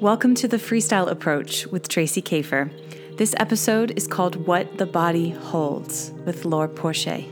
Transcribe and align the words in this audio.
Welcome 0.00 0.34
to 0.36 0.48
the 0.48 0.56
Freestyle 0.56 1.10
Approach 1.10 1.66
with 1.66 1.86
Tracee 1.86 2.22
Kafer. 2.22 2.70
This 3.18 3.34
episode 3.36 3.92
is 3.98 4.06
called 4.06 4.46
What 4.46 4.78
the 4.78 4.86
Body 4.86 5.28
Holds 5.28 6.10
with 6.24 6.46
Laure 6.46 6.68
Porché. 6.68 7.30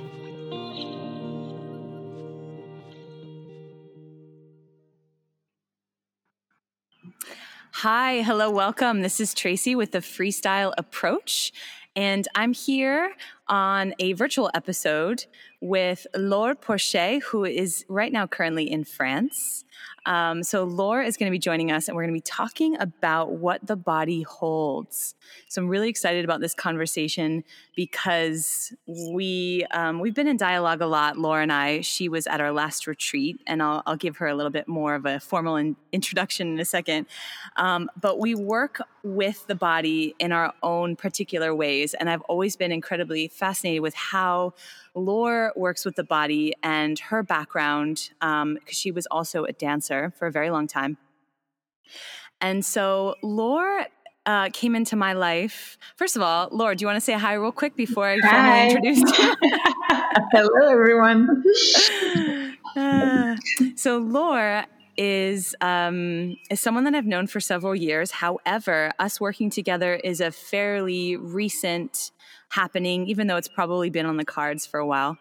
Hi, 7.72 8.20
hello, 8.20 8.50
welcome. 8.50 9.00
This 9.00 9.18
is 9.18 9.32
Tracee 9.32 9.74
with 9.74 9.92
the 9.92 10.00
Freestyle 10.00 10.74
Approach, 10.76 11.52
and 11.96 12.28
I'm 12.34 12.52
here 12.52 13.14
on 13.48 13.94
a 13.98 14.12
virtual 14.12 14.50
episode 14.54 15.26
with 15.60 16.06
Laure 16.14 16.54
Porché, 16.54 17.22
who 17.22 17.44
is 17.44 17.84
right 17.88 18.12
now 18.12 18.26
currently 18.26 18.70
in 18.70 18.84
France. 18.84 19.64
Um, 20.06 20.42
so, 20.42 20.64
Laure 20.64 21.02
is 21.02 21.16
going 21.16 21.30
to 21.30 21.34
be 21.34 21.38
joining 21.38 21.70
us, 21.70 21.86
and 21.86 21.94
we're 21.94 22.02
going 22.02 22.14
to 22.14 22.16
be 22.16 22.20
talking 22.22 22.80
about 22.80 23.32
what 23.32 23.66
the 23.66 23.76
body 23.76 24.22
holds. 24.22 25.14
So, 25.48 25.60
I'm 25.60 25.68
really 25.68 25.88
excited 25.88 26.24
about 26.24 26.40
this 26.40 26.54
conversation 26.54 27.44
because 27.76 28.72
we 28.86 29.66
um, 29.70 30.00
we've 30.00 30.14
been 30.14 30.26
in 30.26 30.36
dialogue 30.38 30.80
a 30.80 30.86
lot. 30.86 31.18
Laure 31.18 31.42
and 31.42 31.52
I. 31.52 31.82
She 31.82 32.08
was 32.08 32.26
at 32.26 32.40
our 32.40 32.52
last 32.52 32.86
retreat, 32.86 33.40
and 33.46 33.62
I'll, 33.62 33.82
I'll 33.86 33.96
give 33.96 34.16
her 34.16 34.26
a 34.26 34.34
little 34.34 34.50
bit 34.50 34.66
more 34.66 34.94
of 34.94 35.04
a 35.04 35.20
formal 35.20 35.56
in, 35.56 35.76
introduction 35.92 36.52
in 36.54 36.58
a 36.58 36.64
second. 36.64 37.06
Um, 37.56 37.90
but 38.00 38.18
we 38.18 38.34
work 38.34 38.80
with 39.02 39.46
the 39.46 39.54
body 39.54 40.14
in 40.18 40.32
our 40.32 40.54
own 40.62 40.96
particular 40.96 41.54
ways, 41.54 41.92
and 41.92 42.08
I've 42.08 42.22
always 42.22 42.56
been 42.56 42.72
incredibly 42.72 43.28
fascinated 43.38 43.82
with 43.82 43.94
how 43.94 44.54
Laure 44.94 45.52
works 45.56 45.84
with 45.84 45.96
the 45.96 46.04
body 46.04 46.54
and 46.62 46.98
her 46.98 47.22
background, 47.22 48.10
because 48.20 48.42
um, 48.42 48.58
she 48.66 48.90
was 48.90 49.06
also 49.06 49.44
a 49.44 49.52
dancer 49.52 50.12
for 50.16 50.26
a 50.26 50.32
very 50.32 50.50
long 50.50 50.66
time. 50.66 50.98
And 52.40 52.64
so 52.64 53.14
Laure 53.22 53.86
uh, 54.26 54.50
came 54.52 54.74
into 54.74 54.94
my 54.96 55.14
life. 55.14 55.78
First 55.96 56.16
of 56.16 56.22
all, 56.22 56.48
Laure, 56.50 56.74
do 56.74 56.82
you 56.82 56.86
want 56.86 56.96
to 56.96 57.00
say 57.00 57.14
hi 57.14 57.34
real 57.34 57.52
quick 57.52 57.76
before 57.76 58.06
I 58.06 58.18
formally 58.20 58.66
introduce 58.66 59.18
you? 59.18 59.34
Hello, 60.32 60.70
everyone. 60.70 61.42
Uh, 62.76 63.36
so 63.74 63.98
Laure 63.98 64.66
is 64.98 65.54
um, 65.60 66.36
is 66.50 66.60
someone 66.60 66.84
that 66.84 66.94
I've 66.94 67.06
known 67.06 67.26
for 67.26 67.40
several 67.40 67.74
years. 67.74 68.10
However, 68.10 68.90
us 68.98 69.20
working 69.20 69.48
together 69.48 69.94
is 69.94 70.20
a 70.20 70.30
fairly 70.30 71.16
recent 71.16 72.10
happening, 72.48 73.06
even 73.06 73.26
though 73.26 73.36
it's 73.36 73.48
probably 73.48 73.90
been 73.90 74.06
on 74.06 74.16
the 74.16 74.24
cards 74.24 74.66
for 74.66 74.80
a 74.80 74.86
while. 74.86 75.18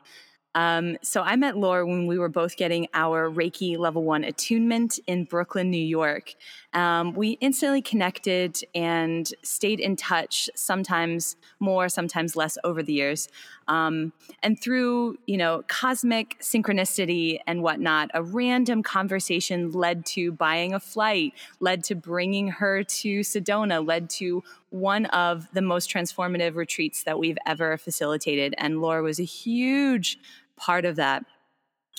Um, 0.55 0.97
so 1.03 1.21
I 1.21 1.35
met 1.35 1.55
Laura 1.55 1.85
when 1.85 2.07
we 2.07 2.17
were 2.17 2.29
both 2.29 2.57
getting 2.57 2.87
our 2.95 3.29
Reiki 3.29 3.77
level 3.77 4.03
one 4.03 4.23
attunement 4.23 4.99
in 5.05 5.25
Brooklyn, 5.25 5.69
New 5.69 5.77
York. 5.77 6.33
Um, 6.73 7.13
we 7.13 7.31
instantly 7.41 7.83
connected 7.83 8.57
and 8.73 9.31
stayed 9.43 9.79
in 9.79 9.95
touch, 9.95 10.49
sometimes 10.55 11.35
more, 11.59 11.89
sometimes 11.89 12.35
less 12.35 12.57
over 12.63 12.81
the 12.81 12.93
years. 12.93 13.29
Um, 13.67 14.13
and 14.43 14.59
through, 14.61 15.17
you 15.25 15.37
know, 15.37 15.63
cosmic 15.67 16.37
synchronicity 16.39 17.39
and 17.45 17.61
whatnot, 17.61 18.09
a 18.13 18.23
random 18.23 18.83
conversation 18.83 19.71
led 19.71 20.05
to 20.07 20.31
buying 20.31 20.73
a 20.73 20.79
flight, 20.79 21.33
led 21.59 21.83
to 21.85 21.95
bringing 21.95 22.47
her 22.47 22.83
to 22.83 23.19
Sedona, 23.19 23.85
led 23.85 24.09
to 24.11 24.43
one 24.69 25.05
of 25.07 25.47
the 25.53 25.61
most 25.61 25.89
transformative 25.89 26.55
retreats 26.55 27.03
that 27.03 27.19
we've 27.19 27.37
ever 27.45 27.77
facilitated. 27.77 28.55
And 28.57 28.81
Laure 28.81 29.01
was 29.01 29.19
a 29.19 29.23
huge 29.23 30.19
part 30.55 30.85
of 30.85 30.95
that. 30.95 31.25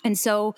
And 0.05 0.19
so 0.19 0.55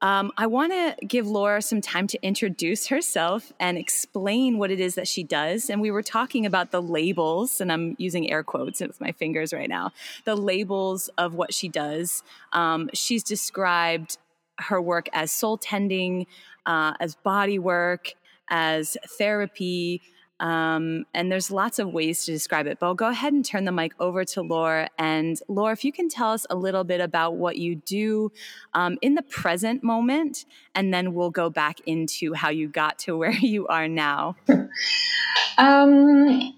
um, 0.00 0.30
I 0.36 0.46
want 0.46 0.72
to 0.72 1.06
give 1.06 1.26
Laura 1.26 1.60
some 1.60 1.80
time 1.80 2.06
to 2.08 2.22
introduce 2.22 2.86
herself 2.86 3.52
and 3.58 3.76
explain 3.76 4.58
what 4.58 4.70
it 4.70 4.78
is 4.78 4.94
that 4.94 5.08
she 5.08 5.24
does. 5.24 5.68
And 5.68 5.80
we 5.80 5.90
were 5.90 6.02
talking 6.04 6.46
about 6.46 6.70
the 6.70 6.80
labels, 6.80 7.60
and 7.60 7.72
I'm 7.72 7.96
using 7.98 8.30
air 8.30 8.44
quotes 8.44 8.80
with 8.80 9.00
my 9.00 9.12
fingers 9.12 9.52
right 9.52 9.68
now 9.68 9.92
the 10.24 10.36
labels 10.36 11.08
of 11.18 11.34
what 11.34 11.52
she 11.52 11.68
does. 11.68 12.22
Um, 12.52 12.90
she's 12.94 13.24
described 13.24 14.18
her 14.58 14.80
work 14.80 15.08
as 15.12 15.32
soul 15.32 15.56
tending, 15.56 16.26
uh, 16.66 16.92
as 17.00 17.16
body 17.16 17.58
work, 17.58 18.14
as 18.48 18.96
therapy, 19.18 20.02
um, 20.40 21.04
and 21.14 21.32
there's 21.32 21.50
lots 21.50 21.78
of 21.78 21.92
ways 21.92 22.24
to 22.24 22.32
describe 22.32 22.66
it, 22.66 22.78
but 22.78 22.86
I'll 22.86 22.94
go 22.94 23.08
ahead 23.08 23.32
and 23.32 23.44
turn 23.44 23.64
the 23.64 23.72
mic 23.72 23.92
over 23.98 24.24
to 24.24 24.42
Laura. 24.42 24.88
And 24.98 25.40
Laura, 25.48 25.72
if 25.72 25.84
you 25.84 25.92
can 25.92 26.08
tell 26.08 26.32
us 26.32 26.46
a 26.48 26.54
little 26.54 26.84
bit 26.84 27.00
about 27.00 27.36
what 27.36 27.58
you 27.58 27.76
do 27.76 28.30
um, 28.74 28.98
in 29.02 29.14
the 29.14 29.22
present 29.22 29.82
moment, 29.82 30.44
and 30.74 30.94
then 30.94 31.12
we'll 31.12 31.30
go 31.30 31.50
back 31.50 31.80
into 31.86 32.34
how 32.34 32.50
you 32.50 32.68
got 32.68 32.98
to 33.00 33.16
where 33.18 33.32
you 33.32 33.66
are 33.66 33.88
now. 33.88 34.36
um, 35.58 36.54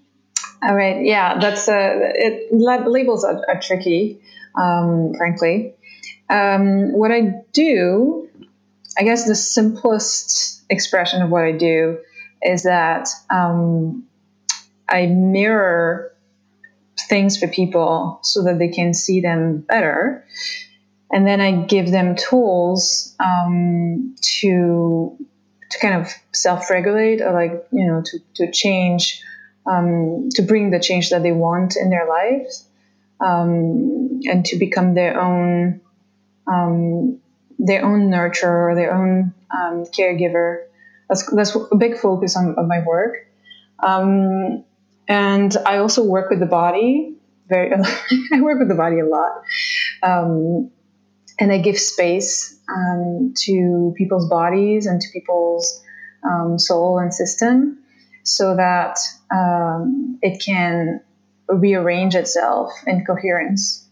all 0.63 0.75
right. 0.75 1.03
Yeah, 1.03 1.39
that's 1.39 1.67
uh, 1.67 1.91
it. 2.13 2.53
Labels 2.53 3.23
are, 3.23 3.43
are 3.47 3.59
tricky, 3.59 4.21
um, 4.55 5.13
frankly. 5.17 5.73
Um, 6.29 6.93
what 6.93 7.11
I 7.11 7.41
do, 7.51 8.29
I 8.97 9.03
guess 9.03 9.25
the 9.25 9.35
simplest 9.35 10.61
expression 10.69 11.23
of 11.23 11.29
what 11.29 11.43
I 11.43 11.51
do 11.51 11.97
is 12.41 12.63
that 12.63 13.09
um, 13.29 14.07
I 14.87 15.05
mirror 15.07 16.13
things 17.07 17.37
for 17.37 17.47
people 17.47 18.19
so 18.23 18.43
that 18.43 18.59
they 18.59 18.69
can 18.69 18.93
see 18.93 19.21
them 19.21 19.59
better. 19.59 20.25
And 21.11 21.27
then 21.27 21.41
I 21.41 21.63
give 21.63 21.91
them 21.91 22.15
tools 22.15 23.15
um, 23.19 24.15
to 24.21 25.17
to 25.71 25.79
kind 25.79 26.01
of 26.01 26.13
self-regulate 26.33 27.21
or 27.21 27.31
like 27.33 27.65
you 27.71 27.87
know 27.87 28.01
to 28.05 28.19
to 28.35 28.51
change 28.51 29.21
um, 29.65 30.29
to 30.31 30.41
bring 30.41 30.71
the 30.71 30.79
change 30.79 31.09
that 31.09 31.23
they 31.23 31.31
want 31.31 31.75
in 31.75 31.89
their 31.89 32.07
lives 32.07 32.65
um, 33.19 34.21
and 34.23 34.45
to 34.45 34.57
become 34.57 34.93
their 34.93 35.19
own 35.19 35.81
um, 36.47 37.19
their 37.59 37.85
own 37.85 38.09
nurturer, 38.09 38.75
their 38.75 38.93
own 38.93 39.33
um, 39.51 39.85
caregiver, 39.85 40.63
that's 41.11 41.29
that's 41.35 41.55
a 41.55 41.75
big 41.75 41.97
focus 41.97 42.37
on, 42.37 42.55
of 42.57 42.67
my 42.67 42.79
work. 42.85 43.27
Um, 43.79 44.63
and 45.07 45.55
I 45.65 45.77
also 45.77 46.05
work 46.05 46.29
with 46.29 46.39
the 46.39 46.45
body. 46.45 47.17
Very, 47.49 47.73
I 48.33 48.41
work 48.41 48.59
with 48.59 48.69
the 48.69 48.75
body 48.75 48.99
a 48.99 49.05
lot, 49.05 49.43
um, 50.01 50.71
and 51.37 51.51
I 51.51 51.57
give 51.57 51.77
space 51.77 52.57
um, 52.69 53.33
to 53.39 53.93
people's 53.97 54.29
bodies 54.29 54.85
and 54.85 55.01
to 55.01 55.07
people's 55.11 55.83
um, 56.23 56.57
soul 56.57 56.97
and 56.97 57.13
system, 57.13 57.83
so 58.23 58.55
that 58.55 58.97
um, 59.33 60.17
it 60.21 60.41
can 60.41 61.01
rearrange 61.49 62.15
itself 62.15 62.71
in 62.87 63.03
coherence. 63.03 63.85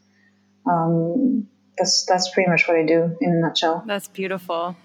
Um, 0.66 1.50
that's 1.78 2.06
that's 2.06 2.30
pretty 2.30 2.50
much 2.50 2.66
what 2.66 2.78
I 2.78 2.86
do 2.86 3.18
in 3.20 3.32
a 3.32 3.46
nutshell. 3.46 3.84
That's 3.86 4.08
beautiful. 4.08 4.78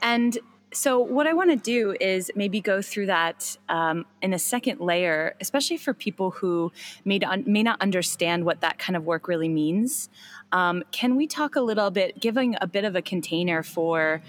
And 0.00 0.38
so, 0.72 0.98
what 1.00 1.26
I 1.26 1.34
want 1.34 1.50
to 1.50 1.56
do 1.56 1.94
is 2.00 2.30
maybe 2.34 2.60
go 2.60 2.80
through 2.80 3.06
that 3.06 3.56
um, 3.68 4.06
in 4.22 4.32
a 4.32 4.38
second 4.38 4.80
layer, 4.80 5.34
especially 5.40 5.76
for 5.76 5.92
people 5.92 6.30
who 6.30 6.72
may, 7.04 7.20
may 7.44 7.62
not 7.62 7.80
understand 7.80 8.44
what 8.44 8.60
that 8.62 8.78
kind 8.78 8.96
of 8.96 9.04
work 9.04 9.28
really 9.28 9.48
means. 9.48 10.08
Um, 10.50 10.82
can 10.90 11.16
we 11.16 11.26
talk 11.26 11.56
a 11.56 11.60
little 11.60 11.90
bit, 11.90 12.20
giving 12.20 12.56
a 12.60 12.66
bit 12.66 12.84
of 12.84 12.96
a 12.96 13.02
container 13.02 13.62
for 13.62 14.22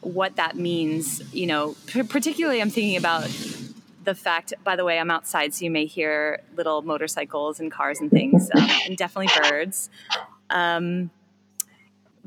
what 0.00 0.36
that 0.36 0.56
means? 0.56 1.22
You 1.34 1.46
know, 1.46 1.76
p- 1.86 2.02
particularly, 2.02 2.60
I'm 2.60 2.70
thinking 2.70 2.96
about 2.96 3.28
the 4.04 4.14
fact, 4.14 4.52
by 4.64 4.76
the 4.76 4.84
way, 4.84 4.98
I'm 4.98 5.10
outside, 5.10 5.54
so 5.54 5.64
you 5.64 5.70
may 5.70 5.86
hear 5.86 6.40
little 6.56 6.82
motorcycles 6.82 7.58
and 7.58 7.72
cars 7.72 8.00
and 8.00 8.10
things, 8.10 8.50
um, 8.54 8.68
and 8.86 8.96
definitely 8.96 9.32
birds. 9.42 9.90
Um, 10.50 11.10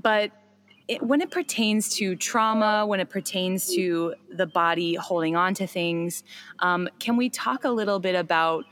but 0.01 0.31
it, 0.89 1.03
when 1.03 1.21
it 1.21 1.29
pertains 1.29 1.95
to 1.97 2.15
trauma, 2.15 2.85
when 2.85 2.99
it 2.99 3.09
pertains 3.09 3.73
to 3.75 4.15
the 4.31 4.47
body 4.47 4.95
holding 4.95 5.35
on 5.35 5.53
to 5.53 5.67
things, 5.67 6.23
um, 6.59 6.89
can 6.97 7.15
we 7.15 7.29
talk 7.29 7.63
a 7.63 7.69
little 7.69 7.99
bit 7.99 8.15
about 8.15 8.65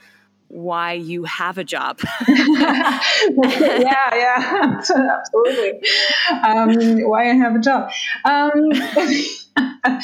why 0.48 0.94
you 0.94 1.26
have 1.26 1.60
a 1.60 1.64
job? 1.64 2.00
yeah, 2.28 3.00
yeah, 4.16 4.82
absolutely. 4.84 5.74
Um, 6.44 7.08
why 7.08 7.30
I 7.30 7.36
have 7.36 7.56
a 7.56 7.60
job? 7.60 7.92
Um, 8.26 8.72
I 9.56 10.02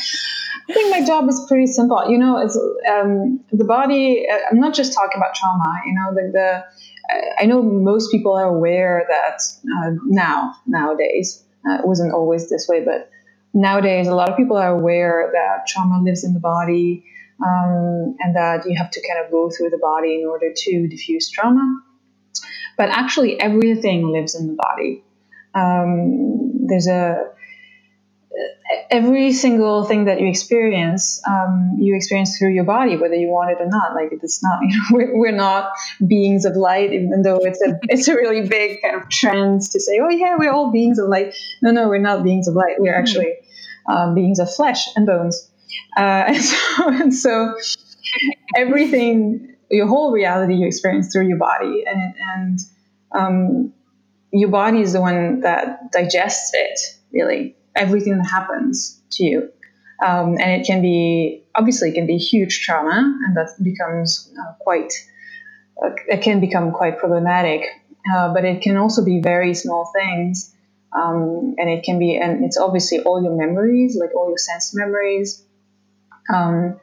think 0.72 0.92
my 0.92 1.04
job 1.04 1.28
is 1.28 1.44
pretty 1.48 1.66
simple. 1.66 2.08
You 2.08 2.20
know, 2.20 2.38
it's 2.38 2.56
um, 2.90 3.44
the 3.52 3.66
body. 3.66 4.28
Uh, 4.32 4.38
I'm 4.52 4.60
not 4.60 4.76
just 4.76 4.94
talking 4.94 5.18
about 5.18 5.34
trauma. 5.34 5.82
You 5.86 5.94
know, 5.96 6.14
the, 6.14 6.32
the 6.32 6.64
I 7.40 7.46
know 7.48 7.62
most 7.64 8.12
people 8.12 8.34
are 8.34 8.46
aware 8.46 9.06
that 9.10 9.42
uh, 9.78 9.92
now 10.06 10.56
nowadays 10.68 11.43
uh, 11.68 11.76
it 11.76 11.88
wasn't 11.88 12.14
always 12.14 12.50
this 12.50 12.68
way, 12.68 12.84
but 12.84 13.10
nowadays 13.54 14.08
a 14.08 14.16
lot 14.16 14.30
of 14.30 14.38
people 14.38 14.58
are 14.58 14.76
aware 14.76 15.30
that 15.34 15.68
trauma 15.68 16.02
lives 16.02 16.24
in 16.24 16.34
the 16.34 16.40
body 16.40 17.06
um, 17.44 18.16
and 18.20 18.36
that 18.36 18.66
you 18.66 18.78
have 18.78 18.92
to 18.92 19.02
kind 19.08 19.24
of 19.24 19.32
go 19.32 19.50
through 19.50 19.70
the 19.70 19.78
body 19.78 20.22
in 20.22 20.28
order 20.28 20.52
to 20.56 20.88
diffuse 20.88 21.30
trauma. 21.30 21.82
But 22.78 22.90
actually, 22.90 23.40
everything 23.40 24.08
lives 24.12 24.36
in 24.36 24.48
the 24.48 24.54
body. 24.54 25.04
Um, 25.54 26.68
there's 26.68 26.88
a 26.88 27.28
every 28.90 29.32
single 29.32 29.86
thing 29.86 30.06
that 30.06 30.20
you 30.20 30.28
experience, 30.28 31.22
um, 31.28 31.76
you 31.80 31.96
experience 31.96 32.38
through 32.38 32.54
your 32.54 32.64
body, 32.64 32.98
whether 32.98 33.16
you 33.16 33.28
want 33.28 33.52
it 33.52 33.58
or 33.60 33.68
not. 33.68 33.94
Like 33.96 34.10
it's 34.12 34.44
not, 34.44 34.60
you 34.62 34.70
know, 34.70 34.84
we're, 34.92 35.18
we're 35.18 35.36
not 35.36 35.72
beings 36.06 36.46
of 36.46 36.56
light, 36.56 36.94
even 36.94 37.22
though 37.22 37.38
it's 37.38 37.62
a 37.62 37.80
it's 37.84 38.08
a 38.08 38.16
really 38.16 38.48
big 38.48 38.82
kind 38.82 38.96
of 38.96 39.10
trend 39.10 39.62
to 39.62 39.80
say, 39.80 40.00
oh 40.02 40.10
yeah, 40.10 40.36
we're 40.38 40.52
all 40.52 40.72
beings 40.72 41.00
of 41.00 41.10
light. 41.10 41.36
No, 41.62 41.72
no, 41.72 41.88
we're 41.88 41.98
not 41.98 42.24
beings 42.24 42.48
of 42.48 42.56
light. 42.56 42.76
We're 42.80 42.94
mm-hmm. 42.94 43.02
actually 43.02 43.34
um, 43.88 44.16
beings 44.16 44.40
of 44.40 44.54
flesh 44.54 44.88
and 44.96 45.06
bones. 45.06 45.50
Uh, 45.98 46.26
and 46.28 46.44
so, 46.44 46.88
and 46.88 47.14
so 47.14 47.56
everything, 48.56 49.56
your 49.72 49.88
whole 49.88 50.12
reality, 50.12 50.56
you 50.56 50.68
experience 50.68 51.12
through 51.12 51.28
your 51.28 51.38
body, 51.38 51.84
and 51.86 52.14
and 52.36 52.60
um, 53.12 53.74
your 54.32 54.50
body 54.50 54.82
is 54.82 54.94
the 54.94 55.02
one 55.02 55.42
that 55.42 55.92
digests 55.92 56.52
it, 56.54 56.80
really 57.12 57.56
everything 57.76 58.18
that 58.18 58.28
happens 58.30 59.02
to 59.12 59.24
you. 59.24 59.50
Um, 60.04 60.38
and 60.40 60.62
it 60.62 60.66
can 60.66 60.82
be 60.82 61.44
obviously 61.56 61.90
it 61.90 61.94
can 61.94 62.08
be 62.08 62.18
huge 62.18 62.62
trauma, 62.62 63.18
and 63.26 63.38
that 63.38 63.52
becomes 63.62 64.34
uh, 64.38 64.54
quite 64.60 64.94
uh, 65.84 65.92
it 66.08 66.22
can 66.22 66.40
become 66.40 66.72
quite 66.72 66.98
problematic. 66.98 67.66
Uh, 68.14 68.34
but 68.34 68.44
it 68.44 68.62
can 68.62 68.76
also 68.76 69.06
be 69.06 69.22
very 69.22 69.54
small 69.54 69.90
things, 69.96 70.54
um, 70.92 71.56
and 71.58 71.70
it 71.70 71.84
can 71.84 72.00
be 72.00 72.18
and 72.18 72.44
it's 72.44 72.58
obviously 72.58 73.00
all 73.02 73.24
your 73.24 73.36
memories, 73.36 73.96
like 73.96 74.14
all 74.16 74.28
your 74.28 74.38
sense 74.38 74.76
memories. 74.76 75.44
Um, 76.34 76.80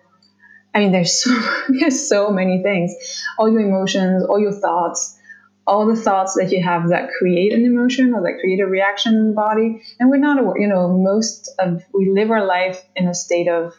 I 0.74 0.78
mean, 0.78 0.92
there's 0.92 1.12
so 1.24 1.30
there's 1.68 2.08
so 2.08 2.30
many 2.30 2.62
things, 2.62 2.94
all 3.38 3.50
your 3.50 3.60
emotions, 3.60 4.24
all 4.24 4.38
your 4.38 4.52
thoughts 4.52 5.19
all 5.66 5.86
the 5.86 6.00
thoughts 6.00 6.34
that 6.34 6.50
you 6.50 6.62
have 6.62 6.88
that 6.88 7.10
create 7.18 7.52
an 7.52 7.64
emotion 7.64 8.14
or 8.14 8.22
that 8.22 8.38
create 8.40 8.60
a 8.60 8.66
reaction 8.66 9.14
in 9.14 9.28
the 9.28 9.34
body. 9.34 9.82
And 9.98 10.10
we're 10.10 10.18
not 10.18 10.38
aware, 10.40 10.58
you 10.58 10.68
know, 10.68 10.96
most 10.96 11.50
of, 11.58 11.82
we 11.94 12.10
live 12.10 12.30
our 12.30 12.44
life 12.44 12.82
in 12.96 13.06
a 13.06 13.14
state 13.14 13.48
of 13.48 13.74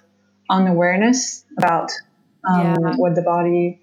unawareness 0.50 1.44
about 1.58 1.92
um, 2.48 2.62
yeah. 2.62 2.96
what 2.96 3.16
the 3.16 3.22
body, 3.22 3.82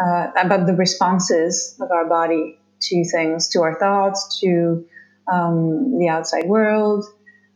uh, 0.00 0.28
about 0.36 0.66
the 0.66 0.74
responses 0.74 1.76
of 1.80 1.90
our 1.90 2.08
body 2.08 2.58
to 2.80 3.04
things, 3.04 3.48
to 3.50 3.62
our 3.62 3.78
thoughts, 3.78 4.40
to 4.40 4.86
um, 5.30 5.98
the 5.98 6.08
outside 6.08 6.46
world, 6.46 7.04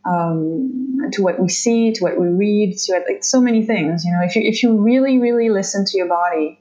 um, 0.05 1.09
to 1.13 1.21
what 1.23 1.39
we 1.39 1.49
see, 1.49 1.93
to 1.93 2.03
what 2.03 2.19
we 2.19 2.27
read, 2.27 2.77
to 2.77 3.03
like 3.07 3.23
so 3.23 3.39
many 3.41 3.65
things. 3.65 4.03
You 4.03 4.11
know, 4.11 4.21
if 4.23 4.35
you 4.35 4.41
if 4.43 4.63
you 4.63 4.81
really 4.81 5.19
really 5.19 5.49
listen 5.49 5.85
to 5.85 5.97
your 5.97 6.07
body, 6.07 6.59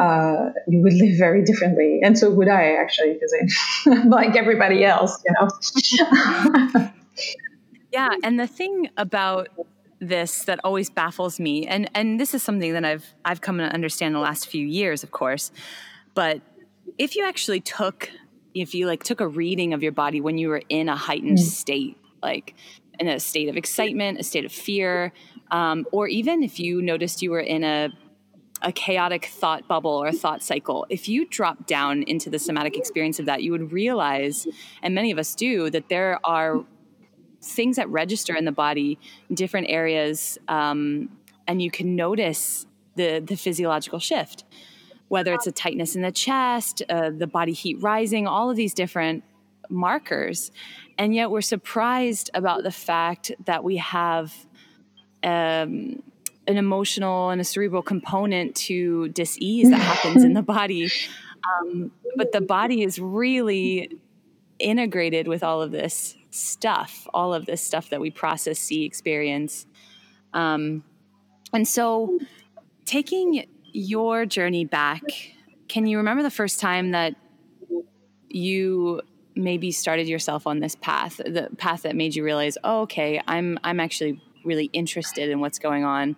uh, 0.00 0.50
you 0.66 0.80
would 0.82 0.94
live 0.94 1.18
very 1.18 1.44
differently. 1.44 2.00
And 2.02 2.18
so 2.18 2.30
would 2.30 2.48
I, 2.48 2.72
actually, 2.72 3.14
because 3.14 3.34
I'm 3.86 4.08
like 4.08 4.34
everybody 4.34 4.82
else, 4.84 5.22
you 5.26 5.34
know. 5.38 6.90
yeah. 7.92 8.08
And 8.24 8.40
the 8.40 8.46
thing 8.46 8.88
about 8.96 9.48
this 10.00 10.44
that 10.44 10.58
always 10.64 10.88
baffles 10.88 11.38
me, 11.38 11.66
and, 11.66 11.90
and 11.94 12.18
this 12.18 12.32
is 12.32 12.42
something 12.42 12.72
that 12.72 12.84
I've, 12.84 13.04
I've 13.26 13.42
come 13.42 13.58
to 13.58 13.64
understand 13.64 14.14
the 14.14 14.20
last 14.20 14.46
few 14.48 14.66
years, 14.66 15.02
of 15.02 15.10
course, 15.10 15.52
but 16.14 16.40
if 16.96 17.14
you 17.14 17.26
actually 17.26 17.60
took, 17.60 18.10
if 18.54 18.74
you 18.74 18.86
like 18.86 19.04
took 19.04 19.20
a 19.20 19.28
reading 19.28 19.74
of 19.74 19.82
your 19.82 19.92
body 19.92 20.22
when 20.22 20.38
you 20.38 20.48
were 20.48 20.62
in 20.70 20.88
a 20.88 20.96
heightened 20.96 21.38
mm. 21.38 21.42
state, 21.42 21.98
like 22.22 22.54
in 22.98 23.06
a 23.06 23.20
state 23.20 23.50
of 23.50 23.56
excitement, 23.58 24.18
a 24.18 24.22
state 24.22 24.46
of 24.46 24.52
fear, 24.52 25.12
um, 25.50 25.84
or 25.92 26.08
even 26.08 26.42
if 26.42 26.58
you 26.58 26.80
noticed 26.80 27.20
you 27.20 27.30
were 27.30 27.40
in 27.40 27.64
a 27.64 27.90
a 28.62 28.72
chaotic 28.72 29.26
thought 29.26 29.66
bubble 29.66 29.90
or 29.90 30.12
thought 30.12 30.42
cycle, 30.42 30.86
if 30.90 31.08
you 31.08 31.24
drop 31.26 31.66
down 31.66 32.02
into 32.02 32.28
the 32.28 32.38
somatic 32.38 32.76
experience 32.76 33.18
of 33.18 33.26
that, 33.26 33.42
you 33.42 33.52
would 33.52 33.72
realize, 33.72 34.46
and 34.82 34.94
many 34.94 35.10
of 35.10 35.18
us 35.18 35.34
do, 35.34 35.70
that 35.70 35.88
there 35.88 36.18
are 36.24 36.64
things 37.42 37.76
that 37.76 37.88
register 37.88 38.34
in 38.36 38.44
the 38.44 38.52
body 38.52 38.98
different 39.32 39.68
areas, 39.70 40.38
um, 40.48 41.08
and 41.46 41.62
you 41.62 41.70
can 41.70 41.96
notice 41.96 42.66
the 42.96 43.20
the 43.20 43.36
physiological 43.36 43.98
shift, 43.98 44.44
whether 45.08 45.32
it's 45.32 45.46
a 45.46 45.52
tightness 45.52 45.96
in 45.96 46.02
the 46.02 46.12
chest, 46.12 46.82
uh, 46.88 47.10
the 47.10 47.26
body 47.26 47.52
heat 47.52 47.80
rising, 47.80 48.26
all 48.26 48.50
of 48.50 48.56
these 48.56 48.74
different 48.74 49.24
markers, 49.70 50.50
and 50.98 51.14
yet 51.14 51.30
we're 51.30 51.40
surprised 51.40 52.30
about 52.34 52.62
the 52.62 52.70
fact 52.70 53.32
that 53.46 53.64
we 53.64 53.78
have. 53.78 54.34
Um, 55.22 56.02
an 56.46 56.56
emotional 56.56 57.30
and 57.30 57.40
a 57.40 57.44
cerebral 57.44 57.82
component 57.82 58.54
to 58.56 59.08
disease 59.10 59.70
that 59.70 59.80
happens 59.80 60.24
in 60.24 60.32
the 60.32 60.42
body. 60.56 60.90
Um, 61.44 61.90
but 62.16 62.32
the 62.32 62.40
body 62.40 62.82
is 62.82 62.98
really 62.98 63.98
integrated 64.58 65.28
with 65.28 65.42
all 65.42 65.62
of 65.62 65.70
this 65.70 66.16
stuff, 66.30 67.06
all 67.14 67.32
of 67.34 67.46
this 67.46 67.62
stuff 67.62 67.90
that 67.90 68.00
we 68.00 68.10
process, 68.10 68.58
see, 68.58 68.84
experience. 68.84 69.66
Um, 70.32 70.84
and 71.52 71.66
so, 71.66 72.18
taking 72.84 73.46
your 73.72 74.26
journey 74.26 74.64
back, 74.64 75.02
can 75.68 75.86
you 75.86 75.98
remember 75.98 76.22
the 76.22 76.30
first 76.30 76.60
time 76.60 76.90
that 76.92 77.14
you 78.28 79.02
maybe 79.34 79.72
started 79.72 80.08
yourself 80.08 80.46
on 80.46 80.60
this 80.60 80.76
path, 80.76 81.16
the 81.18 81.48
path 81.56 81.82
that 81.82 81.96
made 81.96 82.14
you 82.14 82.24
realize, 82.24 82.56
oh, 82.64 82.82
okay, 82.82 83.20
I'm 83.26 83.58
I'm 83.64 83.80
actually 83.80 84.20
really 84.44 84.70
interested 84.72 85.30
in 85.30 85.40
what's 85.40 85.58
going 85.58 85.84
on. 85.84 86.16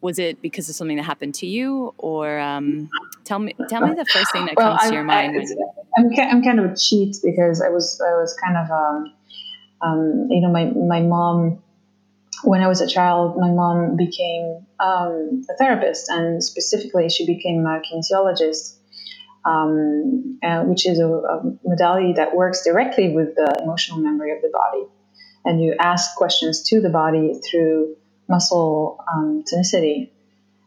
Was 0.00 0.18
it 0.18 0.42
because 0.42 0.68
of 0.68 0.74
something 0.74 0.96
that 0.96 1.04
happened 1.04 1.34
to 1.36 1.46
you? 1.46 1.94
Or 1.96 2.38
um, 2.38 2.90
tell 3.24 3.38
me 3.38 3.54
tell 3.68 3.80
me 3.80 3.94
the 3.94 4.04
first 4.04 4.32
thing 4.32 4.46
that 4.46 4.54
well, 4.56 4.76
comes 4.76 4.82
I, 4.84 4.88
to 4.88 4.94
your 4.94 5.04
mind 5.04 5.36
I, 5.36 6.00
am 6.00 6.10
I'm 6.36 6.42
kind 6.42 6.60
of 6.60 6.72
a 6.72 6.76
cheat 6.76 7.16
because 7.22 7.60
i 7.62 7.68
was 7.68 8.00
i 8.06 8.12
was 8.14 8.36
kind 8.42 8.56
of 8.56 8.70
um, 8.70 9.12
um, 9.80 10.28
you 10.30 10.40
know 10.40 10.50
my, 10.50 10.66
my 10.66 11.00
mom 11.00 11.62
when 12.44 12.62
i 12.62 12.68
was 12.68 12.80
a 12.80 12.86
child 12.86 13.36
my 13.38 13.50
mom 13.50 13.96
became 13.96 14.66
um, 14.80 15.42
a 15.50 15.56
therapist 15.58 16.08
and 16.08 16.42
specifically 16.44 17.08
she 17.08 17.26
became 17.26 17.66
a 17.66 17.80
kinesiologist 17.80 18.76
um, 19.46 20.38
uh, 20.42 20.62
which 20.64 20.86
is 20.86 20.98
a, 20.98 21.06
a 21.06 21.42
modality 21.64 22.14
that 22.14 22.34
works 22.34 22.64
directly 22.64 23.14
with 23.14 23.34
the 23.34 23.60
emotional 23.62 23.98
memory 23.98 24.32
of 24.32 24.40
the 24.42 24.50
body 24.52 24.84
and 25.44 25.62
you 25.62 25.74
ask 25.78 26.16
questions 26.16 26.62
to 26.68 26.80
the 26.80 26.88
body 26.88 27.40
through 27.48 27.96
muscle 28.28 29.04
um, 29.12 29.44
tonicity, 29.44 30.10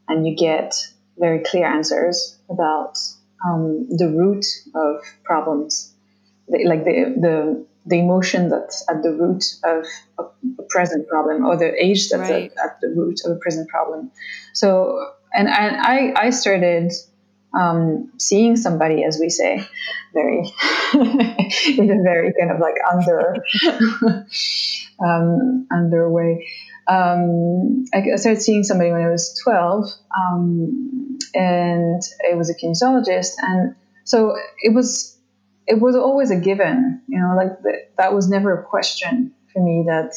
and 0.08 0.28
you 0.28 0.36
get 0.36 0.74
very 1.18 1.40
clear 1.40 1.66
answers 1.66 2.38
about 2.50 2.98
um, 3.46 3.88
the 3.90 4.08
root 4.08 4.46
of 4.76 5.02
problems, 5.24 5.94
like 6.48 6.84
the, 6.86 7.16
the 7.20 7.66
the 7.86 8.00
emotion 8.00 8.50
that's 8.50 8.86
at 8.90 9.02
the 9.02 9.14
root 9.14 9.46
of 9.64 9.86
a, 10.20 10.64
present 10.70 11.08
problem, 11.08 11.46
or 11.46 11.56
the 11.56 11.72
age 11.82 12.10
that's 12.10 12.30
right. 12.30 12.52
at, 12.52 12.66
at, 12.66 12.82
the 12.82 12.90
root 12.90 13.22
of 13.24 13.32
a 13.32 13.40
present 13.40 13.70
problem. 13.70 14.12
So, 14.54 15.14
and, 15.34 15.48
and 15.48 15.78
I 15.78 16.14
I 16.16 16.30
started 16.32 16.92
um, 17.54 18.12
seeing 18.18 18.56
somebody, 18.56 19.04
as 19.04 19.20
we 19.20 19.30
say, 19.30 19.66
very 20.14 20.40
in 20.94 21.92
a 21.92 22.04
very 22.04 22.34
kind 22.40 22.52
of 22.52 22.60
like 22.60 22.76
under 22.92 23.36
um, 25.04 25.68
under 25.72 26.10
way 26.10 26.46
um, 26.88 27.86
I 27.94 28.16
started 28.16 28.42
seeing 28.42 28.64
somebody 28.64 28.92
when 28.92 29.02
I 29.02 29.10
was 29.10 29.40
12, 29.44 29.90
um, 30.16 31.18
and 31.34 32.02
it 32.22 32.38
was 32.38 32.50
a 32.50 32.56
kinesiologist. 32.56 33.34
And 33.40 33.76
so 34.06 34.36
it 34.62 34.74
was, 34.74 35.18
it 35.68 35.82
was 35.82 35.96
always 35.96 36.32
a 36.32 36.38
given, 36.38 37.02
you 37.08 37.20
know, 37.20 37.36
like 37.36 37.52
that 37.98 38.14
was 38.14 38.30
never 38.30 38.58
a 38.58 38.64
question 38.64 39.34
for 39.52 39.62
me 39.62 39.84
that 39.88 40.14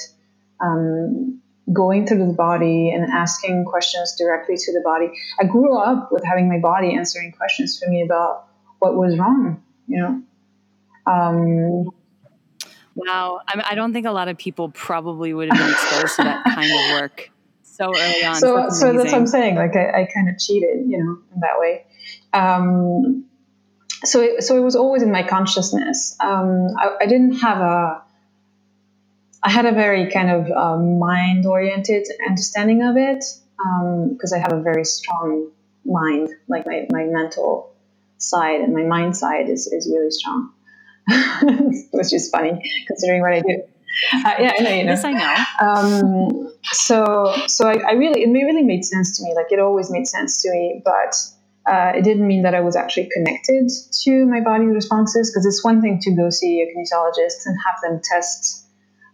um, 0.60 1.40
going 1.72 2.06
through 2.06 2.26
the 2.26 2.32
body 2.32 2.90
and 2.90 3.04
asking 3.04 3.64
questions 3.64 4.16
directly 4.18 4.56
to 4.56 4.72
the 4.72 4.80
body. 4.80 5.10
I 5.40 5.44
grew 5.44 5.78
up 5.78 6.10
with 6.10 6.24
having 6.24 6.48
my 6.48 6.58
body 6.58 6.94
answering 6.94 7.32
questions 7.32 7.78
for 7.78 7.88
me 7.88 8.02
about 8.02 8.48
what 8.78 8.94
was 8.94 9.18
wrong, 9.18 9.62
you 9.86 9.98
know. 9.98 10.22
Um, 11.06 11.90
Wow. 12.96 13.40
I, 13.46 13.56
mean, 13.56 13.64
I 13.68 13.74
don't 13.74 13.92
think 13.92 14.06
a 14.06 14.10
lot 14.10 14.28
of 14.28 14.36
people 14.36 14.68
probably 14.68 15.32
would 15.32 15.48
have 15.50 15.58
been 15.58 15.70
exposed 15.70 16.16
to 16.16 16.24
that 16.24 16.44
kind 16.54 16.70
of 16.70 17.00
work 17.00 17.30
so 17.62 17.86
early 17.86 18.24
on. 18.24 18.34
So, 18.34 18.56
that's 18.56 18.80
so 18.80 18.92
that's 18.92 19.12
what 19.12 19.14
I'm 19.14 19.26
saying. 19.26 19.54
Like 19.56 19.74
I, 19.76 20.02
I 20.02 20.08
kind 20.12 20.28
of 20.28 20.38
cheated, 20.38 20.86
you 20.86 20.98
know, 20.98 21.18
in 21.34 21.40
that 21.40 21.58
way. 21.58 21.86
Um, 22.32 23.26
so, 24.04 24.20
it, 24.20 24.42
so 24.42 24.56
it 24.56 24.60
was 24.60 24.76
always 24.76 25.02
in 25.02 25.10
my 25.10 25.22
consciousness. 25.22 26.16
Um, 26.20 26.68
I, 26.78 26.96
I, 27.00 27.06
didn't 27.06 27.34
have 27.40 27.58
a. 27.58 28.02
I 29.42 29.50
had 29.50 29.66
a 29.66 29.72
very 29.72 30.10
kind 30.10 30.30
of 30.30 30.50
uh, 30.50 30.76
mind-oriented 30.76 32.06
understanding 32.26 32.82
of 32.82 32.96
it 32.96 33.24
because 34.10 34.32
um, 34.32 34.38
I 34.38 34.38
have 34.38 34.52
a 34.52 34.62
very 34.62 34.84
strong 34.84 35.50
mind. 35.84 36.30
Like 36.48 36.66
my, 36.66 36.86
my 36.90 37.04
mental 37.04 37.72
side 38.18 38.60
and 38.60 38.74
my 38.74 38.82
mind 38.82 39.16
side 39.16 39.48
is, 39.48 39.66
is 39.66 39.88
really 39.90 40.10
strong. 40.10 40.52
which 41.92 42.12
is 42.12 42.30
funny 42.30 42.60
considering 42.86 43.20
what 43.20 43.32
I 43.32 43.40
do. 43.40 43.62
Uh, 44.12 44.34
yeah, 44.38 44.52
I 44.58 44.62
know, 44.62 44.70
you 44.70 44.84
know. 44.84 44.92
Yes, 44.92 45.04
I 45.04 45.12
know. 45.12 45.34
Um, 45.60 46.52
so, 46.64 47.34
so 47.46 47.66
I, 47.66 47.78
I, 47.88 47.92
really, 47.92 48.22
it 48.22 48.28
really 48.28 48.62
made 48.62 48.84
sense 48.84 49.18
to 49.18 49.24
me. 49.24 49.34
Like 49.34 49.46
it 49.50 49.58
always 49.58 49.90
made 49.90 50.06
sense 50.06 50.42
to 50.42 50.50
me, 50.50 50.82
but 50.84 51.16
uh, 51.70 51.92
it 51.96 52.04
didn't 52.04 52.26
mean 52.26 52.42
that 52.42 52.54
I 52.54 52.60
was 52.60 52.76
actually 52.76 53.08
connected 53.12 53.70
to 54.04 54.26
my 54.26 54.40
body 54.40 54.66
responses. 54.66 55.30
Because 55.30 55.46
it's 55.46 55.64
one 55.64 55.82
thing 55.82 55.98
to 56.02 56.14
go 56.14 56.30
see 56.30 56.62
a 56.62 56.66
kinesiologist 56.66 57.46
and 57.46 57.56
have 57.66 57.76
them 57.82 58.00
test 58.02 58.59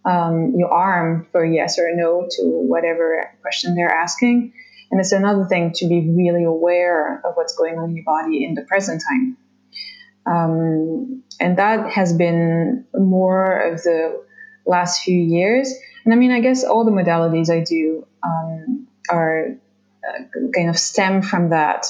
um, 0.06 0.54
your 0.56 0.72
arm 0.72 1.26
for 1.32 1.44
yes 1.44 1.78
or 1.78 1.94
no 1.94 2.28
to 2.30 2.42
whatever 2.42 3.28
question 3.42 3.74
they're 3.74 3.92
asking. 3.92 4.52
And 4.90 5.00
it's 5.00 5.12
another 5.12 5.44
thing 5.44 5.72
to 5.74 5.88
be 5.88 6.08
really 6.08 6.44
aware 6.44 7.20
of 7.24 7.34
what's 7.34 7.56
going 7.56 7.76
on 7.76 7.90
in 7.90 7.96
your 7.96 8.04
body 8.04 8.44
in 8.44 8.54
the 8.54 8.62
present 8.62 9.02
time. 9.06 9.36
Um, 10.26 11.24
and 11.40 11.58
that 11.58 11.90
has 11.90 12.12
been 12.12 12.86
more 12.94 13.72
of 13.72 13.82
the 13.82 14.24
last 14.64 15.02
few 15.02 15.18
years. 15.18 15.74
And 16.04 16.14
I 16.14 16.16
mean, 16.16 16.30
I 16.30 16.40
guess 16.40 16.62
all 16.62 16.84
the 16.84 16.92
modalities 16.92 17.50
I 17.50 17.64
do 17.64 18.06
um, 18.22 18.86
are 19.10 19.56
uh, 20.08 20.22
kind 20.54 20.68
of 20.68 20.78
stem 20.78 21.22
from 21.22 21.50
that 21.50 21.86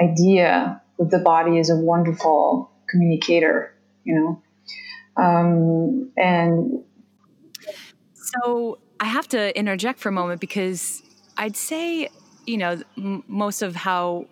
idea 0.00 0.82
that 0.98 1.10
the 1.10 1.18
body 1.20 1.58
is 1.58 1.70
a 1.70 1.76
wonderful 1.76 2.72
communicator, 2.88 3.72
you 4.02 4.14
know. 4.14 4.42
Um, 5.16 6.12
and 6.16 6.84
so 8.30 8.78
I 9.00 9.06
have 9.06 9.28
to 9.28 9.56
interject 9.58 9.98
for 9.98 10.08
a 10.08 10.12
moment 10.12 10.40
because 10.40 11.02
I'd 11.36 11.56
say, 11.56 12.08
you 12.46 12.56
know, 12.56 12.80
m- 12.96 13.24
most 13.26 13.62
of 13.62 13.74
how 13.76 14.26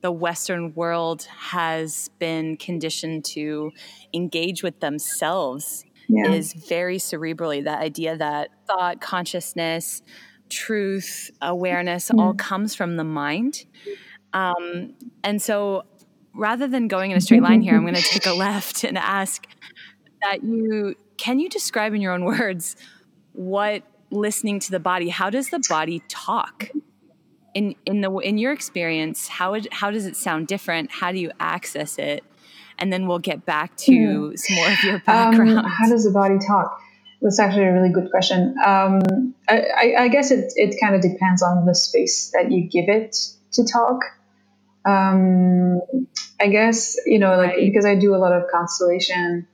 the 0.00 0.12
Western 0.12 0.74
world 0.74 1.24
has 1.24 2.08
been 2.18 2.56
conditioned 2.56 3.24
to 3.24 3.72
engage 4.14 4.62
with 4.62 4.80
themselves 4.80 5.84
yeah. 6.08 6.30
is 6.30 6.52
very 6.52 6.98
cerebrally. 6.98 7.64
That 7.64 7.80
idea 7.80 8.16
that 8.16 8.50
thought, 8.66 9.00
consciousness, 9.00 10.02
truth, 10.48 11.30
awareness 11.42 12.10
mm. 12.10 12.20
all 12.20 12.34
comes 12.34 12.74
from 12.74 12.96
the 12.96 13.04
mind. 13.04 13.64
Um, 14.32 14.94
and 15.24 15.42
so 15.42 15.84
rather 16.32 16.66
than 16.66 16.88
going 16.88 17.10
in 17.10 17.16
a 17.16 17.20
straight 17.20 17.42
line 17.42 17.60
here, 17.60 17.74
I'm 17.74 17.82
going 17.82 17.94
to 17.94 18.02
take 18.02 18.26
a 18.26 18.32
left 18.32 18.84
and 18.84 18.96
ask 18.96 19.46
that 20.22 20.42
you 20.42 20.94
can 21.16 21.40
you 21.40 21.48
describe 21.48 21.94
in 21.94 22.00
your 22.00 22.12
own 22.12 22.24
words 22.24 22.76
what 23.38 23.84
listening 24.10 24.58
to 24.58 24.70
the 24.72 24.80
body, 24.80 25.08
how 25.10 25.30
does 25.30 25.50
the 25.50 25.62
body 25.68 26.02
talk? 26.08 26.70
In, 27.54 27.74
in 27.86 28.02
the 28.02 28.12
in 28.18 28.36
your 28.36 28.52
experience, 28.52 29.26
how 29.26 29.54
it, 29.54 29.72
how 29.72 29.90
does 29.90 30.06
it 30.06 30.16
sound 30.16 30.48
different? 30.48 30.90
How 30.90 31.12
do 31.12 31.18
you 31.18 31.30
access 31.40 31.98
it? 31.98 32.22
And 32.78 32.92
then 32.92 33.06
we'll 33.06 33.20
get 33.20 33.46
back 33.46 33.76
to 33.78 34.30
hmm. 34.30 34.36
some 34.36 34.56
more 34.56 34.68
of 34.68 34.82
your 34.82 34.98
background. 35.06 35.58
Um, 35.58 35.64
how 35.64 35.88
does 35.88 36.04
the 36.04 36.10
body 36.10 36.38
talk? 36.44 36.80
That's 37.22 37.38
actually 37.38 37.64
a 37.64 37.72
really 37.72 37.90
good 37.92 38.10
question. 38.10 38.54
Um, 38.64 39.34
I, 39.48 39.94
I, 39.98 40.08
guess 40.08 40.30
it, 40.30 40.52
it 40.54 40.76
kind 40.80 40.94
of 40.94 41.00
depends 41.00 41.42
on 41.42 41.64
the 41.64 41.74
space 41.74 42.30
that 42.30 42.52
you 42.52 42.68
give 42.68 42.88
it 42.88 43.16
to 43.52 43.64
talk. 43.64 44.02
Um, 44.84 45.80
I 46.40 46.46
guess, 46.48 46.96
you 47.06 47.18
know, 47.18 47.36
like, 47.36 47.56
because 47.56 47.84
I 47.84 47.96
do 47.96 48.14
a 48.14 48.18
lot 48.18 48.32
of 48.32 48.44
constellation 48.52 49.48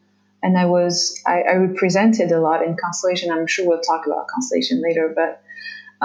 and 0.44 0.58
I 0.58 0.66
was, 0.66 1.18
I, 1.26 1.40
I, 1.40 1.54
represented 1.54 2.30
a 2.30 2.38
lot 2.38 2.62
in 2.62 2.76
constellation. 2.76 3.32
I'm 3.32 3.46
sure 3.46 3.66
we'll 3.66 3.80
talk 3.80 4.06
about 4.06 4.28
constellation 4.28 4.82
later, 4.82 5.10
but 5.16 5.42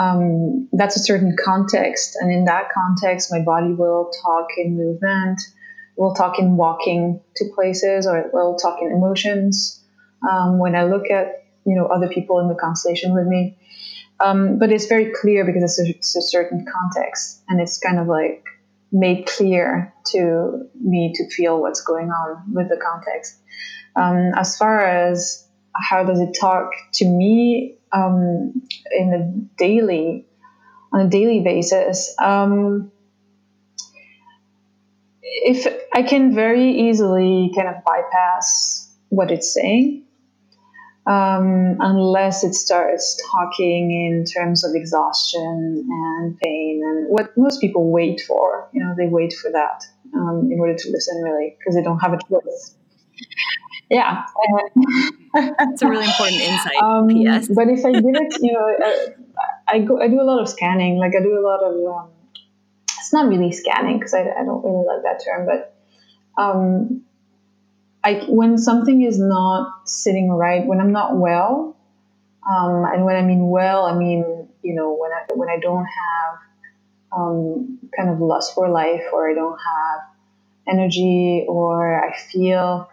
um, 0.02 0.70
that's 0.72 0.96
a 0.96 1.00
certain 1.00 1.36
context. 1.44 2.16
And 2.20 2.32
in 2.32 2.46
that 2.46 2.70
context, 2.74 3.34
my 3.34 3.42
body 3.42 3.74
will 3.74 4.10
talk 4.24 4.48
in 4.58 4.78
movement, 4.78 5.42
will 5.98 6.14
talk 6.14 6.40
in 6.40 6.56
walking 6.56 7.20
to 7.36 7.46
places, 7.54 8.08
or 8.08 8.18
it 8.18 8.34
will 8.34 8.56
talk 8.56 8.80
in 8.82 8.92
emotions. 8.92 9.84
Um, 10.28 10.58
when 10.58 10.74
I 10.74 10.86
look 10.86 11.12
at 11.12 11.44
you 11.66 11.76
know 11.76 11.88
other 11.88 12.08
people 12.08 12.40
in 12.40 12.48
the 12.48 12.56
constellation 12.56 13.14
with 13.14 13.28
me. 13.28 13.58
Um, 14.22 14.58
but 14.58 14.72
it's 14.72 14.86
very 14.88 15.14
clear 15.14 15.46
because 15.46 15.64
it's 15.64 15.80
a, 15.80 15.90
it's 15.98 16.16
a, 16.16 16.22
certain 16.22 16.66
context, 16.66 17.42
and 17.48 17.62
it's 17.62 17.78
kind 17.78 18.00
of 18.00 18.08
like 18.08 18.46
made 18.92 19.28
clear 19.28 19.94
to 20.08 20.68
me 20.80 21.14
to 21.16 21.30
feel 21.30 21.62
what's 21.62 21.82
going 21.82 22.10
on 22.10 22.54
with 22.54 22.70
the 22.70 22.78
context. 22.78 23.39
Um, 24.00 24.32
as 24.36 24.58
far 24.58 24.86
as 24.86 25.48
how 25.76 26.04
does 26.04 26.20
it 26.20 26.38
talk 26.40 26.72
to 26.94 27.06
me 27.06 27.78
um, 27.92 28.62
in 28.92 29.14
a 29.14 29.58
daily 29.58 30.26
on 30.92 31.02
a 31.02 31.10
daily 31.10 31.42
basis, 31.42 32.16
um, 32.20 32.92
if 35.22 35.68
I 35.94 36.02
can 36.04 36.34
very 36.34 36.90
easily 36.90 37.52
kind 37.56 37.68
of 37.68 37.84
bypass 37.84 38.92
what 39.10 39.32
it's 39.32 39.54
saying 39.54 40.06
um, 41.10 41.78
unless 41.80 42.44
it 42.44 42.54
starts 42.54 43.20
talking 43.32 43.92
in 43.92 44.26
terms 44.26 44.64
of 44.64 44.76
exhaustion 44.76 45.88
and 45.90 46.38
pain 46.38 46.82
and 46.86 47.08
what 47.10 47.36
most 47.36 47.60
people 47.62 47.92
wait 47.92 48.22
for. 48.22 48.70
You 48.74 48.84
know, 48.84 48.94
they 48.96 49.08
wait 49.08 49.34
for 49.34 49.52
that 49.52 49.84
um, 50.14 50.50
in 50.52 50.60
order 50.60 50.76
to 50.76 50.92
listen, 50.92 51.22
really, 51.24 51.56
because 51.58 51.76
they 51.76 51.82
don't 51.82 52.00
have 52.00 52.14
a 52.14 52.20
choice. 52.30 52.76
Yeah, 53.90 54.24
it's 55.34 55.82
a 55.82 55.88
really 55.88 56.06
important 56.06 56.42
insight. 56.42 56.76
Um, 56.82 57.08
P.S. 57.08 57.48
But 57.48 57.70
if 57.70 57.84
I 57.84 57.92
give 57.92 58.04
it, 58.06 58.38
you 58.42 58.54
know, 58.54 58.76
I, 58.86 59.08
I, 59.68 59.80
go, 59.80 60.00
I 60.00 60.08
do 60.08 60.22
a 60.22 60.24
lot 60.24 60.40
of 60.40 60.48
scanning. 60.48 60.98
Like 60.98 61.14
I 61.16 61.24
do 61.24 61.38
a 61.38 61.42
lot 61.42 61.64
of. 61.64 61.74
Um, 61.74 62.10
it's 63.00 63.14
not 63.14 63.28
really 63.28 63.52
scanning 63.52 63.98
because 63.98 64.14
I, 64.14 64.22
I 64.22 64.44
don't 64.44 64.64
really 64.64 64.86
like 64.86 65.02
that 65.04 65.24
term, 65.26 65.48
but 65.48 65.76
um, 66.40 67.02
I, 68.04 68.26
when 68.30 68.58
something 68.58 69.02
is 69.02 69.20
not 69.20 69.88
sitting 69.90 70.30
right, 70.30 70.66
when 70.66 70.80
I'm 70.80 70.92
not 70.92 71.18
well, 71.18 71.76
um, 72.48 72.86
and 72.86 73.06
when 73.06 73.16
I 73.16 73.24
mean 73.24 73.50
well, 73.50 73.86
I 73.86 73.96
mean 73.96 74.48
you 74.62 74.76
know 74.76 74.94
when 74.94 75.12
I 75.12 75.34
when 75.34 75.50
I 75.50 75.58
don't 75.60 75.86
have 75.86 76.38
um, 77.18 77.80
kind 77.98 78.10
of 78.10 78.20
lust 78.20 78.54
for 78.54 78.70
life, 78.70 79.04
or 79.12 79.32
I 79.32 79.34
don't 79.34 79.58
have 79.58 80.02
energy, 80.68 81.46
or 81.48 82.04
I 82.04 82.16
feel 82.32 82.90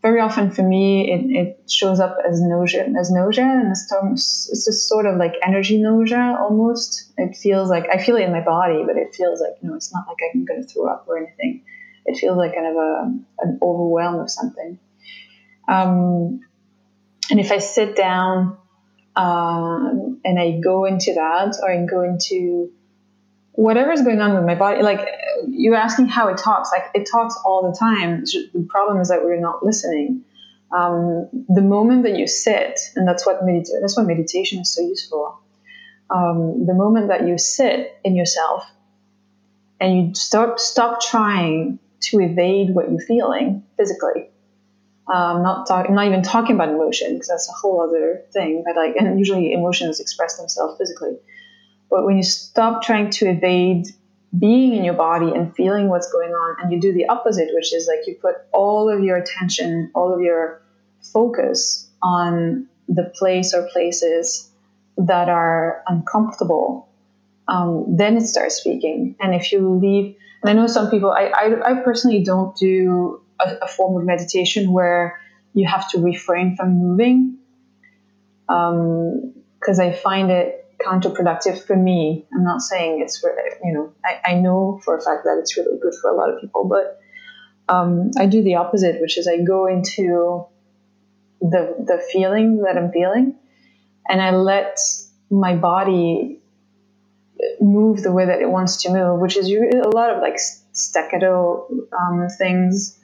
very 0.00 0.20
often 0.20 0.50
for 0.50 0.62
me 0.62 1.10
it, 1.12 1.46
it 1.46 1.70
shows 1.70 1.98
up 1.98 2.16
as 2.28 2.40
nausea 2.40 2.88
as 2.98 3.10
nausea, 3.10 3.44
and 3.44 3.72
it's, 3.72 4.48
it's 4.50 4.88
sort 4.88 5.06
of 5.06 5.16
like 5.16 5.34
energy 5.44 5.78
nausea 5.78 6.36
almost. 6.38 7.12
It 7.16 7.36
feels 7.36 7.68
like 7.68 7.86
I 7.92 7.98
feel 7.98 8.16
it 8.16 8.22
in 8.22 8.32
my 8.32 8.44
body, 8.44 8.84
but 8.86 8.96
it 8.96 9.14
feels 9.14 9.40
like 9.40 9.52
you 9.60 9.68
know 9.68 9.74
it's 9.74 9.92
not 9.92 10.06
like 10.06 10.18
I'm 10.34 10.44
going 10.44 10.62
to 10.62 10.68
throw 10.68 10.86
up 10.86 11.06
or 11.08 11.18
anything 11.18 11.62
it 12.08 12.18
feels 12.18 12.36
like 12.36 12.54
kind 12.54 12.66
of 12.66 12.76
a, 12.76 13.14
an 13.40 13.58
overwhelm 13.62 14.20
of 14.20 14.30
something. 14.30 14.78
Um, 15.68 16.40
and 17.30 17.38
if 17.38 17.52
I 17.52 17.58
sit 17.58 17.94
down 17.94 18.56
um, 19.14 20.20
and 20.24 20.40
I 20.40 20.58
go 20.62 20.86
into 20.86 21.14
that, 21.14 21.58
or 21.62 21.70
I 21.70 21.84
go 21.84 22.02
into 22.02 22.72
whatever's 23.52 24.02
going 24.02 24.20
on 24.20 24.34
with 24.34 24.44
my 24.44 24.54
body, 24.54 24.82
like 24.82 25.06
you're 25.48 25.74
asking 25.74 26.06
how 26.06 26.28
it 26.28 26.38
talks, 26.38 26.70
like 26.72 26.90
it 26.94 27.08
talks 27.10 27.38
all 27.44 27.70
the 27.70 27.76
time. 27.76 28.24
The 28.24 28.66
problem 28.68 29.00
is 29.00 29.08
that 29.08 29.22
we're 29.22 29.40
not 29.40 29.64
listening. 29.64 30.24
Um, 30.70 31.28
the 31.48 31.62
moment 31.62 32.02
that 32.02 32.16
you 32.16 32.26
sit, 32.26 32.78
and 32.96 33.06
that's 33.06 33.26
what 33.26 33.42
medita- 33.42 33.80
that's 33.80 33.96
what 33.96 34.06
meditation 34.06 34.60
is 34.60 34.74
so 34.74 34.82
useful. 34.82 35.40
Um, 36.10 36.66
the 36.66 36.74
moment 36.74 37.08
that 37.08 37.26
you 37.26 37.38
sit 37.38 37.98
in 38.04 38.16
yourself 38.16 38.64
and 39.80 39.96
you 39.96 40.14
stop 40.14 40.58
stop 40.58 41.00
trying 41.00 41.78
to 42.00 42.20
evade 42.20 42.74
what 42.74 42.90
you're 42.90 43.00
feeling 43.00 43.64
physically. 43.76 44.30
Um, 45.12 45.42
not 45.42 45.66
talk, 45.66 45.88
not 45.88 46.06
even 46.06 46.22
talking 46.22 46.54
about 46.54 46.68
emotion 46.68 47.14
because 47.14 47.28
that's 47.28 47.48
a 47.48 47.52
whole 47.52 47.80
other 47.80 48.22
thing. 48.32 48.62
But 48.64 48.76
like, 48.76 48.94
and 48.96 49.18
usually 49.18 49.52
emotions 49.52 50.00
express 50.00 50.36
themselves 50.36 50.76
physically. 50.76 51.16
But 51.90 52.04
when 52.04 52.18
you 52.18 52.22
stop 52.22 52.82
trying 52.82 53.08
to 53.10 53.30
evade 53.30 53.86
being 54.36 54.74
in 54.74 54.84
your 54.84 54.94
body 54.94 55.32
and 55.32 55.54
feeling 55.54 55.88
what's 55.88 56.10
going 56.12 56.30
on, 56.30 56.56
and 56.60 56.72
you 56.72 56.80
do 56.80 56.92
the 56.92 57.08
opposite, 57.08 57.48
which 57.54 57.72
is 57.72 57.88
like 57.88 58.06
you 58.06 58.16
put 58.20 58.34
all 58.52 58.90
of 58.90 59.02
your 59.02 59.16
attention, 59.16 59.90
all 59.94 60.12
of 60.12 60.20
your 60.20 60.60
focus 61.12 61.88
on 62.02 62.68
the 62.88 63.04
place 63.14 63.54
or 63.54 63.68
places 63.68 64.50
that 64.96 65.28
are 65.28 65.82
uncomfortable, 65.86 66.88
um, 67.46 67.84
then 67.96 68.16
it 68.16 68.22
starts 68.22 68.56
speaking. 68.56 69.16
And 69.20 69.34
if 69.34 69.52
you 69.52 69.78
leave 69.78 70.16
and 70.42 70.50
I 70.50 70.52
know 70.52 70.66
some 70.66 70.90
people, 70.90 71.10
I, 71.10 71.26
I, 71.26 71.70
I 71.70 71.82
personally 71.82 72.22
don't 72.22 72.56
do 72.56 73.20
a, 73.40 73.56
a, 73.62 73.68
form 73.68 74.00
of 74.00 74.06
meditation 74.06 74.72
where 74.72 75.20
you 75.52 75.66
have 75.66 75.90
to 75.90 75.98
refrain 75.98 76.56
from 76.56 76.78
moving 76.78 77.38
because 78.46 79.78
um, 79.78 79.80
I 79.80 79.92
find 79.92 80.30
it 80.30 80.57
counterproductive 80.84 81.64
for 81.66 81.76
me. 81.76 82.26
I'm 82.32 82.44
not 82.44 82.60
saying 82.60 83.00
it's 83.02 83.18
for, 83.18 83.36
you 83.64 83.72
know, 83.72 83.92
I, 84.04 84.32
I 84.32 84.34
know 84.34 84.80
for 84.84 84.96
a 84.96 85.00
fact 85.00 85.24
that 85.24 85.38
it's 85.40 85.56
really 85.56 85.78
good 85.80 85.94
for 86.00 86.10
a 86.10 86.16
lot 86.16 86.30
of 86.30 86.40
people, 86.40 86.64
but 86.68 87.00
um, 87.72 88.10
I 88.18 88.26
do 88.26 88.42
the 88.42 88.56
opposite, 88.56 89.00
which 89.00 89.18
is 89.18 89.28
I 89.28 89.42
go 89.42 89.66
into 89.66 90.46
the, 91.40 91.74
the 91.78 92.02
feeling 92.12 92.62
that 92.62 92.76
I'm 92.76 92.90
feeling 92.92 93.34
and 94.08 94.22
I 94.22 94.30
let 94.30 94.78
my 95.30 95.54
body 95.54 96.40
move 97.60 98.02
the 98.02 98.12
way 98.12 98.26
that 98.26 98.40
it 98.40 98.48
wants 98.48 98.82
to 98.82 98.90
move, 98.90 99.20
which 99.20 99.36
is 99.36 99.50
a 99.50 99.88
lot 99.88 100.10
of 100.10 100.22
like 100.22 100.38
staccato 100.72 101.68
um, 101.92 102.28
things. 102.38 102.94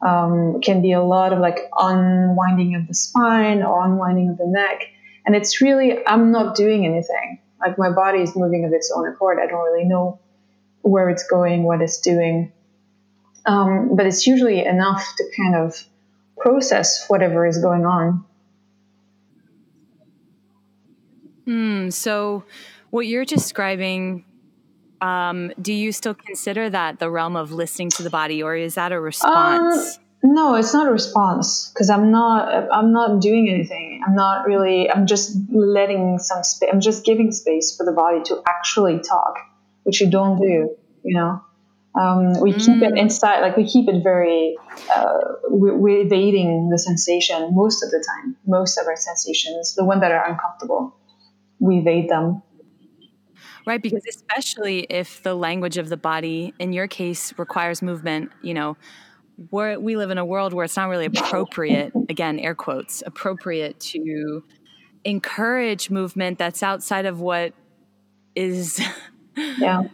Um, 0.00 0.60
can 0.60 0.80
be 0.80 0.92
a 0.92 1.02
lot 1.02 1.32
of 1.32 1.40
like 1.40 1.58
unwinding 1.76 2.76
of 2.76 2.86
the 2.86 2.94
spine 2.94 3.64
or 3.64 3.84
unwinding 3.84 4.28
of 4.28 4.38
the 4.38 4.46
neck. 4.46 4.82
And 5.28 5.36
it's 5.36 5.60
really, 5.60 5.98
I'm 6.06 6.32
not 6.32 6.56
doing 6.56 6.86
anything. 6.86 7.38
Like 7.60 7.76
my 7.76 7.90
body 7.90 8.22
is 8.22 8.34
moving 8.34 8.64
of 8.64 8.72
its 8.72 8.90
own 8.96 9.06
accord. 9.06 9.36
I 9.38 9.46
don't 9.46 9.62
really 9.62 9.84
know 9.84 10.20
where 10.80 11.10
it's 11.10 11.26
going, 11.26 11.64
what 11.64 11.82
it's 11.82 12.00
doing. 12.00 12.50
Um, 13.44 13.94
but 13.94 14.06
it's 14.06 14.26
usually 14.26 14.64
enough 14.64 15.06
to 15.18 15.24
kind 15.36 15.54
of 15.54 15.84
process 16.38 17.04
whatever 17.08 17.44
is 17.44 17.58
going 17.58 17.84
on. 17.84 18.24
Hmm. 21.44 21.90
So, 21.90 22.44
what 22.88 23.06
you're 23.06 23.26
describing, 23.26 24.24
um, 25.02 25.52
do 25.60 25.74
you 25.74 25.92
still 25.92 26.14
consider 26.14 26.70
that 26.70 27.00
the 27.00 27.10
realm 27.10 27.36
of 27.36 27.52
listening 27.52 27.90
to 27.90 28.02
the 28.02 28.08
body, 28.08 28.42
or 28.42 28.56
is 28.56 28.76
that 28.76 28.92
a 28.92 29.00
response? 29.00 29.98
Um, 29.98 30.04
no, 30.22 30.56
it's 30.56 30.74
not 30.74 30.88
a 30.88 30.90
response 30.90 31.68
because 31.68 31.90
I'm 31.90 32.10
not. 32.10 32.68
I'm 32.72 32.92
not 32.92 33.20
doing 33.20 33.48
anything. 33.48 34.02
I'm 34.06 34.16
not 34.16 34.46
really. 34.46 34.90
I'm 34.90 35.06
just 35.06 35.36
letting 35.50 36.18
some 36.18 36.42
space. 36.42 36.70
I'm 36.72 36.80
just 36.80 37.04
giving 37.04 37.30
space 37.30 37.76
for 37.76 37.86
the 37.86 37.92
body 37.92 38.22
to 38.24 38.42
actually 38.48 39.00
talk, 39.00 39.38
which 39.84 40.00
you 40.00 40.10
don't 40.10 40.40
do. 40.40 40.76
You 41.04 41.14
know. 41.16 41.42
Um, 41.94 42.40
we 42.40 42.52
mm. 42.52 42.64
keep 42.64 42.82
it 42.82 42.94
mm. 42.94 42.98
inside, 42.98 43.40
like 43.40 43.56
we 43.56 43.66
keep 43.66 43.88
it 43.88 44.02
very, 44.04 44.56
uh, 44.94 45.18
we're, 45.48 45.74
we're, 45.74 46.02
evading 46.02 46.68
the 46.70 46.78
sensation 46.78 47.52
most 47.56 47.82
of 47.82 47.90
the 47.90 48.04
time, 48.06 48.36
most 48.46 48.78
of 48.78 48.86
our 48.86 48.94
sensations, 48.94 49.74
the 49.74 49.84
ones 49.84 50.02
that 50.02 50.12
are 50.12 50.24
uncomfortable, 50.30 50.94
we 51.58 51.78
evade 51.78 52.08
them. 52.08 52.42
Right, 53.66 53.82
because 53.82 54.04
especially 54.08 54.86
if 54.90 55.22
the 55.22 55.34
language 55.34 55.76
of 55.76 55.88
the 55.88 55.96
body, 55.96 56.54
in 56.60 56.72
your 56.72 56.86
case, 56.86 57.34
requires 57.36 57.82
movement, 57.82 58.30
you 58.42 58.54
know, 58.54 58.76
we're, 59.50 59.78
we 59.78 59.96
live 59.96 60.10
in 60.10 60.18
a 60.18 60.24
world 60.24 60.52
where 60.52 60.64
it's 60.64 60.76
not 60.76 60.88
really 60.88 61.06
appropriate, 61.06 61.92
again, 62.08 62.38
air 62.38 62.54
quotes, 62.54 63.02
appropriate 63.06 63.78
to 63.80 64.42
encourage 65.04 65.90
movement 65.90 66.38
that's 66.38 66.62
outside 66.62 67.06
of 67.06 67.20
what 67.20 67.54
is 68.34 68.80
yeah. 69.36 69.84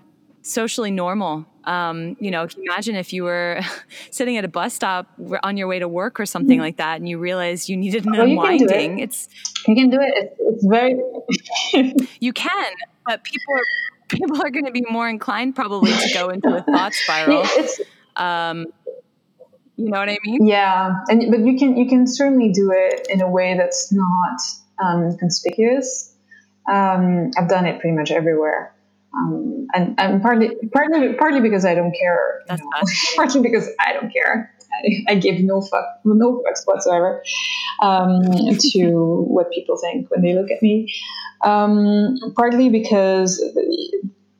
socially 0.43 0.91
normal 0.91 1.47
um, 1.67 2.17
you 2.21 2.31
know, 2.31 2.47
imagine 2.59 2.95
if 2.95 3.13
you 3.13 3.25
were 3.25 3.61
sitting 4.11 4.37
at 4.37 4.45
a 4.45 4.49
bus 4.49 4.75
stop 4.75 5.09
on 5.43 5.57
your 5.57 5.67
way 5.67 5.79
to 5.79 5.89
work 5.89 6.21
or 6.21 6.27
something 6.27 6.57
mm-hmm. 6.57 6.63
like 6.63 6.77
that, 6.77 6.97
and 6.97 7.09
you 7.09 7.19
realized 7.19 7.69
you 7.69 7.77
needed 7.77 8.07
an 8.07 8.13
well, 8.13 8.23
unwinding. 8.23 8.99
It. 8.99 9.05
It's 9.05 9.29
you 9.67 9.75
can 9.75 9.91
do 9.91 9.99
it. 10.01 10.13
It's, 10.17 10.37
it's 10.41 10.67
very. 10.67 12.09
you 12.21 12.33
can, 12.33 12.73
but 13.07 13.25
people 13.25 13.55
are 13.55 13.63
people 14.09 14.43
are 14.43 14.51
going 14.51 14.67
to 14.67 14.73
be 14.73 14.85
more 14.91 15.09
inclined 15.09 15.57
probably 15.57 15.93
to 15.93 16.11
go 16.13 16.29
into 16.29 16.55
a 16.55 16.63
thought 16.63 16.93
spiral. 16.93 17.47
Um, 18.17 18.67
you 19.77 19.91
know 19.91 19.99
what 19.99 20.09
I 20.09 20.19
mean? 20.25 20.47
Yeah, 20.47 20.95
and 21.09 21.31
but 21.31 21.41
you 21.41 21.59
can 21.59 21.77
you 21.77 21.89
can 21.89 22.07
certainly 22.07 22.51
do 22.51 22.73
it 22.73 23.07
in 23.11 23.21
a 23.21 23.29
way 23.29 23.57
that's 23.57 23.93
not 23.93 24.41
um, 24.83 25.17
conspicuous. 25.19 26.15
Um, 26.71 27.31
I've 27.37 27.49
done 27.49 27.67
it 27.67 27.81
pretty 27.81 27.97
much 27.97 28.11
everywhere. 28.11 28.75
Um, 29.17 29.69
and, 29.75 29.95
and 29.99 30.23
partly, 30.23 30.51
partly, 30.73 31.15
partly 31.15 31.41
because 31.41 31.65
I 31.65 31.75
don't 31.75 31.95
care. 31.97 32.43
That's 32.49 32.61
you 32.61 32.69
know, 32.69 32.83
partly 33.17 33.43
because 33.43 33.69
I 33.79 33.93
don't 33.93 34.13
care. 34.13 34.53
I, 34.73 35.13
I 35.13 35.15
give 35.17 35.41
no 35.41 35.61
fuck, 35.61 35.85
no 36.05 36.43
fucks 36.43 36.67
whatsoever 36.67 37.23
um, 37.81 38.23
to 38.73 39.25
what 39.29 39.51
people 39.53 39.77
think 39.77 40.11
when 40.11 40.23
they 40.23 40.35
look 40.35 40.51
at 40.51 40.63
me. 40.63 40.93
Um, 41.45 42.17
partly 42.37 42.71
because 42.71 43.43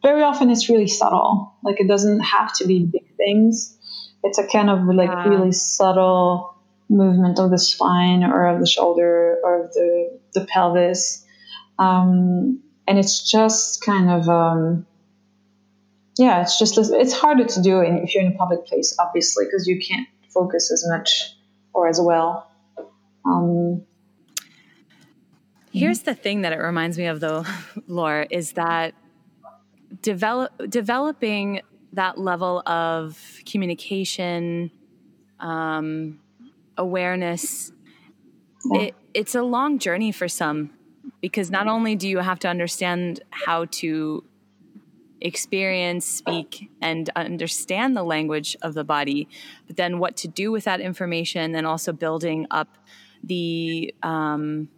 very 0.03 0.23
often 0.23 0.51
it's 0.51 0.69
really 0.69 0.89
subtle. 0.89 1.55
Like 1.63 1.81
it 1.81 1.89
doesn't 1.89 2.21
have 2.21 2.53
to 2.55 2.67
be 2.67 2.85
big 2.85 3.17
things. 3.17 3.74
It's 4.25 4.39
a 4.39 4.47
kind 4.47 4.69
of 4.69 4.85
like 4.87 5.11
yeah. 5.11 5.29
really 5.29 5.53
subtle 5.53 6.57
movement 6.89 7.39
of 7.39 7.51
the 7.51 7.59
spine 7.59 8.25
or 8.25 8.47
of 8.47 8.61
the 8.61 8.67
shoulder 8.67 9.39
or 9.45 9.65
of 9.65 9.73
the 9.73 10.19
the 10.35 10.45
pelvis. 10.47 11.25
Um, 11.79 12.61
and 12.87 12.99
it's 12.99 13.31
just 13.31 13.85
kind 13.85 14.11
of 14.11 14.29
um, 14.29 14.87
yeah 16.19 16.43
it's 16.43 16.59
just 16.59 16.79
it's 16.79 17.13
harder 17.13 17.45
to 17.45 17.63
do 17.63 17.81
if 17.81 18.15
you're 18.15 18.25
in 18.25 18.33
a 18.33 18.37
public 18.37 18.67
place 18.67 18.97
obviously 18.99 19.45
because 19.45 19.67
you 19.67 19.81
can't 19.81 20.09
focus 20.33 20.71
as 20.71 20.87
much 20.89 21.35
or 21.73 21.89
as 21.89 22.01
well 22.01 22.51
um, 23.25 23.83
here's 25.73 26.01
the 26.01 26.15
thing 26.15 26.43
that 26.43 26.53
it 26.53 26.59
reminds 26.59 26.99
me 26.99 27.07
of 27.07 27.21
though 27.21 27.45
laura 27.87 28.27
is 28.31 28.53
that 28.53 28.95
develop 30.03 30.53
developing 30.69 31.61
that 31.95 32.19
level 32.19 32.63
of 32.67 33.41
communication 33.47 34.71
um, 35.41 36.21
awareness 36.77 37.73
yeah. 38.73 38.81
it, 38.81 38.95
it's 39.13 39.35
a 39.35 39.43
long 39.43 39.79
journey 39.79 40.13
for 40.13 40.29
some 40.29 40.71
because 41.21 41.51
not 41.51 41.67
only 41.67 41.97
do 41.97 42.09
you 42.09 42.19
have 42.19 42.39
to 42.41 42.49
understand 42.49 43.23
how 43.31 43.67
to 43.67 44.25
experience, 45.21 46.05
speak, 46.05 46.71
and 46.83 47.11
understand 47.17 47.97
the 47.97 48.03
language 48.03 48.57
of 48.63 48.75
the 48.75 48.85
body, 48.85 49.29
but 49.67 49.77
then 49.77 49.99
what 49.99 50.17
to 50.19 50.29
do 50.29 50.53
with 50.53 50.65
that 50.65 50.81
information, 50.81 51.55
and 51.55 51.67
also 51.67 51.93
building 51.93 52.47
up 52.51 52.77
the 53.23 53.95
um, 54.03 54.69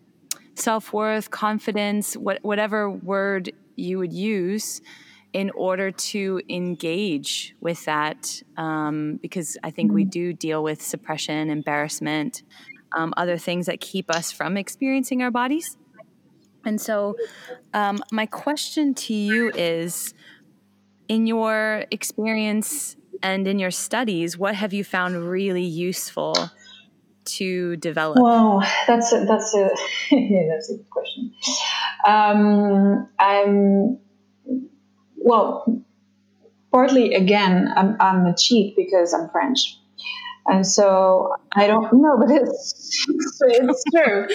self 0.55 0.93
worth, 0.93 1.31
confidence, 1.31 2.17
what, 2.17 2.39
whatever 2.43 2.89
word 2.89 3.53
you 3.75 3.99
would 3.99 4.13
use 4.13 4.81
in 5.37 5.51
order 5.51 5.91
to 5.91 6.41
engage 6.49 7.55
with 7.61 7.85
that. 7.85 8.43
Um, 8.57 9.19
because 9.21 9.59
I 9.63 9.71
think 9.71 9.89
mm-hmm. 9.89 9.97
we 9.97 10.05
do 10.07 10.33
deal 10.33 10.63
with 10.63 10.81
suppression, 10.81 11.51
embarrassment, 11.51 12.43
um, 12.97 13.13
other 13.19 13.37
things 13.37 13.67
that 13.67 13.79
keep 13.79 14.11
us 14.11 14.33
from 14.33 14.57
experiencing 14.57 15.23
our 15.23 15.31
bodies. 15.31 15.77
And 16.65 16.81
so, 16.81 17.17
um, 17.75 18.03
my 18.11 18.25
question 18.25 18.95
to 18.95 19.13
you 19.13 19.53
is 19.55 20.15
in 21.07 21.27
your 21.27 21.85
experience 21.91 22.97
and 23.23 23.47
in 23.47 23.59
your 23.59 23.71
studies, 23.71 24.39
what 24.39 24.55
have 24.55 24.73
you 24.73 24.85
found 24.85 25.29
really 25.29 25.67
useful 25.67 26.35
to 27.27 27.77
develop? 27.77 28.21
Well, 28.23 28.67
that's 28.87 29.13
a, 29.13 29.27
that's 29.27 29.55
a 29.55 29.69
yeah, 30.13 30.45
that's 30.51 30.71
a 30.71 30.77
good 30.79 30.89
question. 30.89 31.35
Um, 32.07 33.11
I'm 33.19 33.99
well, 35.27 35.83
partly 36.71 37.15
again, 37.15 37.73
I'm, 37.75 37.97
I'm 37.99 38.27
a 38.27 38.35
cheat 38.37 38.77
because 38.77 39.13
I'm 39.13 39.29
French. 39.31 39.77
And 40.47 40.65
so 40.65 41.35
I 41.53 41.67
don't 41.67 41.93
know, 42.01 42.17
but 42.17 42.31
it's, 42.31 43.07
it's 43.41 43.85
true 43.93 44.29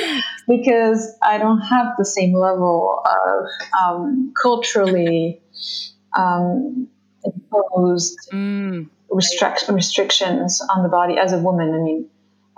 because 0.49 1.15
I 1.23 1.37
don't 1.37 1.61
have 1.61 1.93
the 1.97 2.03
same 2.03 2.33
level 2.33 3.01
of 3.05 3.45
um, 3.81 4.33
culturally 4.39 5.41
um, 6.17 6.89
imposed 7.23 8.19
mm. 8.33 8.89
restrict, 9.09 9.69
restrictions 9.69 10.61
on 10.61 10.83
the 10.83 10.89
body 10.89 11.17
as 11.17 11.31
a 11.31 11.39
woman. 11.39 11.73
I 11.73 11.77
mean, 11.77 12.09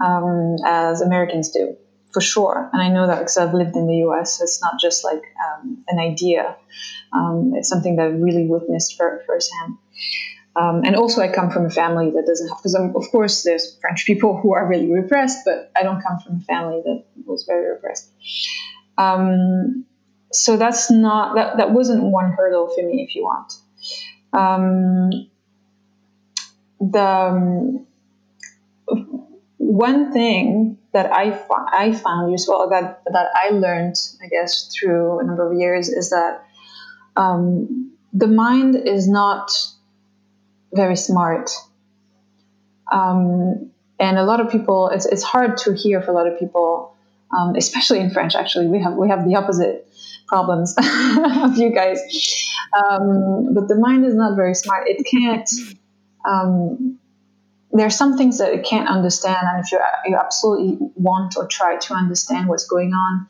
um, 0.04 0.56
as 0.66 1.02
Americans 1.02 1.52
do, 1.52 1.78
for 2.12 2.22
sure. 2.22 2.68
And 2.74 2.82
I 2.82 2.90
know 2.90 3.06
that 3.06 3.20
because 3.20 3.38
I've 3.38 3.54
lived 3.54 3.76
in 3.76 3.86
the 3.86 3.98
U.S. 3.98 4.42
It's 4.42 4.60
not 4.60 4.80
just 4.82 5.04
like 5.04 5.22
um, 5.22 5.84
an 5.88 6.00
idea; 6.00 6.56
um, 7.14 7.54
it's 7.56 7.70
something 7.70 7.96
that 7.98 8.04
I 8.04 8.10
really 8.10 8.48
witnessed 8.48 8.98
for, 8.98 9.24
firsthand. 9.28 9.78
Um, 10.56 10.82
and 10.86 10.96
also, 10.96 11.22
I 11.22 11.30
come 11.30 11.50
from 11.50 11.66
a 11.66 11.70
family 11.70 12.12
that 12.12 12.26
doesn't 12.28 12.48
have, 12.48 12.58
because 12.58 12.76
of 12.76 13.12
course, 13.12 13.44
there's 13.44 13.78
French 13.82 14.06
people 14.06 14.40
who 14.40 14.54
are 14.54 14.68
really 14.68 14.92
repressed, 14.92 15.40
but 15.46 15.72
I 15.76 15.84
don't 15.84 16.02
come 16.02 16.20
from 16.20 16.38
a 16.38 16.40
family 16.42 16.82
that 16.86 17.04
was 17.26 17.46
very 17.48 17.72
repressed. 17.72 18.10
Um, 18.98 19.86
so 20.32 20.58
that's 20.58 20.92
not 20.92 21.36
that 21.36 21.58
that 21.58 21.72
wasn't 21.72 22.04
one 22.04 22.32
hurdle 22.32 22.68
for 22.68 22.84
me, 22.84 23.04
if 23.08 23.16
you 23.16 23.24
want. 23.24 23.54
Um, 24.32 25.30
the 26.80 27.00
um, 27.00 27.88
one 29.58 30.12
thing 30.12 30.78
that 30.92 31.12
I 31.12 31.40
I 31.50 31.94
found 31.94 32.32
useful 32.32 32.70
that 32.70 33.02
that 33.12 33.28
I 33.36 33.50
learned, 33.50 33.96
I 34.24 34.28
guess, 34.28 34.72
through 34.74 35.20
a 35.20 35.24
number 35.24 35.52
of 35.52 35.58
years 35.58 35.90
is 35.90 36.12
that 36.12 36.46
um, 37.16 37.92
the 38.14 38.28
mind 38.28 38.76
is 38.76 39.08
not 39.08 39.52
very 40.74 40.96
smart. 40.96 41.52
Um, 42.92 43.72
and 44.00 44.18
a 44.18 44.24
lot 44.24 44.40
of 44.40 44.52
people, 44.52 44.90
it's, 44.90 45.06
it's 45.06 45.24
hard 45.24 45.58
to 45.60 45.74
hear 45.74 46.02
for 46.02 46.12
a 46.12 46.14
lot 46.14 46.28
of 46.28 46.38
people, 46.38 46.96
um, 47.36 47.56
especially 47.56 48.00
in 48.00 48.10
French. 48.10 48.36
Actually, 48.36 48.68
we 48.68 48.82
have 48.82 48.94
we 48.94 49.10
have 49.10 49.26
the 49.26 49.36
opposite 49.36 49.88
problems 50.28 50.76
of 50.80 51.58
you 51.58 51.74
guys. 51.74 52.00
Um, 52.76 53.54
but 53.54 53.68
the 53.68 53.76
mind 53.76 54.06
is 54.06 54.16
not 54.16 54.36
very 54.36 54.56
smart. 54.56 54.88
It 54.88 55.06
can't. 55.10 55.50
Um, 56.28 57.00
there 57.72 57.88
are 57.88 57.92
some 57.92 58.18
things 58.18 58.38
that 58.38 58.54
it 58.54 58.66
can't 58.66 58.88
understand, 58.88 59.38
and 59.42 59.64
if 59.64 59.72
you 59.72 59.80
you 60.06 60.18
absolutely 60.18 60.78
want 60.96 61.38
or 61.38 61.48
try 61.48 61.78
to 61.78 61.94
understand 61.94 62.48
what's 62.48 62.68
going 62.68 62.94
on, 62.94 63.28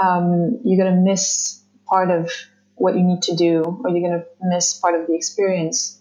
um, 0.00 0.60
you're 0.64 0.82
gonna 0.82 1.00
miss 1.00 1.60
part 1.86 2.10
of 2.10 2.30
what 2.76 2.94
you 2.94 3.02
need 3.02 3.22
to 3.22 3.36
do, 3.36 3.62
or 3.84 3.90
you're 3.90 4.08
gonna 4.08 4.24
miss 4.42 4.74
part 4.74 5.00
of 5.00 5.06
the 5.06 5.14
experience. 5.14 6.00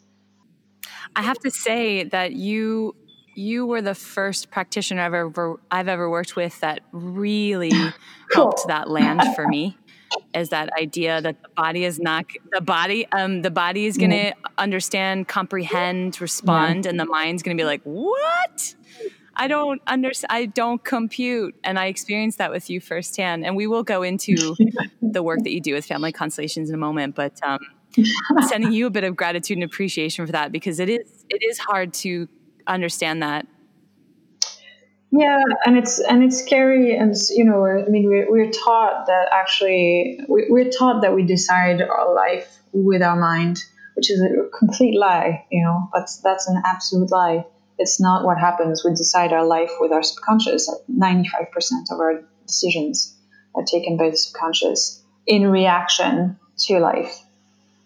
I 1.15 1.21
have 1.21 1.39
to 1.39 1.51
say 1.51 2.03
that 2.05 2.33
you 2.33 2.95
you 3.35 3.65
were 3.65 3.81
the 3.81 3.95
first 3.95 4.51
practitioner 4.51 5.01
I've 5.01 5.13
ever 5.13 5.59
I've 5.71 5.87
ever 5.87 6.09
worked 6.09 6.35
with 6.35 6.59
that 6.61 6.81
really 6.91 7.71
cool. 7.71 7.91
helped 8.33 8.67
that 8.67 8.89
land 8.89 9.21
for 9.35 9.47
me. 9.47 9.77
Is 10.35 10.49
that 10.49 10.69
idea 10.79 11.21
that 11.21 11.41
the 11.41 11.49
body 11.49 11.85
is 11.85 11.99
not 11.99 12.25
the 12.51 12.61
body 12.61 13.07
um 13.11 13.41
the 13.41 13.49
body 13.49 13.85
is 13.85 13.97
going 13.97 14.11
to 14.11 14.31
mm-hmm. 14.31 14.53
understand, 14.57 15.27
comprehend, 15.27 16.21
respond, 16.21 16.85
yeah. 16.85 16.91
and 16.91 16.99
the 16.99 17.05
mind's 17.05 17.41
going 17.41 17.57
to 17.57 17.61
be 17.61 17.65
like, 17.65 17.81
"What? 17.83 18.75
I 19.35 19.47
don't 19.47 19.81
understand. 19.87 20.31
I 20.31 20.45
don't 20.45 20.83
compute. 20.83 21.55
And 21.63 21.79
I 21.79 21.87
experienced 21.87 22.37
that 22.37 22.51
with 22.51 22.69
you 22.69 22.79
firsthand. 22.79 23.45
And 23.45 23.55
we 23.55 23.67
will 23.67 23.83
go 23.83 24.03
into 24.03 24.55
the 25.01 25.23
work 25.23 25.43
that 25.43 25.51
you 25.51 25.61
do 25.61 25.73
with 25.73 25.85
family 25.85 26.11
constellations 26.11 26.69
in 26.69 26.75
a 26.75 26.79
moment. 26.79 27.15
But 27.15 27.39
um, 27.43 27.59
sending 28.47 28.71
you 28.71 28.87
a 28.87 28.89
bit 28.89 29.03
of 29.03 29.15
gratitude 29.15 29.57
and 29.57 29.63
appreciation 29.63 30.25
for 30.25 30.31
that 30.31 30.51
because 30.51 30.79
it 30.79 30.89
is 30.89 31.25
it 31.29 31.41
is 31.43 31.57
hard 31.57 31.93
to 31.93 32.27
understand 32.67 33.23
that. 33.23 33.47
Yeah, 35.15 35.43
and 35.63 35.77
it's 35.77 35.99
and 35.99 36.23
it's 36.23 36.39
scary, 36.39 36.97
and 36.97 37.13
you 37.29 37.45
know, 37.45 37.63
I 37.67 37.87
mean, 37.87 38.07
we're, 38.07 38.31
we're 38.31 38.49
taught 38.49 39.05
that 39.05 39.27
actually 39.31 40.19
we're 40.27 40.71
taught 40.71 41.03
that 41.03 41.13
we 41.13 41.23
decide 41.23 41.83
our 41.83 42.15
life 42.15 42.57
with 42.71 43.03
our 43.03 43.15
mind, 43.15 43.63
which 43.95 44.09
is 44.09 44.19
a 44.19 44.49
complete 44.57 44.97
lie. 44.97 45.45
You 45.51 45.63
know, 45.65 45.87
that's 45.93 46.19
that's 46.21 46.47
an 46.47 46.63
absolute 46.65 47.11
lie. 47.11 47.45
It's 47.77 47.99
not 47.99 48.25
what 48.25 48.37
happens. 48.37 48.83
We 48.85 48.93
decide 48.93 49.33
our 49.33 49.45
life 49.45 49.71
with 49.79 49.91
our 49.91 50.03
subconscious. 50.03 50.69
Ninety 50.87 51.29
five 51.29 51.51
percent 51.51 51.89
of 51.91 51.99
our 51.99 52.23
decisions 52.45 53.15
are 53.55 53.63
taken 53.63 53.97
by 53.97 54.09
the 54.09 54.17
subconscious 54.17 55.01
in 55.25 55.49
reaction 55.49 56.37
to 56.59 56.79
life 56.79 57.17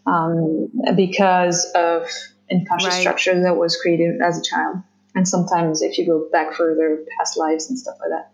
um, 0.06 0.70
because 0.96 1.66
of 1.76 2.08
unconscious 2.52 2.94
right. 2.94 3.02
structure 3.02 3.42
that 3.44 3.58
was 3.58 3.78
created 3.82 4.22
as 4.22 4.40
a 4.40 4.42
child. 4.42 4.78
And 5.16 5.28
sometimes, 5.28 5.82
if 5.82 5.98
you 5.98 6.06
go 6.06 6.28
back 6.32 6.54
further, 6.54 7.04
past 7.18 7.38
lives 7.38 7.70
and 7.70 7.80
stuff 7.80 7.98
like 8.00 8.10
that. 8.10 8.32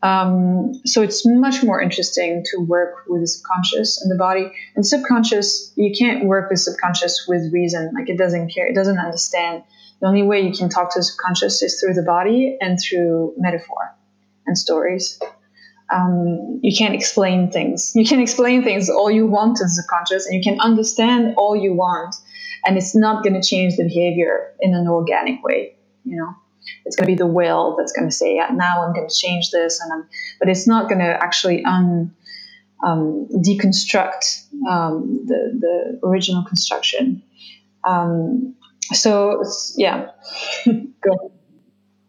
Um, 0.00 0.80
so 0.84 1.02
it's 1.02 1.26
much 1.26 1.64
more 1.64 1.80
interesting 1.80 2.44
to 2.52 2.60
work 2.60 3.04
with 3.08 3.22
the 3.22 3.26
subconscious 3.26 4.00
and 4.00 4.10
the 4.10 4.16
body. 4.16 4.52
And 4.76 4.86
subconscious, 4.86 5.72
you 5.76 5.92
can't 5.96 6.24
work 6.24 6.50
with 6.50 6.60
subconscious 6.60 7.26
with 7.26 7.52
reason. 7.52 7.92
Like 7.94 8.08
it 8.08 8.16
doesn't 8.16 8.52
care, 8.54 8.66
it 8.66 8.74
doesn't 8.74 8.98
understand. 8.98 9.64
The 10.00 10.06
only 10.08 10.22
way 10.22 10.40
you 10.42 10.52
can 10.52 10.68
talk 10.68 10.92
to 10.94 11.00
the 11.00 11.04
subconscious 11.04 11.62
is 11.62 11.80
through 11.80 11.94
the 11.94 12.02
body 12.02 12.56
and 12.60 12.78
through 12.80 13.34
metaphor 13.38 13.96
and 14.46 14.56
stories 14.56 15.18
um, 15.90 16.60
you 16.62 16.76
can't 16.76 16.94
explain 16.94 17.50
things. 17.50 17.92
You 17.94 18.04
can 18.06 18.20
explain 18.20 18.62
things 18.62 18.90
all 18.90 19.10
you 19.10 19.26
want 19.26 19.56
to 19.58 19.64
the 19.64 19.70
subconscious, 19.70 20.26
and 20.26 20.34
you 20.36 20.42
can 20.42 20.60
understand 20.60 21.34
all 21.36 21.56
you 21.56 21.74
want, 21.74 22.14
and 22.66 22.76
it's 22.76 22.94
not 22.94 23.24
going 23.24 23.40
to 23.40 23.46
change 23.46 23.76
the 23.76 23.84
behavior 23.84 24.54
in 24.60 24.74
an 24.74 24.86
organic 24.88 25.42
way. 25.42 25.76
You 26.04 26.16
know, 26.18 26.34
it's 26.84 26.96
going 26.96 27.06
to 27.06 27.12
be 27.12 27.16
the 27.16 27.26
will 27.26 27.76
that's 27.76 27.92
going 27.92 28.08
to 28.08 28.14
say, 28.14 28.36
yeah, 28.36 28.50
"Now 28.52 28.84
I'm 28.84 28.92
going 28.92 29.08
to 29.08 29.14
change 29.14 29.50
this," 29.50 29.80
and 29.80 29.92
I'm, 29.92 30.08
but 30.38 30.48
it's 30.48 30.66
not 30.66 30.88
going 30.88 31.00
to 31.00 31.06
actually 31.22 31.64
un 31.64 32.14
um, 32.84 33.28
deconstruct 33.32 34.44
um, 34.68 35.22
the 35.26 35.58
the 35.58 36.06
original 36.06 36.44
construction. 36.44 37.22
Um, 37.84 38.56
so 38.92 39.42
yeah, 39.76 40.10
go. 40.66 41.32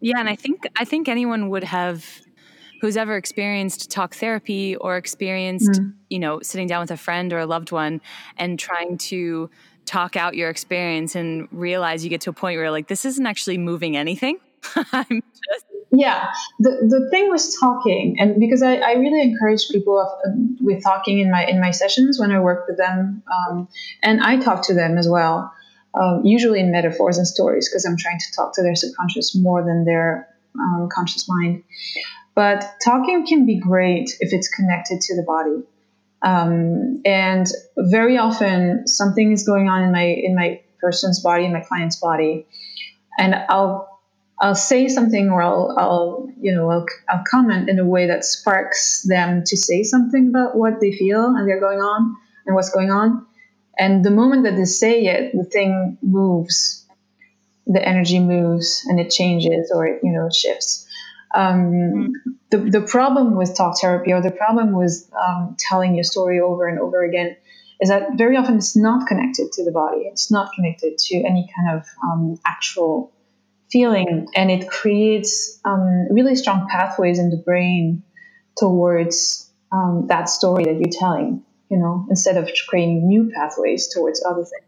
Yeah, 0.00 0.18
and 0.18 0.28
I 0.28 0.36
think 0.36 0.62
I 0.76 0.84
think 0.84 1.08
anyone 1.08 1.50
would 1.50 1.64
have 1.64 2.04
who's 2.80 2.96
ever 2.96 3.16
experienced 3.16 3.90
talk 3.90 4.14
therapy 4.14 4.74
or 4.76 4.96
experienced, 4.96 5.80
mm. 5.80 5.92
you 6.08 6.18
know, 6.18 6.40
sitting 6.40 6.66
down 6.66 6.80
with 6.80 6.90
a 6.90 6.96
friend 6.96 7.32
or 7.32 7.38
a 7.38 7.46
loved 7.46 7.72
one 7.72 8.00
and 8.38 8.58
trying 8.58 8.96
to 8.96 9.50
talk 9.84 10.16
out 10.16 10.34
your 10.34 10.48
experience 10.48 11.14
and 11.14 11.46
realize 11.52 12.02
you 12.02 12.08
get 12.08 12.22
to 12.22 12.30
a 12.30 12.32
point 12.32 12.56
where 12.56 12.64
you're 12.64 12.70
like, 12.70 12.88
this 12.88 13.04
isn't 13.04 13.26
actually 13.26 13.58
moving 13.58 13.96
anything. 13.96 14.38
I'm 14.92 15.22
just 15.48 15.66
yeah 15.92 16.28
the, 16.60 16.70
the 16.88 17.08
thing 17.10 17.28
was 17.28 17.56
talking 17.58 18.16
and 18.18 18.38
because 18.38 18.62
i, 18.62 18.76
I 18.76 18.92
really 18.92 19.22
encourage 19.22 19.68
people 19.70 19.98
of, 19.98 20.06
uh, 20.24 20.36
with 20.60 20.82
talking 20.84 21.18
in 21.18 21.30
my 21.30 21.44
in 21.44 21.60
my 21.60 21.72
sessions 21.72 22.18
when 22.18 22.30
i 22.30 22.38
work 22.38 22.66
with 22.68 22.76
them 22.76 23.22
um, 23.26 23.68
and 24.02 24.20
i 24.20 24.36
talk 24.36 24.62
to 24.66 24.74
them 24.74 24.98
as 24.98 25.08
well 25.08 25.52
um, 25.94 26.22
usually 26.24 26.60
in 26.60 26.70
metaphors 26.70 27.18
and 27.18 27.26
stories 27.26 27.68
because 27.68 27.84
i'm 27.84 27.96
trying 27.96 28.18
to 28.18 28.32
talk 28.34 28.54
to 28.54 28.62
their 28.62 28.74
subconscious 28.74 29.34
more 29.36 29.64
than 29.64 29.84
their 29.84 30.28
um, 30.58 30.88
conscious 30.92 31.28
mind 31.28 31.62
but 32.34 32.76
talking 32.82 33.26
can 33.26 33.44
be 33.44 33.58
great 33.58 34.16
if 34.20 34.32
it's 34.32 34.48
connected 34.48 35.00
to 35.02 35.16
the 35.16 35.22
body. 35.22 35.62
Um, 36.22 37.02
and 37.04 37.46
very 37.76 38.18
often 38.18 38.86
something 38.86 39.32
is 39.32 39.46
going 39.46 39.68
on 39.68 39.82
in 39.82 39.92
my 39.92 40.04
in 40.04 40.34
my 40.34 40.60
person's 40.80 41.20
body, 41.20 41.44
in 41.44 41.52
my 41.52 41.60
client's 41.60 41.96
body, 41.96 42.46
and 43.18 43.34
I'll 43.34 44.00
I'll 44.40 44.54
say 44.54 44.88
something 44.88 45.30
or 45.30 45.42
I'll, 45.42 45.74
I'll 45.78 46.32
you 46.40 46.54
know 46.54 46.70
I'll, 46.70 46.86
I'll 47.08 47.24
comment 47.30 47.68
in 47.68 47.78
a 47.78 47.86
way 47.86 48.06
that 48.06 48.24
sparks 48.24 49.02
them 49.02 49.42
to 49.46 49.56
say 49.56 49.82
something 49.82 50.28
about 50.28 50.56
what 50.56 50.80
they 50.80 50.92
feel 50.92 51.26
and 51.26 51.48
they're 51.48 51.60
going 51.60 51.80
on 51.80 52.16
and 52.46 52.54
what's 52.54 52.70
going 52.70 52.90
on. 52.90 53.26
And 53.80 54.04
the 54.04 54.10
moment 54.10 54.44
that 54.44 54.56
they 54.56 54.66
say 54.66 55.06
it, 55.06 55.32
the 55.32 55.42
thing 55.42 55.96
moves, 56.02 56.86
the 57.66 57.82
energy 57.82 58.18
moves 58.18 58.84
and 58.86 59.00
it 59.00 59.10
changes 59.10 59.72
or 59.74 59.86
it, 59.86 60.00
you 60.02 60.12
know 60.12 60.28
shifts. 60.30 60.86
Um, 61.34 62.12
the, 62.50 62.58
the 62.58 62.82
problem 62.82 63.36
with 63.36 63.56
talk 63.56 63.80
therapy 63.80 64.12
or 64.12 64.20
the 64.20 64.32
problem 64.32 64.72
with 64.72 65.10
um, 65.18 65.56
telling 65.58 65.94
your 65.94 66.04
story 66.04 66.40
over 66.40 66.68
and 66.68 66.78
over 66.78 67.02
again 67.02 67.36
is 67.80 67.88
that 67.88 68.18
very 68.18 68.36
often 68.36 68.56
it's 68.56 68.76
not 68.76 69.08
connected 69.08 69.50
to 69.52 69.64
the 69.64 69.72
body. 69.72 70.02
It's 70.02 70.30
not 70.30 70.52
connected 70.52 70.98
to 70.98 71.16
any 71.16 71.48
kind 71.56 71.78
of 71.78 71.86
um, 72.04 72.38
actual 72.44 73.12
feeling, 73.72 74.28
and 74.34 74.50
it 74.50 74.68
creates 74.68 75.58
um, 75.64 76.08
really 76.10 76.34
strong 76.36 76.68
pathways 76.68 77.18
in 77.18 77.30
the 77.30 77.38
brain 77.38 78.02
towards 78.58 79.50
um, 79.72 80.06
that 80.08 80.28
story 80.28 80.64
that 80.64 80.74
you're 80.74 81.00
telling. 81.00 81.44
You 81.70 81.78
know, 81.78 82.06
instead 82.10 82.36
of 82.36 82.50
creating 82.68 83.06
new 83.06 83.30
pathways 83.32 83.88
towards 83.88 84.24
other 84.24 84.44
things. 84.44 84.64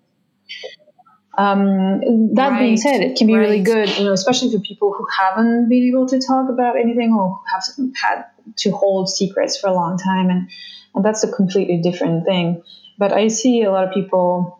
Um, 1.38 2.34
that 2.34 2.50
right, 2.50 2.58
being 2.58 2.76
said, 2.76 3.00
it 3.00 3.16
can 3.16 3.26
be 3.26 3.34
right. 3.34 3.40
really 3.40 3.62
good, 3.62 3.88
you 3.98 4.04
know, 4.04 4.12
especially 4.12 4.52
for 4.52 4.60
people 4.60 4.92
who 4.92 5.06
haven't 5.18 5.68
been 5.68 5.84
able 5.84 6.06
to 6.08 6.20
talk 6.20 6.50
about 6.50 6.78
anything 6.78 7.14
or 7.14 7.40
have 7.52 7.64
had 7.94 8.24
to 8.58 8.70
hold 8.70 9.08
secrets 9.08 9.58
for 9.58 9.68
a 9.68 9.74
long 9.74 9.96
time, 9.96 10.28
and 10.28 10.50
and 10.94 11.04
that's 11.04 11.24
a 11.24 11.32
completely 11.32 11.78
different 11.78 12.26
thing. 12.26 12.62
But 12.98 13.12
I 13.12 13.28
see 13.28 13.62
a 13.62 13.70
lot 13.70 13.88
of 13.88 13.94
people. 13.94 14.58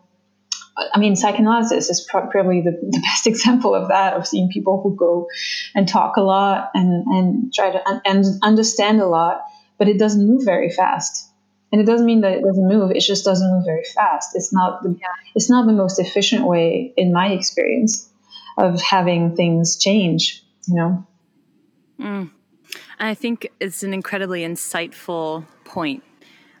I 0.75 0.97
mean, 0.97 1.15
psychoanalysis 1.15 1.91
is 1.91 2.01
probably 2.09 2.61
the, 2.61 2.71
the 2.71 2.99
best 3.03 3.27
example 3.27 3.75
of 3.75 3.89
that. 3.89 4.15
Of 4.15 4.25
seeing 4.25 4.49
people 4.49 4.81
who 4.81 4.95
go 4.95 5.27
and 5.75 5.87
talk 5.87 6.17
a 6.17 6.21
lot 6.21 6.71
and 6.73 7.05
and 7.05 7.53
try 7.53 7.69
to 7.69 7.87
un- 7.87 8.01
and 8.03 8.25
understand 8.41 8.99
a 8.99 9.05
lot, 9.05 9.43
but 9.77 9.87
it 9.87 9.99
doesn't 9.99 10.27
move 10.27 10.43
very 10.43 10.71
fast 10.71 11.29
and 11.73 11.81
it 11.81 11.85
doesn't 11.85 12.05
mean 12.05 12.21
that 12.21 12.33
it 12.33 12.43
doesn't 12.43 12.67
move 12.67 12.91
it 12.91 13.01
just 13.01 13.25
doesn't 13.25 13.51
move 13.51 13.65
very 13.65 13.83
fast 13.83 14.29
it's 14.35 14.53
not 14.53 14.81
the, 14.83 14.97
it's 15.35 15.49
not 15.49 15.65
the 15.65 15.73
most 15.73 15.99
efficient 15.99 16.45
way 16.45 16.93
in 16.95 17.11
my 17.11 17.27
experience 17.27 18.09
of 18.57 18.79
having 18.81 19.35
things 19.35 19.77
change 19.77 20.43
you 20.67 20.75
know 20.75 21.07
mm. 21.99 22.29
i 22.99 23.13
think 23.13 23.49
it's 23.59 23.83
an 23.83 23.93
incredibly 23.93 24.43
insightful 24.43 25.45
point 25.65 26.03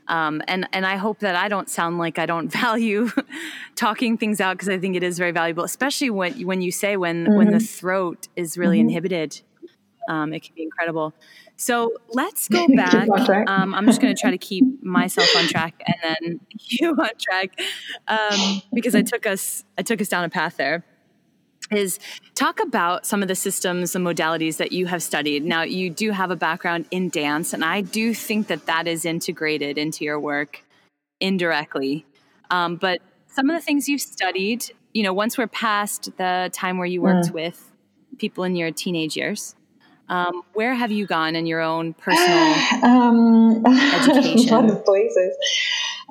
um, 0.07 0.41
and 0.49 0.67
and 0.73 0.85
I 0.85 0.97
hope 0.97 1.19
that 1.19 1.35
I 1.35 1.47
don't 1.47 1.69
sound 1.69 1.97
like 1.97 2.19
I 2.19 2.25
don't 2.25 2.49
value 2.51 3.09
talking 3.75 4.17
things 4.17 4.41
out 4.41 4.55
because 4.57 4.67
I 4.67 4.77
think 4.77 4.97
it 4.97 5.03
is 5.03 5.17
very 5.17 5.31
valuable, 5.31 5.63
especially 5.63 6.09
when 6.09 6.45
when 6.45 6.61
you 6.61 6.73
say 6.73 6.97
when 6.97 7.23
mm-hmm. 7.23 7.37
when 7.37 7.47
the 7.47 7.57
mm-hmm. 7.57 7.65
throat 7.65 8.27
is 8.35 8.57
really 8.57 8.79
mm-hmm. 8.79 8.89
inhibited, 8.89 9.41
um, 10.09 10.33
it 10.33 10.43
can 10.43 10.55
be 10.55 10.63
incredible. 10.63 11.13
So 11.57 11.93
let's 12.09 12.47
go 12.47 12.67
back. 12.75 13.09
Um, 13.47 13.73
I'm 13.73 13.85
just 13.85 14.01
going 14.01 14.13
to 14.13 14.19
try 14.19 14.31
to 14.31 14.37
keep 14.37 14.83
myself 14.83 15.29
on 15.37 15.47
track 15.47 15.81
and 15.85 15.95
then 16.01 16.39
you 16.59 16.91
on 16.91 17.09
track 17.19 17.59
um, 18.07 18.61
because 18.73 18.95
I 18.95 19.01
took 19.01 19.25
us 19.25 19.63
I 19.77 19.81
took 19.81 20.01
us 20.01 20.07
down 20.07 20.23
a 20.23 20.29
path 20.29 20.57
there. 20.57 20.85
Is 21.71 21.97
talk 22.35 22.59
about 22.59 23.05
some 23.05 23.21
of 23.21 23.29
the 23.29 23.35
systems 23.35 23.95
and 23.95 24.05
modalities 24.05 24.57
that 24.57 24.73
you 24.73 24.85
have 24.87 25.01
studied. 25.01 25.45
Now 25.45 25.63
you 25.63 25.89
do 25.89 26.11
have 26.11 26.29
a 26.29 26.35
background 26.35 26.85
in 26.91 27.09
dance, 27.09 27.53
and 27.53 27.63
I 27.63 27.81
do 27.81 28.13
think 28.13 28.47
that 28.47 28.65
that 28.65 28.85
is 28.87 29.05
integrated 29.05 29.77
into 29.77 30.03
your 30.03 30.19
work 30.19 30.63
indirectly. 31.21 32.05
Um, 32.51 32.75
but 32.75 32.99
some 33.27 33.49
of 33.49 33.55
the 33.55 33.61
things 33.61 33.87
you've 33.87 34.01
studied, 34.01 34.65
you 34.93 35.03
know, 35.03 35.13
once 35.13 35.37
we're 35.37 35.47
past 35.47 36.15
the 36.17 36.51
time 36.53 36.77
where 36.77 36.85
you 36.85 37.01
worked 37.01 37.29
mm. 37.29 37.33
with 37.33 37.71
people 38.19 38.43
in 38.43 38.55
your 38.55 38.69
teenage 38.71 39.15
years, 39.15 39.55
um, 40.09 40.43
where 40.53 40.73
have 40.73 40.91
you 40.91 41.05
gone 41.07 41.35
in 41.35 41.45
your 41.45 41.61
own 41.61 41.93
personal 41.93 42.53
um, 42.83 43.63
education? 43.67 44.53
a 44.53 44.61
lot 44.61 44.69
of 44.69 44.85
places. 44.85 45.35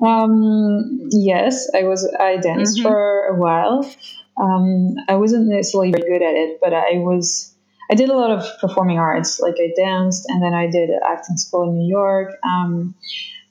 Um, 0.01 1.09
yes, 1.11 1.69
I 1.75 1.83
was. 1.83 2.11
I 2.19 2.37
danced 2.37 2.79
mm-hmm. 2.79 2.87
for 2.87 3.25
a 3.27 3.35
while. 3.35 3.89
Um, 4.37 4.95
I 5.07 5.15
wasn't 5.15 5.47
necessarily 5.47 5.91
very 5.91 6.09
good 6.09 6.25
at 6.25 6.35
it, 6.35 6.59
but 6.61 6.73
I 6.73 6.97
was. 6.97 7.53
I 7.91 7.95
did 7.95 8.09
a 8.09 8.17
lot 8.17 8.31
of 8.31 8.45
performing 8.59 8.97
arts. 8.97 9.39
Like 9.39 9.55
I 9.59 9.71
danced, 9.75 10.25
and 10.29 10.41
then 10.41 10.53
I 10.53 10.67
did 10.67 10.89
acting 11.05 11.37
school 11.37 11.69
in 11.69 11.77
New 11.77 11.87
York. 11.87 12.35
Um, 12.43 12.95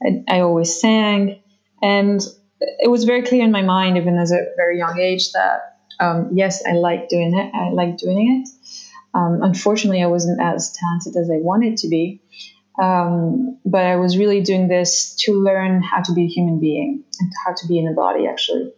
I, 0.02 0.36
I 0.36 0.40
always 0.40 0.80
sang, 0.80 1.40
and 1.82 2.20
it 2.80 2.90
was 2.90 3.04
very 3.04 3.22
clear 3.22 3.44
in 3.44 3.52
my 3.52 3.62
mind, 3.62 3.96
even 3.96 4.18
as 4.18 4.32
a 4.32 4.44
very 4.56 4.78
young 4.78 4.98
age, 4.98 5.32
that 5.32 5.78
um, 6.00 6.30
yes, 6.32 6.62
I 6.66 6.72
like 6.72 7.08
doing 7.08 7.36
it. 7.36 7.54
I 7.54 7.70
like 7.70 7.96
doing 7.96 8.42
it. 8.42 8.48
Um, 9.14 9.40
unfortunately, 9.42 10.02
I 10.02 10.06
wasn't 10.06 10.40
as 10.40 10.72
talented 10.72 11.16
as 11.16 11.30
I 11.30 11.38
wanted 11.40 11.76
to 11.78 11.88
be. 11.88 12.22
Um, 12.82 13.58
but 13.66 13.84
I 13.84 13.96
was 13.96 14.16
really 14.16 14.40
doing 14.40 14.68
this 14.68 15.14
to 15.20 15.34
learn 15.34 15.82
how 15.82 16.00
to 16.02 16.12
be 16.14 16.24
a 16.24 16.28
human 16.28 16.58
being 16.58 17.04
and 17.20 17.32
how 17.44 17.52
to 17.52 17.66
be 17.68 17.78
in 17.78 17.86
a 17.86 17.92
body, 17.92 18.26
actually. 18.26 18.72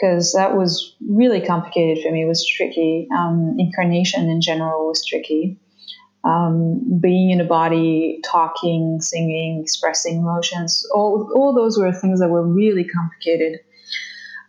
because 0.00 0.32
that 0.32 0.56
was 0.56 0.94
really 1.08 1.40
complicated 1.40 2.02
for 2.02 2.10
me. 2.10 2.22
It 2.22 2.26
was 2.28 2.46
tricky. 2.46 3.08
Um, 3.16 3.56
incarnation 3.58 4.28
in 4.28 4.40
general 4.40 4.86
was 4.86 5.04
tricky. 5.04 5.58
Um, 6.22 7.00
being 7.00 7.30
in 7.30 7.40
a 7.40 7.44
body, 7.44 8.20
talking, 8.24 8.98
singing, 9.00 9.60
expressing 9.62 10.18
emotions, 10.18 10.86
all, 10.94 11.30
all 11.34 11.54
those 11.54 11.78
were 11.78 11.92
things 11.92 12.20
that 12.20 12.28
were 12.28 12.46
really 12.46 12.84
complicated. 12.84 13.60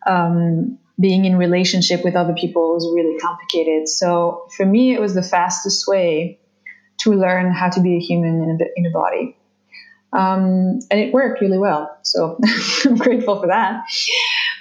Um, 0.05 0.79
being 0.99 1.25
in 1.25 1.37
relationship 1.37 2.03
with 2.03 2.15
other 2.15 2.33
people 2.33 2.73
was 2.73 2.89
really 2.93 3.17
complicated. 3.19 3.87
So 3.87 4.47
for 4.55 4.65
me, 4.65 4.93
it 4.93 5.01
was 5.01 5.13
the 5.13 5.23
fastest 5.23 5.87
way 5.87 6.39
to 6.99 7.13
learn 7.13 7.51
how 7.51 7.69
to 7.69 7.81
be 7.81 7.95
a 7.95 7.99
human 7.99 8.41
in 8.41 8.59
a, 8.61 8.65
in 8.75 8.85
a 8.85 8.91
body. 8.91 9.37
Um, 10.13 10.79
and 10.91 10.99
it 10.99 11.13
worked 11.13 11.41
really 11.41 11.57
well. 11.57 11.97
So 12.03 12.37
I'm 12.85 12.95
grateful 12.95 13.39
for 13.39 13.47
that. 13.47 13.83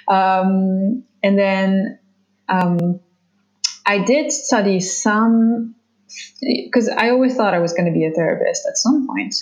Um, 0.07 1.03
and 1.21 1.37
then 1.37 1.99
um, 2.47 2.99
I 3.85 3.99
did 3.99 4.31
study 4.31 4.79
some, 4.79 5.75
because 6.41 6.89
I 6.89 7.09
always 7.09 7.35
thought 7.35 7.53
I 7.53 7.59
was 7.59 7.73
going 7.73 7.85
to 7.85 7.91
be 7.91 8.05
a 8.05 8.11
therapist 8.11 8.65
at 8.67 8.77
some 8.77 9.07
point, 9.07 9.35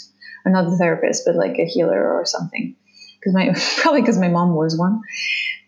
not 0.45 0.65
a 0.65 0.77
therapist, 0.77 1.23
but 1.25 1.35
like 1.35 1.57
a 1.59 1.65
healer 1.65 2.13
or 2.13 2.25
something. 2.25 2.75
Because 3.19 3.33
my 3.33 3.53
probably 3.81 4.01
because 4.01 4.17
my 4.17 4.29
mom 4.29 4.55
was 4.55 4.77
one, 4.77 5.01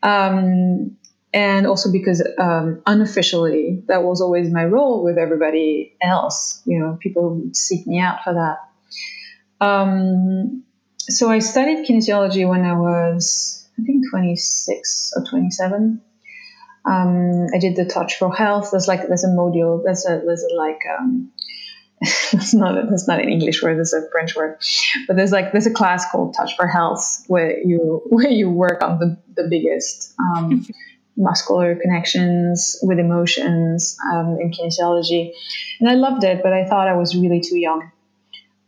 um, 0.03 0.97
and 1.34 1.65
also 1.65 1.91
because 1.91 2.26
um, 2.38 2.82
unofficially 2.86 3.84
that 3.88 4.04
was 4.04 4.22
always 4.22 4.52
my 4.52 4.65
role 4.65 5.04
with 5.04 5.17
everybody 5.17 5.96
else. 6.02 6.62
You 6.65 6.80
know, 6.80 6.98
people 7.00 7.36
would 7.36 7.56
seek 7.56 7.88
me 7.88 8.00
out 8.00 8.24
for 8.24 8.34
that. 8.34 9.65
Um, 9.65 10.63
so 11.00 11.30
I 11.30 11.39
studied 11.39 11.88
kinesiology 11.88 12.48
when 12.48 12.63
I 12.63 12.74
was, 12.74 13.67
I 13.80 13.84
think, 13.84 14.04
26 14.10 15.13
or 15.15 15.24
27. 15.30 16.02
Um, 16.84 17.48
I 17.54 17.60
did 17.60 17.76
the 17.76 17.86
Touch 17.86 18.17
for 18.17 18.34
Health. 18.34 18.70
There's 18.72 18.88
like 18.88 19.08
there's 19.08 19.24
a 19.24 19.28
module. 19.28 19.84
There's 19.84 20.06
a 20.06 20.22
there's 20.26 20.44
a 20.44 20.56
like 20.56 20.80
um, 21.00 21.32
that's 22.02 22.54
not 22.54 22.89
that's 22.89 23.08
not 23.08 23.20
an 23.20 23.30
English 23.30 23.62
word. 23.62 23.78
That's 23.78 23.94
a 23.94 24.10
French 24.12 24.36
word. 24.36 24.58
But 25.08 25.15
there's 25.15 25.32
like 25.32 25.52
there's 25.52 25.67
a 25.67 25.74
class 25.74 26.10
called 26.12 26.36
Touch 26.36 26.56
for 26.56 26.67
Health 26.67 27.24
where 27.28 27.60
you 27.60 28.02
where 28.10 28.30
you 28.30 28.50
work 28.50 28.84
on 28.84 28.98
the 28.98 29.17
the 29.36 29.48
biggest 29.48 30.13
um, 30.20 30.65
muscular 31.17 31.76
connections 31.76 32.80
with 32.82 33.00
emotions 33.00 33.97
um, 34.12 34.38
in 34.39 34.52
kinesiology, 34.52 35.34
and 35.80 35.89
I 35.89 35.95
loved 35.95 36.24
it. 36.24 36.41
But 36.43 36.54
I 36.54 36.65
thought 36.65 36.88
I 36.88 36.95
was 36.95 37.15
really 37.15 37.41
too 37.41 37.58
young 37.58 37.91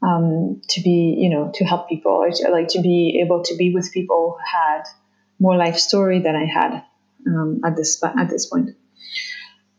um, 0.02 0.62
to 0.70 0.82
be, 0.82 1.16
you 1.18 1.30
know, 1.30 1.52
to 1.56 1.66
help 1.66 1.90
people, 1.90 2.12
or 2.12 2.32
to, 2.32 2.50
like 2.52 2.70
to 2.70 2.82
be 2.82 3.22
able 3.24 3.44
to 3.44 3.56
be 3.56 3.74
with 3.74 3.92
people 3.94 4.38
who 4.38 4.58
had 4.58 4.84
more 5.40 5.58
life 5.58 5.78
story 5.78 6.20
than 6.20 6.36
I 6.36 6.46
had 6.46 6.84
um, 7.28 7.62
at 7.66 7.76
this 7.76 8.02
at 8.04 8.30
this 8.30 8.46
point. 8.46 8.72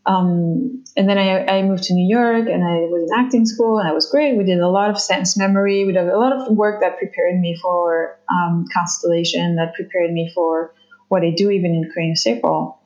Um, 0.07 0.85
and 0.97 1.09
then 1.09 1.17
I, 1.17 1.47
I, 1.47 1.63
moved 1.63 1.85
to 1.85 1.95
New 1.95 2.07
York 2.07 2.47
and 2.47 2.63
I 2.63 2.81
was 2.93 3.11
in 3.11 3.19
acting 3.19 3.47
school 3.47 3.79
and 3.79 3.89
I 3.89 3.93
was 3.93 4.11
great. 4.11 4.37
We 4.37 4.45
did 4.45 4.59
a 4.59 4.69
lot 4.69 4.91
of 4.91 5.01
sense 5.01 5.35
memory. 5.35 5.87
We 5.87 5.93
did 5.93 6.07
a 6.07 6.19
lot 6.19 6.35
of 6.35 6.55
work 6.55 6.83
that 6.83 6.99
prepared 6.99 7.41
me 7.41 7.57
for 7.61 8.19
um, 8.31 8.67
constellation, 8.71 9.57
that 9.57 9.73
prepared 9.73 10.13
me 10.13 10.31
for 10.35 10.75
what 11.09 11.23
I 11.23 11.31
do 11.31 11.51
even 11.51 11.73
in 11.73 11.91
craniosacral, 11.91 12.77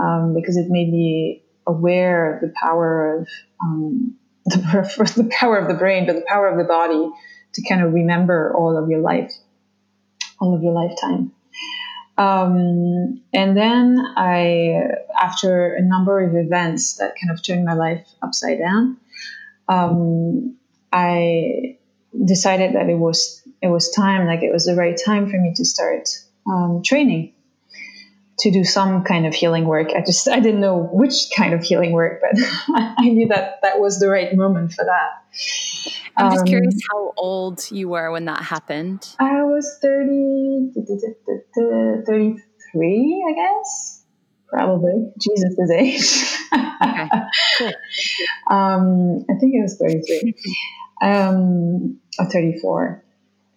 um, 0.00 0.34
because 0.34 0.56
it 0.56 0.66
made 0.68 0.90
me 0.90 1.42
aware 1.66 2.34
of 2.34 2.40
the 2.40 2.52
power 2.60 3.20
of 3.20 3.28
um, 3.62 4.16
the, 4.44 5.12
the 5.16 5.30
power 5.30 5.56
of 5.56 5.68
the 5.68 5.74
brain, 5.74 6.06
but 6.06 6.14
the 6.16 6.24
power 6.26 6.48
of 6.48 6.58
the 6.58 6.64
body 6.64 7.10
to 7.54 7.62
kind 7.68 7.82
of 7.82 7.92
remember 7.92 8.54
all 8.54 8.76
of 8.76 8.90
your 8.90 9.00
life, 9.00 9.32
all 10.40 10.54
of 10.54 10.62
your 10.62 10.72
lifetime. 10.72 11.32
Um, 12.16 13.22
and 13.32 13.56
then 13.56 13.98
I, 14.16 14.82
after 15.20 15.74
a 15.74 15.82
number 15.82 16.20
of 16.20 16.36
events 16.36 16.94
that 16.98 17.14
kind 17.20 17.36
of 17.36 17.42
turned 17.42 17.64
my 17.64 17.74
life 17.74 18.06
upside 18.22 18.58
down, 18.58 18.98
um, 19.68 20.56
I 20.92 21.78
decided 22.24 22.76
that 22.76 22.88
it 22.88 22.98
was 22.98 23.42
it 23.60 23.68
was 23.68 23.90
time, 23.90 24.26
like 24.26 24.42
it 24.42 24.52
was 24.52 24.66
the 24.66 24.76
right 24.76 24.98
time 25.02 25.30
for 25.30 25.38
me 25.38 25.54
to 25.56 25.64
start 25.64 26.08
um, 26.46 26.82
training 26.84 27.32
to 28.40 28.50
do 28.50 28.64
some 28.64 29.04
kind 29.04 29.26
of 29.26 29.34
healing 29.34 29.64
work. 29.64 29.90
I 29.96 30.00
just 30.00 30.28
I 30.28 30.40
didn't 30.40 30.60
know 30.60 30.88
which 30.92 31.30
kind 31.36 31.54
of 31.54 31.62
healing 31.62 31.92
work, 31.92 32.20
but 32.20 32.40
I 32.68 33.08
knew 33.08 33.28
that 33.28 33.60
that 33.62 33.78
was 33.78 34.00
the 34.00 34.08
right 34.08 34.34
moment 34.34 34.72
for 34.72 34.84
that. 34.84 35.22
I'm 36.16 36.30
just 36.30 36.42
um, 36.42 36.46
curious 36.46 36.80
how 36.90 37.12
old 37.16 37.70
you 37.70 37.88
were 37.88 38.10
when 38.12 38.26
that 38.26 38.42
happened. 38.42 39.08
I 39.18 39.42
was 39.42 39.78
30, 39.82 40.72
33, 42.06 43.24
I 43.28 43.32
guess. 43.34 44.04
Probably. 44.48 45.12
Jesus' 45.20 45.58
is 45.58 45.70
age. 45.70 46.24
okay, 46.52 47.08
cool. 47.58 47.72
Um, 48.50 49.24
I 49.28 49.34
think 49.40 49.54
it 49.54 49.62
was 49.62 49.78
33 49.78 50.34
um, 51.02 51.98
or 52.18 52.26
34. 52.26 53.02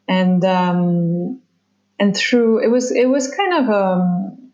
And, 0.08 0.44
um, 0.46 1.42
and 2.00 2.16
through, 2.16 2.64
it 2.64 2.70
was, 2.70 2.92
it 2.92 3.08
was 3.08 3.30
kind 3.36 3.54
of, 3.54 3.70
um, 3.70 4.47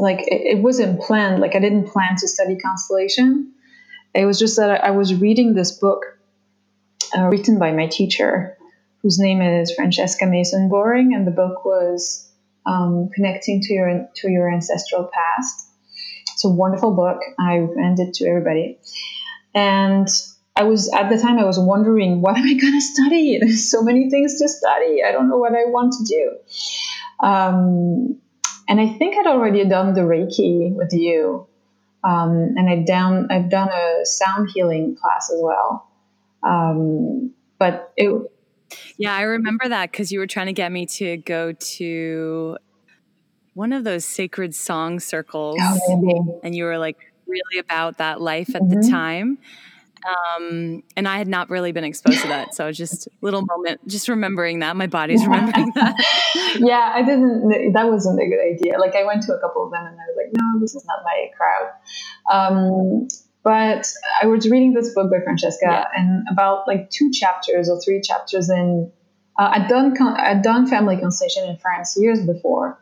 like 0.00 0.20
it, 0.20 0.56
it, 0.56 0.62
wasn't 0.62 1.00
planned. 1.00 1.40
Like 1.40 1.54
I 1.54 1.60
didn't 1.60 1.88
plan 1.88 2.16
to 2.16 2.28
study 2.28 2.56
constellation. 2.56 3.52
It 4.14 4.24
was 4.24 4.38
just 4.38 4.56
that 4.56 4.82
I, 4.82 4.90
was 4.90 5.14
reading 5.14 5.54
this 5.54 5.72
book 5.72 6.18
uh, 7.16 7.24
written 7.26 7.58
by 7.58 7.72
my 7.72 7.86
teacher, 7.86 8.56
whose 9.02 9.18
name 9.18 9.40
is 9.42 9.72
Francesca 9.72 10.26
Mason 10.26 10.68
Boring, 10.68 11.14
and 11.14 11.26
the 11.26 11.30
book 11.30 11.64
was 11.64 12.28
um, 12.66 13.10
connecting 13.14 13.60
to 13.60 13.72
your 13.72 14.08
to 14.16 14.30
your 14.30 14.50
ancestral 14.50 15.10
past. 15.12 15.68
It's 16.32 16.44
a 16.44 16.48
wonderful 16.48 16.94
book. 16.94 17.20
I 17.38 17.58
recommend 17.58 18.00
it 18.00 18.14
to 18.14 18.26
everybody. 18.26 18.78
And 19.54 20.08
I 20.56 20.62
was 20.64 20.90
at 20.92 21.10
the 21.10 21.18
time 21.18 21.38
I 21.38 21.44
was 21.44 21.58
wondering 21.58 22.22
what 22.22 22.36
am 22.36 22.44
I 22.44 22.54
going 22.54 22.72
to 22.72 22.80
study? 22.80 23.38
There's 23.40 23.70
so 23.70 23.82
many 23.82 24.08
things 24.08 24.38
to 24.38 24.48
study. 24.48 25.02
I 25.06 25.12
don't 25.12 25.28
know 25.28 25.36
what 25.36 25.52
I 25.52 25.66
want 25.66 25.92
to 25.98 26.04
do. 26.04 27.26
Um, 27.26 28.20
and 28.70 28.80
I 28.80 28.86
think 28.86 29.16
I'd 29.16 29.26
already 29.26 29.64
done 29.64 29.94
the 29.94 30.02
Reiki 30.02 30.72
with 30.72 30.92
you. 30.92 31.48
Um, 32.04 32.54
and 32.56 32.70
I've 32.70 32.86
done 32.86 33.26
I've 33.30 33.50
done 33.50 33.68
a 33.68 34.06
sound 34.06 34.48
healing 34.54 34.96
class 34.96 35.30
as 35.30 35.40
well. 35.42 35.90
Um, 36.42 37.34
but 37.58 37.92
it 37.96 38.32
yeah, 38.96 39.14
I 39.14 39.22
remember 39.22 39.68
that 39.68 39.90
because 39.90 40.12
you 40.12 40.20
were 40.20 40.28
trying 40.28 40.46
to 40.46 40.52
get 40.52 40.70
me 40.70 40.86
to 40.86 41.16
go 41.16 41.52
to 41.52 42.56
one 43.54 43.72
of 43.72 43.82
those 43.82 44.04
sacred 44.04 44.54
song 44.54 45.00
circles, 45.00 45.58
oh, 45.60 46.40
and 46.44 46.54
you 46.54 46.62
were 46.62 46.78
like 46.78 47.12
really 47.26 47.58
about 47.58 47.98
that 47.98 48.20
life 48.20 48.54
at 48.54 48.62
mm-hmm. 48.62 48.80
the 48.80 48.88
time. 48.88 49.38
Um, 50.06 50.82
and 50.96 51.06
I 51.06 51.18
had 51.18 51.28
not 51.28 51.50
really 51.50 51.72
been 51.72 51.84
exposed 51.84 52.22
to 52.22 52.28
that. 52.28 52.54
So 52.54 52.72
just 52.72 53.08
little 53.20 53.42
moment, 53.42 53.86
just 53.86 54.08
remembering 54.08 54.60
that 54.60 54.76
my 54.76 54.86
body's 54.86 55.22
remembering 55.24 55.72
that. 55.74 55.96
yeah, 56.58 56.92
I 56.94 57.02
didn't, 57.02 57.72
that 57.72 57.88
wasn't 57.88 58.20
a 58.20 58.26
good 58.26 58.40
idea. 58.40 58.78
Like 58.78 58.94
I 58.94 59.04
went 59.04 59.22
to 59.24 59.34
a 59.34 59.40
couple 59.40 59.64
of 59.64 59.70
them 59.70 59.86
and 59.86 59.94
I 59.94 60.04
was 60.08 60.16
like, 60.16 60.32
no, 60.32 60.60
this 60.60 60.74
is 60.74 60.84
not 60.86 61.00
my 61.04 61.30
crowd. 61.36 61.70
Um, 62.32 63.08
but 63.42 63.86
I 64.22 64.26
was 64.26 64.48
reading 64.48 64.74
this 64.74 64.94
book 64.94 65.10
by 65.10 65.20
Francesca 65.22 65.60
yeah. 65.62 65.84
and 65.94 66.26
about 66.30 66.66
like 66.66 66.90
two 66.90 67.10
chapters 67.10 67.68
or 67.70 67.80
three 67.80 68.00
chapters 68.00 68.50
in, 68.50 68.90
uh, 69.38 69.50
I'd 69.52 69.68
done, 69.68 69.96
I'd 70.00 70.42
done 70.42 70.66
family 70.66 70.98
constellation 70.98 71.48
in 71.48 71.56
France 71.56 71.96
years 71.96 72.24
before. 72.24 72.79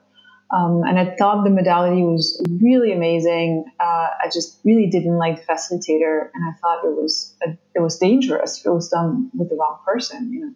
Um, 0.51 0.83
and 0.87 0.99
I 0.99 1.15
thought 1.17 1.45
the 1.45 1.51
modality 1.51 2.03
was 2.03 2.43
really 2.49 2.93
amazing. 2.93 3.65
Uh, 3.79 4.09
I 4.23 4.31
just 4.33 4.59
really 4.65 4.87
didn't 4.87 5.19
like 5.19 5.45
the 5.45 5.53
facilitator, 5.53 6.31
and 6.33 6.45
I 6.45 6.53
thought 6.59 6.85
it 6.85 6.97
was 6.97 7.35
a, 7.47 7.51
it 7.75 7.81
was 7.81 7.99
dangerous 7.99 8.59
if 8.59 8.67
it 8.67 8.71
was 8.71 8.89
done 8.89 9.31
with 9.35 9.51
the 9.51 9.57
wrong 9.57 9.79
person. 9.85 10.33
You 10.33 10.47
know, 10.47 10.53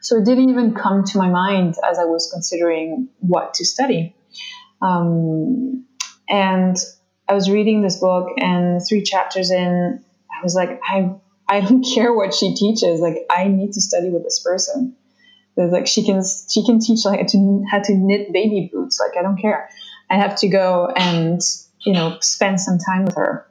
so 0.00 0.18
it 0.18 0.24
didn't 0.24 0.50
even 0.50 0.74
come 0.74 1.02
to 1.04 1.18
my 1.18 1.28
mind 1.28 1.74
as 1.88 1.98
I 1.98 2.04
was 2.04 2.30
considering 2.32 3.08
what 3.18 3.54
to 3.54 3.64
study. 3.64 4.14
Um, 4.80 5.86
and 6.28 6.76
I 7.28 7.34
was 7.34 7.50
reading 7.50 7.82
this 7.82 7.98
book, 7.98 8.28
and 8.38 8.80
three 8.88 9.02
chapters 9.02 9.50
in, 9.50 10.04
I 10.30 10.42
was 10.44 10.54
like, 10.54 10.80
I 10.84 11.16
I 11.48 11.62
don't 11.62 11.84
care 11.94 12.14
what 12.14 12.32
she 12.32 12.54
teaches. 12.54 13.00
Like, 13.00 13.26
I 13.28 13.48
need 13.48 13.72
to 13.72 13.80
study 13.80 14.10
with 14.10 14.22
this 14.22 14.40
person 14.40 14.94
like 15.56 15.86
she 15.86 16.04
can 16.04 16.22
she 16.48 16.64
can 16.64 16.80
teach 16.80 17.04
like 17.04 17.26
to 17.28 17.64
how 17.70 17.80
to 17.80 17.94
knit 17.94 18.32
baby 18.32 18.70
boots. 18.72 19.00
Like 19.00 19.16
I 19.18 19.22
don't 19.22 19.40
care. 19.40 19.68
I 20.10 20.16
have 20.16 20.36
to 20.36 20.48
go 20.48 20.92
and 20.96 21.40
you 21.80 21.92
know 21.92 22.18
spend 22.20 22.60
some 22.60 22.78
time 22.78 23.04
with 23.04 23.16
her. 23.16 23.46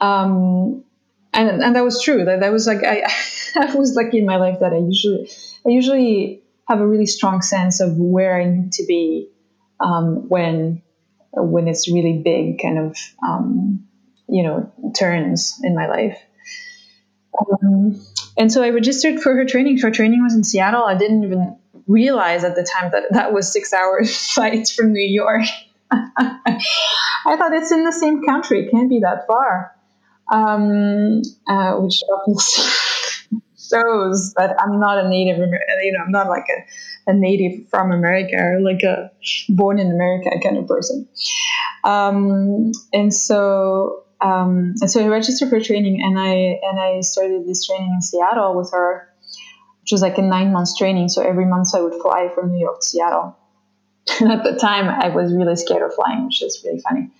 Um, 0.00 0.84
and 1.32 1.62
and 1.62 1.76
that 1.76 1.84
was 1.84 2.02
true. 2.02 2.24
That 2.24 2.40
that 2.40 2.52
was 2.52 2.66
like 2.66 2.84
I 2.84 3.04
I 3.56 3.74
was 3.74 3.94
lucky 3.94 4.18
in 4.18 4.26
my 4.26 4.36
life 4.36 4.60
that 4.60 4.72
I 4.72 4.78
usually 4.78 5.30
I 5.66 5.70
usually 5.70 6.42
have 6.68 6.80
a 6.80 6.86
really 6.86 7.06
strong 7.06 7.42
sense 7.42 7.80
of 7.80 7.96
where 7.96 8.40
I 8.40 8.44
need 8.44 8.72
to 8.72 8.84
be 8.86 9.28
um, 9.80 10.28
when 10.28 10.82
when 11.32 11.68
it's 11.68 11.90
really 11.90 12.20
big 12.24 12.60
kind 12.60 12.78
of 12.78 12.96
um, 13.26 13.86
you 14.28 14.42
know 14.42 14.72
turns 14.96 15.60
in 15.62 15.74
my 15.74 15.86
life. 15.86 16.18
Um, 17.38 18.00
and 18.40 18.50
so 18.50 18.62
I 18.62 18.70
registered 18.70 19.20
for 19.20 19.36
her 19.36 19.44
training. 19.44 19.78
Her 19.80 19.90
training 19.90 20.22
was 20.22 20.34
in 20.34 20.44
Seattle. 20.44 20.84
I 20.84 20.96
didn't 20.96 21.24
even 21.24 21.58
realize 21.86 22.42
at 22.42 22.54
the 22.54 22.62
time 22.62 22.90
that 22.92 23.02
that 23.10 23.34
was 23.34 23.52
six 23.52 23.74
hours 23.74 24.16
flight 24.34 24.66
from 24.68 24.94
New 24.94 25.06
York. 25.06 25.42
I 25.92 27.36
thought 27.36 27.52
it's 27.52 27.70
in 27.70 27.84
the 27.84 27.92
same 27.92 28.24
country; 28.24 28.64
it 28.64 28.70
can't 28.70 28.88
be 28.88 29.00
that 29.00 29.26
far. 29.26 29.76
Um, 30.32 31.20
uh, 31.46 31.74
which 31.74 32.02
obviously 32.16 32.64
shows 33.58 34.32
that 34.38 34.56
I'm 34.58 34.80
not 34.80 35.04
a 35.04 35.08
native. 35.10 35.36
You 35.36 35.92
know, 35.92 36.02
I'm 36.02 36.10
not 36.10 36.28
like 36.28 36.46
a, 36.48 37.10
a 37.10 37.12
native 37.12 37.68
from 37.68 37.92
America 37.92 38.36
or 38.38 38.60
like 38.62 38.82
a 38.82 39.10
born 39.50 39.78
in 39.78 39.90
America 39.90 40.30
kind 40.42 40.56
of 40.56 40.66
person. 40.66 41.06
Um, 41.84 42.72
and 42.94 43.12
so 43.12 44.04
um, 44.20 44.74
and 44.80 44.90
so 44.90 45.04
I 45.04 45.08
registered 45.08 45.48
for 45.48 45.60
training, 45.60 46.02
and 46.02 46.18
I 46.18 46.60
and 46.62 46.78
I 46.78 47.00
started 47.00 47.46
this 47.46 47.66
training 47.66 47.92
in 47.94 48.02
Seattle 48.02 48.54
with 48.54 48.70
her, 48.72 49.08
which 49.82 49.92
was 49.92 50.02
like 50.02 50.18
a 50.18 50.22
nine 50.22 50.52
months 50.52 50.76
training. 50.76 51.08
So 51.08 51.22
every 51.22 51.46
month 51.46 51.74
I 51.74 51.80
would 51.80 52.00
fly 52.00 52.30
from 52.34 52.52
New 52.52 52.60
York 52.60 52.80
to 52.80 52.86
Seattle. 52.86 53.36
And 54.20 54.32
at 54.32 54.44
the 54.44 54.56
time, 54.56 54.88
I 54.88 55.08
was 55.14 55.32
really 55.32 55.56
scared 55.56 55.82
of 55.82 55.94
flying, 55.94 56.26
which 56.26 56.42
is 56.42 56.62
really 56.64 56.80
funny 56.80 57.10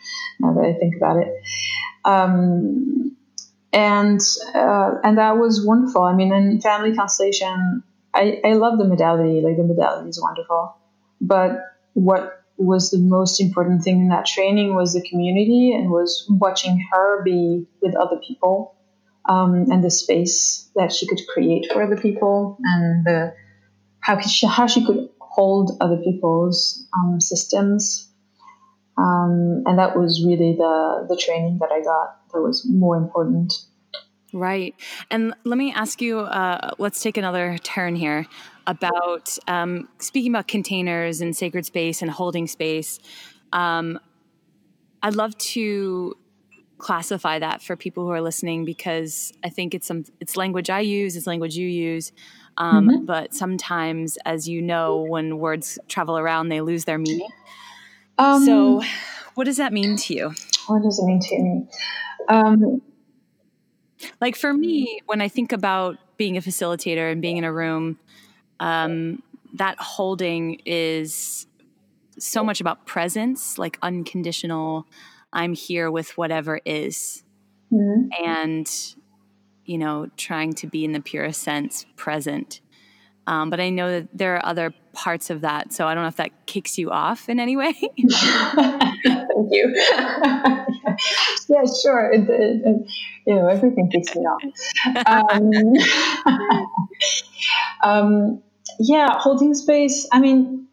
now 0.40 0.54
that 0.54 0.64
I 0.64 0.74
think 0.74 0.96
about 0.96 1.18
it. 1.18 1.28
Um, 2.04 3.16
and 3.72 4.20
uh, 4.54 4.94
and 5.04 5.18
that 5.18 5.38
was 5.38 5.64
wonderful. 5.64 6.02
I 6.02 6.14
mean, 6.14 6.32
in 6.32 6.60
family 6.60 6.94
constellation, 6.94 7.82
I, 8.12 8.40
I 8.44 8.54
love 8.54 8.78
the 8.78 8.84
modality. 8.84 9.40
Like 9.40 9.56
the 9.56 9.62
modality 9.62 10.08
is 10.08 10.20
wonderful, 10.20 10.76
but 11.20 11.60
what 11.94 12.39
was 12.60 12.90
the 12.90 12.98
most 12.98 13.40
important 13.40 13.82
thing 13.82 14.00
in 14.00 14.08
that 14.08 14.26
training 14.26 14.74
was 14.74 14.92
the 14.92 15.02
community 15.08 15.72
and 15.72 15.90
was 15.90 16.26
watching 16.28 16.84
her 16.92 17.22
be 17.24 17.66
with 17.80 17.94
other 17.96 18.20
people 18.26 18.74
um, 19.28 19.66
and 19.70 19.82
the 19.82 19.90
space 19.90 20.70
that 20.76 20.92
she 20.92 21.06
could 21.06 21.20
create 21.32 21.70
for 21.72 21.82
other 21.82 21.96
people 21.96 22.58
and 22.62 23.04
the 23.04 23.34
how 24.00 24.18
she 24.20 24.46
how 24.46 24.66
she 24.66 24.84
could 24.84 25.08
hold 25.20 25.76
other 25.80 25.98
people's 25.98 26.86
um, 26.96 27.20
systems 27.20 28.10
um, 29.00 29.62
and 29.66 29.78
that 29.78 29.96
was 29.96 30.24
really 30.26 30.54
the 30.56 31.06
the 31.08 31.16
training 31.16 31.58
that 31.60 31.70
I 31.72 31.80
got 31.82 32.32
that 32.32 32.40
was 32.40 32.66
more 32.68 32.96
important. 32.96 33.54
Right. 34.32 34.74
And 35.10 35.34
let 35.44 35.58
me 35.58 35.72
ask 35.72 36.00
you 36.00 36.20
uh, 36.20 36.72
let's 36.78 37.00
take 37.00 37.16
another 37.16 37.58
turn 37.58 37.96
here 37.96 38.26
about 38.70 39.36
um, 39.48 39.88
speaking 39.98 40.30
about 40.30 40.46
containers 40.46 41.20
and 41.20 41.36
sacred 41.36 41.66
space 41.66 42.02
and 42.02 42.10
holding 42.10 42.46
space. 42.46 43.00
Um, 43.52 43.98
I'd 45.02 45.16
love 45.16 45.36
to 45.38 46.16
classify 46.78 47.40
that 47.40 47.62
for 47.62 47.76
people 47.76 48.04
who 48.04 48.10
are 48.10 48.20
listening 48.20 48.64
because 48.64 49.32
I 49.44 49.48
think 49.48 49.74
it's 49.74 49.86
some 49.86 50.04
it's 50.20 50.36
language 50.36 50.70
I 50.70 50.80
use, 50.80 51.16
it's 51.16 51.26
language 51.26 51.56
you 51.56 51.66
use. 51.66 52.12
Um, 52.56 52.88
mm-hmm. 52.88 53.04
But 53.06 53.34
sometimes, 53.34 54.18
as 54.24 54.48
you 54.48 54.62
know, 54.62 55.02
when 55.02 55.38
words 55.38 55.78
travel 55.88 56.16
around, 56.16 56.48
they 56.48 56.60
lose 56.60 56.84
their 56.84 56.98
meaning. 56.98 57.28
Um, 58.18 58.44
so, 58.44 58.82
what 59.34 59.44
does 59.44 59.56
that 59.56 59.72
mean 59.72 59.96
to 59.96 60.14
you? 60.14 60.32
What 60.68 60.82
does 60.82 60.98
it 60.98 61.06
mean 61.06 61.20
to 61.20 61.38
me? 61.38 61.68
Um, 62.28 62.82
like 64.20 64.36
for 64.36 64.52
me, 64.52 65.00
when 65.06 65.20
I 65.20 65.28
think 65.28 65.52
about 65.52 65.98
being 66.16 66.36
a 66.36 66.40
facilitator 66.40 67.10
and 67.10 67.20
being 67.20 67.38
in 67.38 67.44
a 67.44 67.52
room, 67.52 67.98
um, 68.60 69.22
that 69.54 69.78
holding 69.80 70.60
is 70.64 71.46
so 72.18 72.44
much 72.44 72.60
about 72.60 72.86
presence, 72.86 73.58
like 73.58 73.78
unconditional. 73.82 74.86
I'm 75.32 75.54
here 75.54 75.90
with 75.90 76.16
whatever 76.16 76.60
is. 76.64 77.24
Mm-hmm. 77.72 78.24
And, 78.24 78.94
you 79.64 79.78
know, 79.78 80.08
trying 80.16 80.52
to 80.54 80.66
be 80.66 80.84
in 80.84 80.92
the 80.92 81.00
purest 81.00 81.42
sense 81.42 81.86
present. 81.96 82.60
Um, 83.26 83.48
but 83.50 83.60
I 83.60 83.70
know 83.70 83.90
that 83.90 84.08
there 84.12 84.36
are 84.36 84.44
other 84.44 84.74
parts 84.92 85.30
of 85.30 85.42
that. 85.42 85.72
So 85.72 85.86
I 85.86 85.94
don't 85.94 86.02
know 86.02 86.08
if 86.08 86.16
that 86.16 86.46
kicks 86.46 86.78
you 86.78 86.90
off 86.90 87.28
in 87.28 87.38
any 87.38 87.56
way. 87.56 87.72
Thank 87.80 89.50
you. 89.50 89.72
yeah, 91.48 91.64
sure. 91.82 92.10
It, 92.12 92.28
it, 92.28 92.62
it, 92.64 92.90
you 93.26 93.34
know, 93.36 93.46
everything 93.48 93.88
kicks 93.90 94.14
me 94.14 94.22
off. 94.22 94.42
Um, 95.06 95.52
um, 97.82 98.42
yeah, 98.82 99.18
holding 99.18 99.52
space. 99.52 100.08
I 100.10 100.20
mean, 100.20 100.66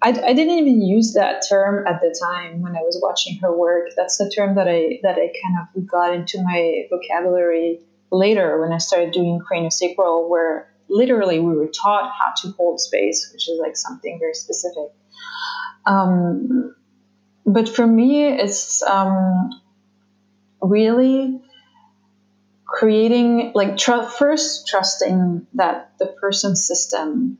I, 0.00 0.08
I 0.08 0.32
didn't 0.32 0.58
even 0.58 0.80
use 0.80 1.12
that 1.12 1.44
term 1.46 1.86
at 1.86 2.00
the 2.00 2.18
time 2.18 2.62
when 2.62 2.74
I 2.74 2.80
was 2.80 2.98
watching 3.00 3.38
her 3.40 3.54
work. 3.54 3.90
That's 3.94 4.16
the 4.16 4.32
term 4.34 4.54
that 4.54 4.68
I 4.68 5.00
that 5.02 5.16
I 5.16 5.30
kind 5.42 5.58
of 5.60 5.86
got 5.86 6.14
into 6.14 6.42
my 6.42 6.84
vocabulary 6.88 7.80
later 8.10 8.58
when 8.58 8.72
I 8.72 8.78
started 8.78 9.12
doing 9.12 9.38
craniosacral, 9.38 10.30
where 10.30 10.72
literally 10.88 11.40
we 11.40 11.54
were 11.54 11.68
taught 11.68 12.10
how 12.18 12.32
to 12.40 12.56
hold 12.56 12.80
space, 12.80 13.28
which 13.34 13.46
is 13.46 13.60
like 13.60 13.76
something 13.76 14.18
very 14.18 14.34
specific. 14.34 14.88
Um, 15.84 16.74
but 17.44 17.68
for 17.68 17.86
me, 17.86 18.28
it's 18.28 18.82
um, 18.82 19.50
really 20.62 21.42
creating 22.64 23.52
like 23.54 23.76
tr- 23.76 24.04
first 24.04 24.66
trusting 24.68 25.46
that 25.54 25.92
the 25.98 26.06
person's 26.06 26.66
system 26.66 27.38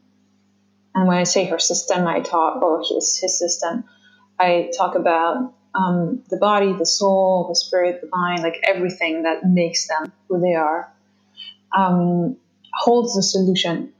and 0.94 1.08
when 1.08 1.18
i 1.18 1.24
say 1.24 1.44
her 1.46 1.58
system 1.58 2.06
i 2.06 2.20
talk 2.20 2.62
or 2.62 2.80
his, 2.80 3.18
his 3.18 3.38
system 3.38 3.84
i 4.38 4.70
talk 4.76 4.94
about 4.94 5.54
um, 5.74 6.22
the 6.28 6.36
body 6.36 6.72
the 6.74 6.84
soul 6.84 7.46
the 7.48 7.54
spirit 7.54 8.00
the 8.02 8.08
mind 8.12 8.42
like 8.42 8.60
everything 8.62 9.22
that 9.22 9.44
makes 9.44 9.88
them 9.88 10.12
who 10.28 10.40
they 10.40 10.54
are 10.54 10.92
um, 11.76 12.36
holds 12.72 13.14
the 13.14 13.22
solution. 13.22 13.92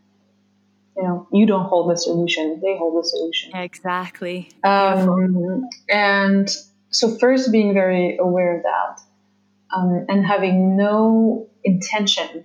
You 0.97 1.03
know, 1.05 1.27
you 1.33 1.47
don't 1.47 1.65
hold 1.65 1.91
the 1.91 1.97
solution; 1.97 2.61
they 2.63 2.77
hold 2.77 3.03
the 3.03 3.09
solution. 3.09 3.57
Exactly. 3.57 4.51
Um, 4.63 5.67
and 5.89 6.49
so, 6.91 7.17
first, 7.19 7.51
being 7.51 7.73
very 7.73 8.19
aware 8.19 8.59
of 8.59 8.63
that, 8.65 9.01
um, 9.75 10.07
and 10.09 10.27
having 10.27 10.77
no 10.77 11.49
intention 11.65 12.45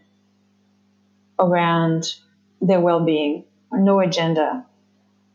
around 1.37 2.15
their 2.61 2.79
well-being, 2.79 3.43
no 3.71 3.99
agenda, 3.99 4.65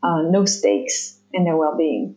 uh, 0.02 0.22
no 0.22 0.44
stakes 0.44 1.18
in 1.32 1.44
their 1.44 1.56
well-being. 1.56 2.16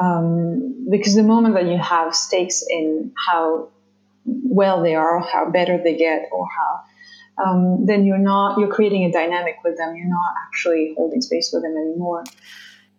Um, 0.00 0.86
because 0.90 1.14
the 1.14 1.22
moment 1.22 1.54
that 1.54 1.66
you 1.66 1.76
have 1.76 2.14
stakes 2.14 2.64
in 2.68 3.12
how 3.16 3.68
well 4.24 4.82
they 4.82 4.94
are, 4.94 5.20
how 5.20 5.50
better 5.50 5.78
they 5.82 5.96
get, 5.96 6.28
or 6.32 6.46
how 6.46 6.82
um, 7.42 7.86
then 7.86 8.04
you're 8.04 8.18
not 8.18 8.58
you're 8.58 8.72
creating 8.72 9.04
a 9.04 9.12
dynamic 9.12 9.56
with 9.64 9.76
them. 9.76 9.96
You're 9.96 10.08
not 10.08 10.34
actually 10.46 10.94
holding 10.96 11.20
space 11.20 11.50
with 11.52 11.62
them 11.62 11.76
anymore. 11.76 12.24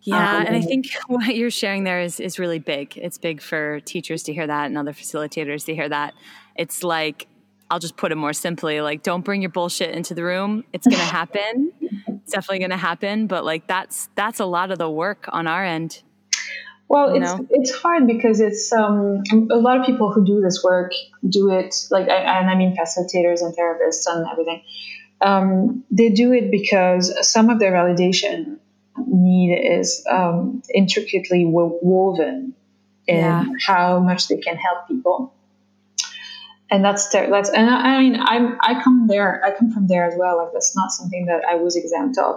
Yeah, 0.02 0.36
um, 0.36 0.46
and 0.46 0.56
I 0.56 0.60
think 0.60 0.86
what 1.06 1.34
you're 1.34 1.50
sharing 1.50 1.84
there 1.84 2.00
is 2.00 2.20
is 2.20 2.38
really 2.38 2.58
big. 2.58 2.96
It's 2.96 3.18
big 3.18 3.40
for 3.40 3.80
teachers 3.80 4.22
to 4.24 4.34
hear 4.34 4.46
that 4.46 4.66
and 4.66 4.76
other 4.76 4.92
facilitators 4.92 5.64
to 5.66 5.74
hear 5.74 5.88
that. 5.88 6.14
It's 6.56 6.82
like 6.82 7.26
I'll 7.74 7.80
just 7.80 7.96
put 7.96 8.12
it 8.12 8.14
more 8.14 8.32
simply 8.32 8.80
like 8.80 9.02
don't 9.02 9.24
bring 9.24 9.42
your 9.42 9.50
bullshit 9.50 9.96
into 9.96 10.14
the 10.14 10.22
room. 10.22 10.62
It's 10.72 10.86
going 10.86 10.96
to 11.00 11.04
happen. 11.04 11.72
it's 11.80 12.30
definitely 12.30 12.60
going 12.60 12.70
to 12.70 12.76
happen, 12.76 13.26
but 13.26 13.44
like 13.44 13.66
that's 13.66 14.08
that's 14.14 14.38
a 14.38 14.44
lot 14.44 14.70
of 14.70 14.78
the 14.78 14.88
work 14.88 15.24
on 15.30 15.48
our 15.48 15.64
end. 15.64 16.00
Well, 16.86 17.16
it's 17.16 17.34
know? 17.34 17.44
it's 17.50 17.72
hard 17.74 18.06
because 18.06 18.38
it's 18.38 18.72
um, 18.72 19.24
a 19.50 19.56
lot 19.56 19.80
of 19.80 19.86
people 19.86 20.12
who 20.12 20.24
do 20.24 20.40
this 20.40 20.62
work 20.62 20.92
do 21.28 21.50
it 21.50 21.74
like, 21.90 22.08
and 22.08 22.48
I 22.48 22.54
mean 22.54 22.76
facilitators 22.76 23.42
and 23.42 23.56
therapists 23.56 24.06
and 24.06 24.24
everything. 24.30 24.62
Um, 25.20 25.82
they 25.90 26.10
do 26.10 26.32
it 26.32 26.52
because 26.52 27.12
some 27.28 27.50
of 27.50 27.58
their 27.58 27.72
validation 27.72 28.58
need 29.04 29.52
is 29.52 30.06
um, 30.08 30.62
intricately 30.72 31.44
woven 31.44 32.54
in 33.08 33.16
yeah. 33.16 33.44
how 33.66 33.98
much 33.98 34.28
they 34.28 34.36
can 34.36 34.54
help 34.54 34.86
people. 34.86 35.34
And 36.70 36.84
that's 36.84 37.10
ter- 37.10 37.30
that's 37.30 37.50
and 37.50 37.68
I, 37.68 37.96
I 37.96 38.00
mean 38.00 38.16
I'm 38.18 38.56
I 38.60 38.82
come 38.82 39.06
there 39.06 39.44
I 39.44 39.50
come 39.56 39.70
from 39.70 39.86
there 39.86 40.06
as 40.06 40.14
well 40.16 40.38
like 40.38 40.52
that's 40.52 40.74
not 40.74 40.90
something 40.90 41.26
that 41.26 41.42
I 41.48 41.56
was 41.56 41.76
exempt 41.76 42.18
of. 42.18 42.36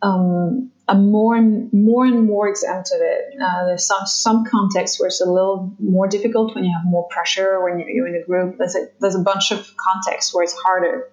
Um, 0.00 0.72
I'm 0.88 1.10
more 1.10 1.36
and 1.36 1.72
more 1.72 2.04
and 2.04 2.26
more 2.26 2.48
exempt 2.48 2.90
of 2.92 3.00
it. 3.00 3.40
Uh, 3.40 3.66
there's 3.66 3.86
some 3.86 4.04
some 4.06 4.44
contexts 4.44 4.98
where 4.98 5.06
it's 5.06 5.20
a 5.20 5.30
little 5.30 5.74
more 5.78 6.08
difficult 6.08 6.54
when 6.54 6.64
you 6.64 6.72
have 6.74 6.84
more 6.84 7.06
pressure 7.08 7.62
when 7.62 7.78
you're 7.78 8.08
in 8.08 8.16
a 8.16 8.24
group. 8.24 8.56
There's 8.58 8.74
a 8.74 8.88
there's 9.00 9.14
a 9.14 9.20
bunch 9.20 9.52
of 9.52 9.74
contexts 9.76 10.34
where 10.34 10.42
it's 10.42 10.54
harder. 10.54 11.08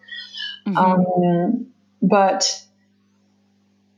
Mm-hmm. 0.65 0.77
Um, 0.77 1.67
but 2.01 2.65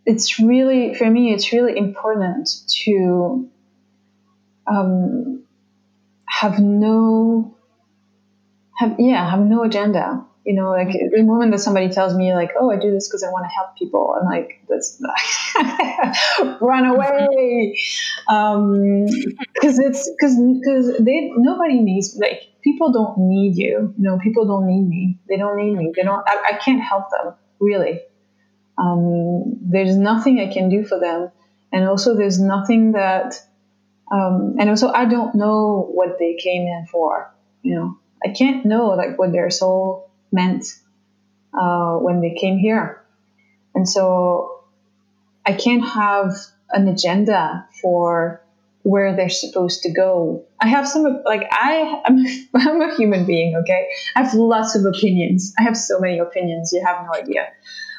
it's 0.05 0.39
really 0.39 0.93
for 0.95 1.09
me 1.09 1.33
it's 1.33 1.53
really 1.53 1.77
important 1.77 2.49
to 2.83 3.49
um, 4.67 5.43
have 6.25 6.59
no 6.59 7.57
have 8.77 8.95
yeah 8.99 9.29
have 9.29 9.41
no 9.41 9.63
agenda 9.63 10.25
you 10.45 10.55
know, 10.55 10.71
like 10.71 10.87
the 10.87 11.21
moment 11.21 11.51
that 11.51 11.59
somebody 11.59 11.89
tells 11.89 12.15
me 12.15 12.33
like, 12.33 12.51
"Oh, 12.59 12.71
I 12.71 12.77
do 12.77 12.91
this 12.91 13.07
because 13.07 13.23
I 13.23 13.29
want 13.29 13.45
to 13.45 13.49
help 13.49 13.77
people," 13.77 14.15
I'm 14.19 14.25
like, 14.25 14.59
"That's 14.67 14.99
run 16.61 16.85
away," 16.85 17.77
because 18.25 18.57
um, 18.57 19.05
it's 19.05 20.09
because 20.09 20.35
because 20.35 20.97
they 20.99 21.31
nobody 21.37 21.79
needs 21.79 22.17
like 22.19 22.41
people 22.63 22.91
don't 22.91 23.19
need 23.19 23.55
you. 23.55 23.93
You 23.97 24.03
know, 24.03 24.17
people 24.17 24.47
don't 24.47 24.65
need 24.65 24.87
me. 24.87 25.19
They 25.29 25.37
don't 25.37 25.57
need 25.57 25.75
me. 25.75 25.91
They 25.95 26.01
don't. 26.01 26.23
I, 26.27 26.53
I 26.53 26.57
can't 26.57 26.81
help 26.81 27.05
them 27.11 27.35
really. 27.59 28.01
Um, 28.79 29.59
there's 29.61 29.95
nothing 29.95 30.39
I 30.39 30.51
can 30.51 30.69
do 30.69 30.83
for 30.83 30.99
them, 30.99 31.29
and 31.71 31.87
also 31.87 32.15
there's 32.15 32.39
nothing 32.39 32.93
that, 32.93 33.35
um, 34.11 34.55
and 34.59 34.71
also 34.71 34.91
I 34.91 35.05
don't 35.05 35.35
know 35.35 35.87
what 35.93 36.17
they 36.17 36.35
came 36.41 36.63
in 36.63 36.87
for. 36.91 37.31
You 37.61 37.75
know, 37.75 37.99
I 38.23 38.29
can't 38.29 38.65
know 38.65 38.87
like 38.89 39.17
what 39.17 39.31
their 39.31 39.49
soul 39.49 40.09
meant 40.31 40.65
uh, 41.53 41.95
when 41.95 42.21
they 42.21 42.35
came 42.39 42.57
here, 42.57 43.01
and 43.75 43.87
so 43.87 44.63
I 45.45 45.53
can't 45.53 45.83
have 45.83 46.33
an 46.71 46.87
agenda 46.87 47.67
for 47.81 48.41
where 48.83 49.15
they're 49.15 49.29
supposed 49.29 49.83
to 49.83 49.91
go. 49.91 50.43
I 50.59 50.67
have 50.67 50.87
some 50.87 51.21
like 51.25 51.47
I 51.51 52.01
I'm, 52.05 52.25
I'm 52.55 52.81
a 52.81 52.95
human 52.95 53.25
being, 53.25 53.55
okay? 53.57 53.87
I 54.15 54.23
have 54.23 54.33
lots 54.33 54.75
of 54.75 54.85
opinions. 54.85 55.53
I 55.59 55.63
have 55.63 55.77
so 55.77 55.99
many 55.99 56.19
opinions. 56.19 56.71
You 56.73 56.83
have 56.85 57.05
no 57.05 57.19
idea. 57.19 57.47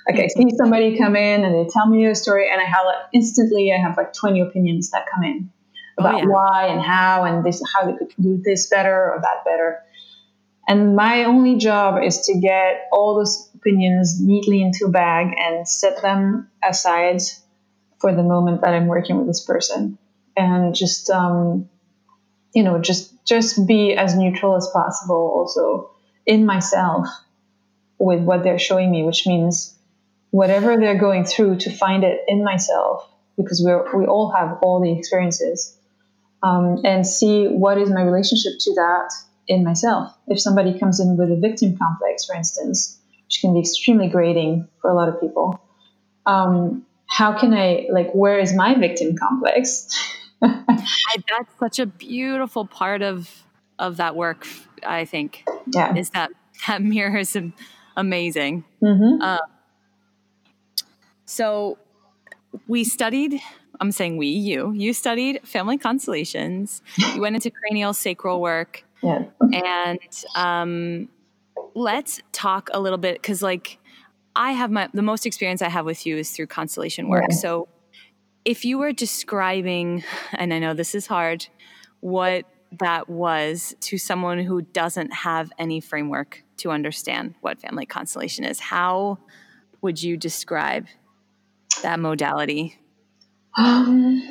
Like 0.09 0.19
I 0.19 0.27
see 0.27 0.51
somebody 0.57 0.99
come 0.99 1.15
in 1.15 1.45
and 1.45 1.55
they 1.55 1.71
tell 1.71 1.87
me 1.87 2.05
a 2.07 2.15
story, 2.15 2.51
and 2.51 2.61
I 2.61 2.65
have 2.65 2.85
like 2.87 3.05
instantly 3.13 3.73
I 3.73 3.81
have 3.81 3.97
like 3.97 4.13
20 4.13 4.41
opinions 4.41 4.91
that 4.91 5.07
come 5.13 5.23
in 5.23 5.51
about 5.99 6.15
oh, 6.15 6.19
yeah. 6.19 6.25
why 6.27 6.67
and 6.67 6.81
how 6.81 7.25
and 7.25 7.45
this 7.45 7.63
how 7.73 7.87
they 7.87 7.97
could 7.97 8.13
do 8.21 8.41
this 8.45 8.69
better 8.69 9.13
or 9.13 9.21
that 9.21 9.45
better. 9.45 9.79
And 10.73 10.97
my 10.97 11.25
only 11.25 11.57
job 11.57 12.03
is 12.03 12.23
to 12.23 12.39
get 12.39 12.89
all 12.93 13.17
those 13.17 13.51
opinions 13.55 14.19
neatly 14.19 14.63
into 14.63 14.87
a 14.87 14.91
bag 14.91 15.35
and 15.39 15.69
set 15.69 16.01
them 16.01 16.49
aside 16.63 17.21
for 18.01 18.15
the 18.15 18.23
moment 18.23 18.63
that 18.63 18.73
I'm 18.73 18.87
working 18.87 19.19
with 19.19 19.27
this 19.27 19.45
person. 19.45 19.99
And 20.35 20.75
just 20.75 21.11
um, 21.11 21.69
you 22.55 22.63
know 22.63 22.79
just 22.79 23.13
just 23.25 23.67
be 23.67 23.95
as 23.95 24.17
neutral 24.17 24.57
as 24.57 24.69
possible 24.73 25.33
also 25.37 25.91
in 26.27 26.47
myself 26.47 27.07
with 27.99 28.21
what 28.23 28.43
they're 28.43 28.59
showing 28.59 28.91
me 28.91 29.03
which 29.05 29.27
means 29.27 29.77
whatever 30.31 30.77
they're 30.77 30.99
going 30.99 31.25
through 31.25 31.57
to 31.59 31.71
find 31.71 32.05
it 32.05 32.21
in 32.29 32.45
myself 32.45 33.09
because 33.37 33.63
we 33.65 33.73
we 33.99 34.07
all 34.07 34.31
have 34.31 34.59
all 34.63 34.81
the 34.81 34.97
experiences 34.99 35.77
um, 36.43 36.81
and 36.85 37.07
see 37.07 37.47
what 37.47 37.79
is 37.79 37.91
my 37.91 38.03
relationship 38.03 38.53
to 38.59 38.75
that 38.75 39.13
in 39.49 39.65
myself 39.65 40.17
if 40.29 40.41
somebody 40.41 40.79
comes 40.79 41.01
in 41.01 41.17
with 41.17 41.31
a 41.31 41.37
victim 41.37 41.77
complex 41.77 42.25
for 42.27 42.35
instance 42.35 42.99
which 43.27 43.41
can 43.41 43.55
be 43.55 43.61
extremely 43.61 44.09
grating 44.09 44.69
for 44.81 44.91
a 44.91 44.95
lot 44.95 45.09
of 45.09 45.21
people 45.21 45.61
um, 46.27 46.85
how 47.07 47.37
can 47.37 47.53
i 47.53 47.87
like 47.91 48.13
where 48.13 48.39
is 48.39 48.55
my 48.55 48.75
victim 48.75 49.17
complex 49.17 49.89
I, 50.43 51.17
that's 51.29 51.59
such 51.61 51.79
a 51.79 51.87
beautiful 51.87 52.67
part 52.67 53.03
of 53.03 53.45
of 53.79 53.99
that 53.99 54.17
work. 54.17 54.47
I 54.85 55.05
think. 55.05 55.45
Yeah. 55.67 55.95
Is 55.95 56.11
that 56.11 56.31
that 56.67 56.83
mirror 56.83 57.19
is 57.19 57.37
amazing. 57.97 58.65
Mm-hmm. 58.83 59.23
Uh, 59.23 59.39
so 61.27 61.79
we 62.67 62.85
studied. 62.85 63.41
I'm 63.81 63.91
saying 63.91 64.17
we, 64.17 64.29
you, 64.29 64.73
you 64.73 64.93
studied 64.93 65.41
family 65.45 65.77
constellations. 65.77 66.83
You 67.15 67.21
went 67.21 67.35
into 67.35 67.51
craniosacral 67.51 68.39
work. 68.39 68.85
Yeah. 69.03 69.25
And 69.53 69.99
um, 70.37 71.09
let's 71.75 72.21
talk 72.33 72.71
a 72.73 72.81
little 72.81 72.99
bit 72.99 73.21
because, 73.21 73.43
like, 73.43 73.79
I 74.35 74.53
have 74.53 74.71
my 74.71 74.89
the 74.95 75.03
most 75.03 75.27
experience 75.27 75.61
I 75.61 75.69
have 75.69 75.85
with 75.85 76.07
you 76.07 76.17
is 76.17 76.31
through 76.31 76.47
constellation 76.47 77.09
work. 77.09 77.27
Yeah. 77.31 77.37
So 77.37 77.69
if 78.45 78.65
you 78.65 78.79
were 78.79 78.93
describing, 78.93 80.05
and 80.33 80.55
I 80.55 80.59
know 80.59 80.75
this 80.75 80.95
is 80.95 81.07
hard, 81.07 81.47
what 82.01 82.45
that 82.81 83.09
was 83.09 83.75
to 83.81 83.99
someone 83.99 84.39
who 84.39 84.63
doesn't 84.63 85.13
have 85.13 85.53
any 85.59 85.81
framework 85.81 86.43
to 86.59 86.71
understand 86.71 87.35
what 87.41 87.61
family 87.61 87.87
constellation 87.87 88.45
is, 88.45 88.59
how 88.59 89.19
would 89.83 90.03
you 90.03 90.17
describe 90.17 90.87
that 91.83 92.01
modality? 92.01 92.79
Um, 93.59 94.23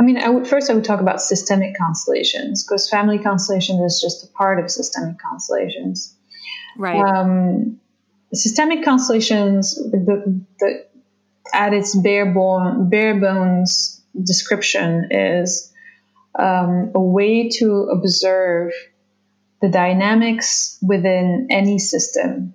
I 0.00 0.04
mean, 0.04 0.18
I 0.18 0.28
would 0.28 0.46
first 0.46 0.70
I 0.70 0.74
would 0.74 0.84
talk 0.84 1.00
about 1.00 1.20
systemic 1.20 1.76
constellations 1.76 2.64
because 2.64 2.88
family 2.88 3.18
constellation 3.18 3.82
is 3.82 4.00
just 4.00 4.24
a 4.24 4.32
part 4.32 4.62
of 4.62 4.70
systemic 4.70 5.18
constellations. 5.18 6.14
Right. 6.76 7.00
Um, 7.00 7.80
systemic 8.32 8.84
constellations, 8.84 9.74
the, 9.74 10.44
the 10.60 10.86
at 11.52 11.72
its 11.72 11.96
bare, 11.96 12.32
bone, 12.32 12.88
bare 12.88 13.18
bones 13.18 14.02
description 14.22 15.08
is 15.10 15.72
um, 16.38 16.92
a 16.94 17.00
way 17.00 17.48
to 17.48 17.88
observe 17.92 18.72
the 19.60 19.68
dynamics 19.68 20.78
within 20.80 21.48
any 21.50 21.78
system. 21.78 22.54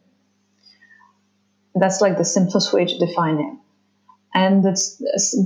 That's 1.76 2.02
like 2.02 2.18
the 2.18 2.26
simplest 2.26 2.72
way 2.72 2.86
to 2.86 2.98
define 2.98 3.40
it. 3.40 3.58
And 4.34 4.64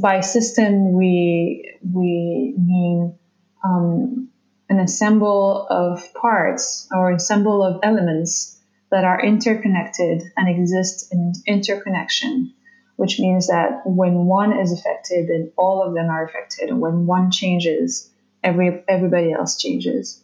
by 0.02 0.22
system, 0.22 0.94
we, 0.94 1.78
we 1.84 2.56
mean 2.58 3.18
um, 3.64 4.30
an 4.70 4.80
ensemble 4.80 5.68
of 5.70 6.14
parts 6.14 6.88
or 6.92 7.12
ensemble 7.12 7.64
of 7.64 7.82
elements 7.84 8.58
that 8.90 9.04
are 9.04 9.22
interconnected 9.22 10.24
and 10.38 10.50
exist 10.50 11.12
in 11.12 11.34
interconnection 11.46 12.54
which 12.98 13.20
means 13.20 13.48
that 13.48 13.82
when 13.86 14.26
one 14.26 14.60
is 14.60 14.74
affected, 14.74 15.30
then 15.30 15.52
all 15.56 15.88
of 15.88 15.94
them 15.94 16.10
are 16.10 16.26
affected. 16.26 16.70
And 16.70 16.82
when 16.82 17.06
one 17.06 17.32
changes, 17.32 18.10
every 18.44 18.84
everybody 18.88 19.32
else 19.32 19.56
changes. 19.56 20.22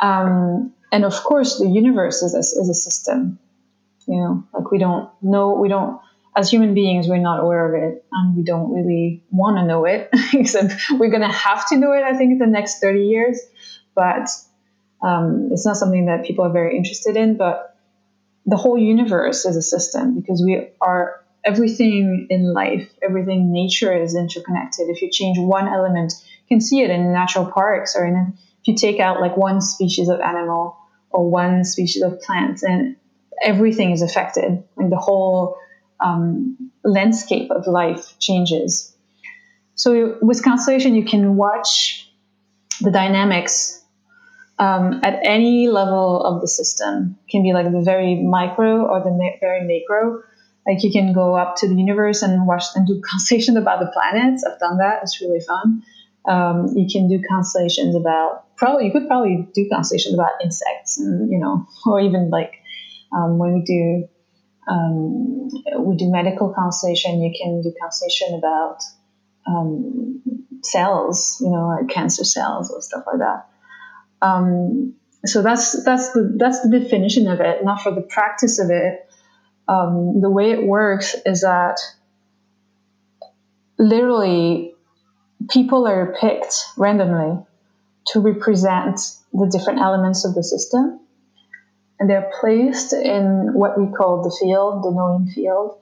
Um, 0.00 0.74
and 0.92 1.04
of 1.04 1.14
course, 1.14 1.58
the 1.58 1.66
universe 1.66 2.22
is 2.22 2.34
a, 2.34 2.40
is 2.40 2.68
a 2.68 2.74
system. 2.74 3.38
You 4.06 4.16
know, 4.16 4.44
like 4.52 4.70
we 4.70 4.78
don't 4.78 5.10
know, 5.22 5.54
we 5.54 5.68
don't, 5.68 6.00
as 6.36 6.50
human 6.50 6.74
beings, 6.74 7.08
we're 7.08 7.16
not 7.16 7.40
aware 7.40 7.66
of 7.66 7.82
it, 7.82 8.04
and 8.12 8.36
we 8.36 8.42
don't 8.42 8.70
really 8.70 9.22
want 9.30 9.56
to 9.56 9.64
know 9.64 9.86
it. 9.86 10.10
Except 10.34 10.72
we're 10.92 11.10
going 11.10 11.22
to 11.22 11.28
have 11.28 11.66
to 11.68 11.78
know 11.78 11.92
it. 11.92 12.02
I 12.02 12.16
think 12.16 12.32
in 12.32 12.38
the 12.38 12.46
next 12.46 12.78
thirty 12.78 13.06
years, 13.06 13.40
but 13.94 14.28
um, 15.02 15.48
it's 15.50 15.64
not 15.64 15.76
something 15.76 16.06
that 16.06 16.26
people 16.26 16.44
are 16.44 16.52
very 16.52 16.76
interested 16.76 17.16
in. 17.16 17.36
But 17.38 17.74
the 18.44 18.56
whole 18.56 18.78
universe 18.78 19.46
is 19.46 19.56
a 19.56 19.62
system 19.62 20.14
because 20.14 20.42
we 20.44 20.68
are 20.80 21.24
everything 21.44 22.26
in 22.28 22.52
life, 22.52 22.88
everything 23.02 23.52
nature 23.52 23.94
is 23.94 24.14
interconnected. 24.14 24.88
If 24.90 25.00
you 25.00 25.10
change 25.10 25.38
one 25.38 25.68
element, 25.68 26.12
you 26.20 26.56
can 26.56 26.60
see 26.60 26.82
it 26.82 26.90
in 26.90 27.12
natural 27.12 27.50
parks 27.50 27.96
or 27.96 28.04
in 28.04 28.34
if 28.60 28.68
you 28.68 28.76
take 28.76 29.00
out 29.00 29.20
like 29.20 29.36
one 29.36 29.60
species 29.62 30.08
of 30.08 30.20
animal 30.20 30.76
or 31.10 31.30
one 31.30 31.64
species 31.64 32.02
of 32.02 32.20
plants, 32.20 32.62
and 32.62 32.96
everything 33.42 33.92
is 33.92 34.02
affected. 34.02 34.62
Like 34.76 34.90
the 34.90 34.96
whole 34.96 35.56
um, 36.00 36.70
landscape 36.84 37.50
of 37.50 37.66
life 37.66 38.18
changes. 38.18 38.94
So 39.74 40.16
with 40.22 40.42
constellation, 40.42 40.94
you 40.94 41.04
can 41.04 41.36
watch 41.36 42.10
the 42.80 42.90
dynamics 42.90 43.82
um, 44.58 45.00
at 45.04 45.20
any 45.24 45.68
level 45.68 46.22
of 46.24 46.40
the 46.40 46.48
system. 46.48 47.18
It 47.26 47.30
can 47.30 47.42
be 47.42 47.52
like 47.52 47.70
the 47.70 47.82
very 47.82 48.16
micro 48.16 48.86
or 48.86 49.00
the 49.00 49.10
ma- 49.10 49.38
very 49.40 49.62
macro 49.66 50.22
like 50.66 50.82
you 50.82 50.90
can 50.90 51.12
go 51.12 51.36
up 51.36 51.56
to 51.56 51.68
the 51.68 51.74
universe 51.74 52.22
and 52.22 52.46
watch 52.46 52.64
and 52.74 52.86
do 52.86 53.00
constellations 53.10 53.56
about 53.56 53.80
the 53.80 53.90
planets. 53.92 54.44
I've 54.44 54.58
done 54.58 54.78
that. 54.78 55.00
It's 55.02 55.20
really 55.20 55.40
fun. 55.40 55.82
Um, 56.28 56.72
you 56.74 56.88
can 56.90 57.08
do 57.08 57.22
constellations 57.28 57.94
about 57.94 58.56
probably 58.56 58.86
you 58.86 58.92
could 58.92 59.06
probably 59.06 59.46
do 59.54 59.68
constellations 59.70 60.14
about 60.14 60.32
insects 60.42 60.98
and 60.98 61.30
you 61.30 61.38
know 61.38 61.68
or 61.86 62.00
even 62.00 62.30
like 62.30 62.54
um, 63.16 63.38
when 63.38 63.54
we 63.54 63.62
do 63.62 64.08
um, 64.68 65.48
we 65.78 65.96
do 65.96 66.10
medical 66.10 66.52
constellation 66.52 67.20
you 67.20 67.32
can 67.40 67.62
do 67.62 67.72
constellation 67.80 68.34
about 68.34 68.78
um, 69.46 70.22
cells 70.62 71.38
you 71.40 71.50
know 71.50 71.68
like 71.68 71.88
cancer 71.88 72.24
cells 72.24 72.70
or 72.70 72.82
stuff 72.82 73.04
like 73.06 73.18
that. 73.18 73.48
Um, 74.22 74.94
so 75.24 75.42
that's 75.42 75.84
that's 75.84 76.12
the 76.12 76.34
that's 76.36 76.62
the 76.62 76.78
definition 76.78 77.28
of 77.28 77.40
it. 77.40 77.64
Not 77.64 77.82
for 77.82 77.92
the 77.92 78.02
practice 78.02 78.58
of 78.58 78.70
it 78.70 79.06
um, 79.68 80.20
the 80.20 80.30
way 80.30 80.52
it 80.52 80.62
works 80.62 81.16
is 81.24 81.40
that 81.40 81.78
literally 83.78 84.74
people 85.50 85.86
are 85.86 86.14
picked 86.20 86.64
randomly 86.76 87.44
to 88.08 88.20
represent 88.20 89.00
the 89.32 89.50
different 89.50 89.80
elements 89.80 90.24
of 90.24 90.34
the 90.34 90.44
system. 90.44 91.00
And 91.98 92.10
they're 92.10 92.30
placed 92.40 92.92
in 92.92 93.54
what 93.54 93.78
we 93.78 93.86
call 93.86 94.22
the 94.22 94.36
field, 94.40 94.82
the 94.82 94.90
knowing 94.90 95.28
field, 95.28 95.78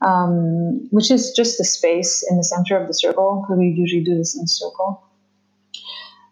um, 0.00 0.88
which 0.90 1.10
is 1.10 1.32
just 1.32 1.58
the 1.58 1.64
space 1.64 2.24
in 2.28 2.36
the 2.36 2.44
center 2.44 2.80
of 2.80 2.86
the 2.86 2.94
circle, 2.94 3.42
because 3.42 3.58
we 3.58 3.68
usually 3.68 4.04
do 4.04 4.16
this 4.16 4.36
in 4.36 4.44
a 4.44 4.48
circle. 4.48 5.02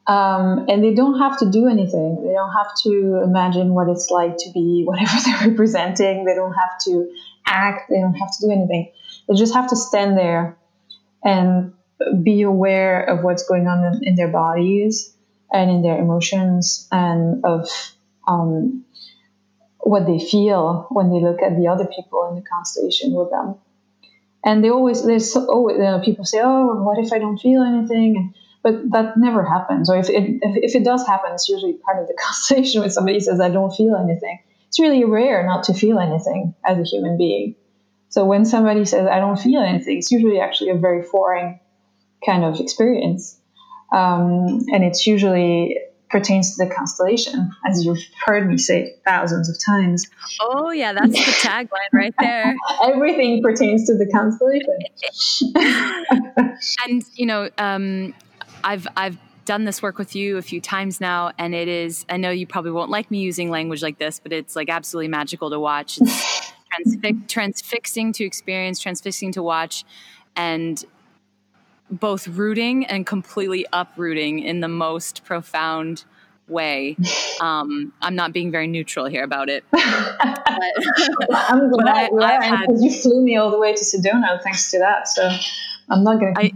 Um, 0.06 0.64
and 0.70 0.82
they 0.82 0.94
don't 0.94 1.18
have 1.18 1.38
to 1.40 1.50
do 1.50 1.68
anything. 1.68 2.24
They 2.24 2.32
don't 2.32 2.52
have 2.52 2.74
to 2.84 3.20
imagine 3.22 3.74
what 3.74 3.88
it's 3.90 4.08
like 4.10 4.36
to 4.38 4.50
be 4.54 4.84
whatever 4.86 5.12
they're 5.24 5.50
representing. 5.50 6.24
They 6.24 6.34
don't 6.34 6.54
have 6.54 6.78
to 6.84 7.10
act. 7.46 7.90
They 7.90 8.00
don't 8.00 8.14
have 8.14 8.30
to 8.38 8.46
do 8.46 8.52
anything. 8.52 8.92
They 9.28 9.34
just 9.34 9.54
have 9.54 9.68
to 9.68 9.76
stand 9.76 10.16
there 10.16 10.56
and 11.22 11.74
be 12.22 12.42
aware 12.42 13.02
of 13.02 13.22
what's 13.22 13.46
going 13.46 13.66
on 13.66 13.84
in, 13.84 14.08
in 14.08 14.14
their 14.14 14.28
bodies 14.28 15.12
and 15.52 15.70
in 15.70 15.82
their 15.82 15.98
emotions 15.98 16.88
and 16.90 17.44
of 17.44 17.68
um, 18.26 18.84
what 19.80 20.06
they 20.06 20.18
feel 20.18 20.86
when 20.90 21.10
they 21.10 21.20
look 21.20 21.42
at 21.42 21.56
the 21.56 21.68
other 21.68 21.86
people 21.86 22.28
in 22.28 22.36
the 22.36 22.42
constellation 22.42 23.12
with 23.12 23.30
them. 23.30 23.56
And 24.44 24.62
they 24.62 24.70
always 24.70 25.04
there's 25.04 25.34
always 25.36 25.76
you 25.76 25.82
know, 25.82 26.00
people 26.04 26.24
say 26.24 26.40
oh 26.42 26.82
what 26.82 26.98
if 26.98 27.12
I 27.12 27.18
don't 27.18 27.38
feel 27.38 27.62
anything? 27.62 28.34
But 28.62 28.90
that 28.90 29.16
never 29.16 29.44
happens. 29.44 29.88
Or 29.88 29.96
if 29.96 30.08
it 30.08 30.40
if, 30.42 30.70
if 30.70 30.74
it 30.74 30.84
does 30.84 31.06
happen 31.06 31.32
it's 31.32 31.48
usually 31.48 31.74
part 31.74 32.00
of 32.00 32.08
the 32.08 32.14
constellation 32.22 32.80
when 32.80 32.90
somebody 32.90 33.20
says 33.20 33.40
I 33.40 33.50
don't 33.50 33.72
feel 33.72 33.96
anything. 33.96 34.38
It's 34.68 34.80
really 34.80 35.04
rare 35.04 35.46
not 35.46 35.64
to 35.64 35.74
feel 35.74 35.98
anything 35.98 36.54
as 36.64 36.78
a 36.78 36.84
human 36.84 37.16
being. 37.16 37.54
So 38.10 38.24
when 38.24 38.44
somebody 38.44 38.84
says 38.84 39.06
I 39.06 39.20
don't 39.20 39.38
feel 39.38 39.60
anything 39.60 39.98
it's 39.98 40.10
usually 40.10 40.40
actually 40.40 40.70
a 40.70 40.76
very 40.76 41.02
foreign 41.02 41.60
kind 42.24 42.44
of 42.44 42.60
experience. 42.60 43.38
Um, 43.92 44.66
and 44.72 44.84
it's 44.84 45.06
usually 45.06 45.78
pertains 46.10 46.56
to 46.56 46.64
the 46.64 46.74
constellation, 46.74 47.50
as 47.66 47.84
you've 47.84 47.98
heard 48.24 48.48
me 48.48 48.58
say 48.58 48.94
thousands 49.04 49.48
of 49.48 49.56
times. 49.64 50.06
Oh, 50.40 50.70
yeah, 50.70 50.92
that's 50.92 51.12
the 51.12 51.48
tagline 51.48 51.92
right 51.92 52.14
there. 52.18 52.56
Everything 52.84 53.42
pertains 53.42 53.86
to 53.86 53.96
the 53.96 54.06
constellation. 54.06 54.78
and, 56.86 57.04
you 57.14 57.26
know, 57.26 57.50
um, 57.58 58.14
I've, 58.64 58.86
I've, 58.96 59.18
done 59.44 59.64
this 59.64 59.80
work 59.80 59.96
with 59.96 60.14
you 60.14 60.36
a 60.36 60.42
few 60.42 60.60
times 60.60 61.00
now 61.00 61.32
and 61.38 61.54
it 61.54 61.68
is 61.68 62.04
i 62.10 62.18
know 62.18 62.28
you 62.28 62.46
probably 62.46 62.70
won't 62.70 62.90
like 62.90 63.10
me 63.10 63.20
using 63.20 63.48
language 63.48 63.82
like 63.82 63.98
this 63.98 64.20
but 64.20 64.30
it's 64.30 64.54
like 64.54 64.68
absolutely 64.68 65.08
magical 65.08 65.48
to 65.48 65.58
watch 65.58 65.96
it's 66.02 66.52
transfi- 67.02 67.26
transfixing 67.28 68.12
to 68.12 68.24
experience 68.24 68.78
transfixing 68.78 69.32
to 69.32 69.42
watch 69.42 69.86
and 70.36 70.84
both 71.90 72.28
rooting 72.28 72.86
and 72.86 73.06
completely 73.06 73.66
uprooting 73.72 74.40
in 74.40 74.60
the 74.60 74.68
most 74.68 75.24
profound 75.24 76.04
way. 76.46 76.96
Um, 77.40 77.92
I'm 78.02 78.16
not 78.16 78.32
being 78.32 78.50
very 78.50 78.66
neutral 78.66 79.06
here 79.06 79.22
about 79.22 79.48
it. 79.48 79.62
but, 79.70 79.82
I'm 81.30 81.70
glad 81.70 82.10
because 82.10 82.82
you 82.82 82.90
flew 82.90 83.22
me 83.22 83.36
all 83.36 83.52
the 83.52 83.60
way 83.60 83.72
to 83.72 83.84
Sedona 83.84 84.42
thanks 84.42 84.72
to 84.72 84.80
that. 84.80 85.06
So 85.06 85.30
I'm 85.88 86.02
not 86.02 86.18
going 86.18 86.34
to. 86.34 86.40
I, 86.40 86.50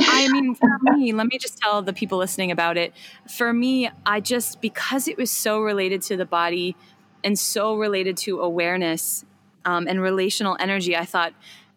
I 0.00 0.28
mean, 0.28 0.54
for 0.54 0.78
me, 0.96 1.12
let 1.12 1.26
me 1.26 1.36
just 1.36 1.58
tell 1.58 1.82
the 1.82 1.92
people 1.92 2.16
listening 2.16 2.50
about 2.50 2.78
it. 2.78 2.94
For 3.28 3.52
me, 3.52 3.90
I 4.06 4.20
just 4.20 4.62
because 4.62 5.06
it 5.06 5.18
was 5.18 5.30
so 5.30 5.60
related 5.60 6.00
to 6.02 6.16
the 6.16 6.24
body 6.24 6.76
and 7.22 7.38
so 7.38 7.76
related 7.76 8.16
to 8.18 8.40
awareness 8.40 9.26
um, 9.66 9.86
and 9.86 10.00
relational 10.00 10.56
energy, 10.58 10.96
I 10.96 11.04
thought 11.04 11.34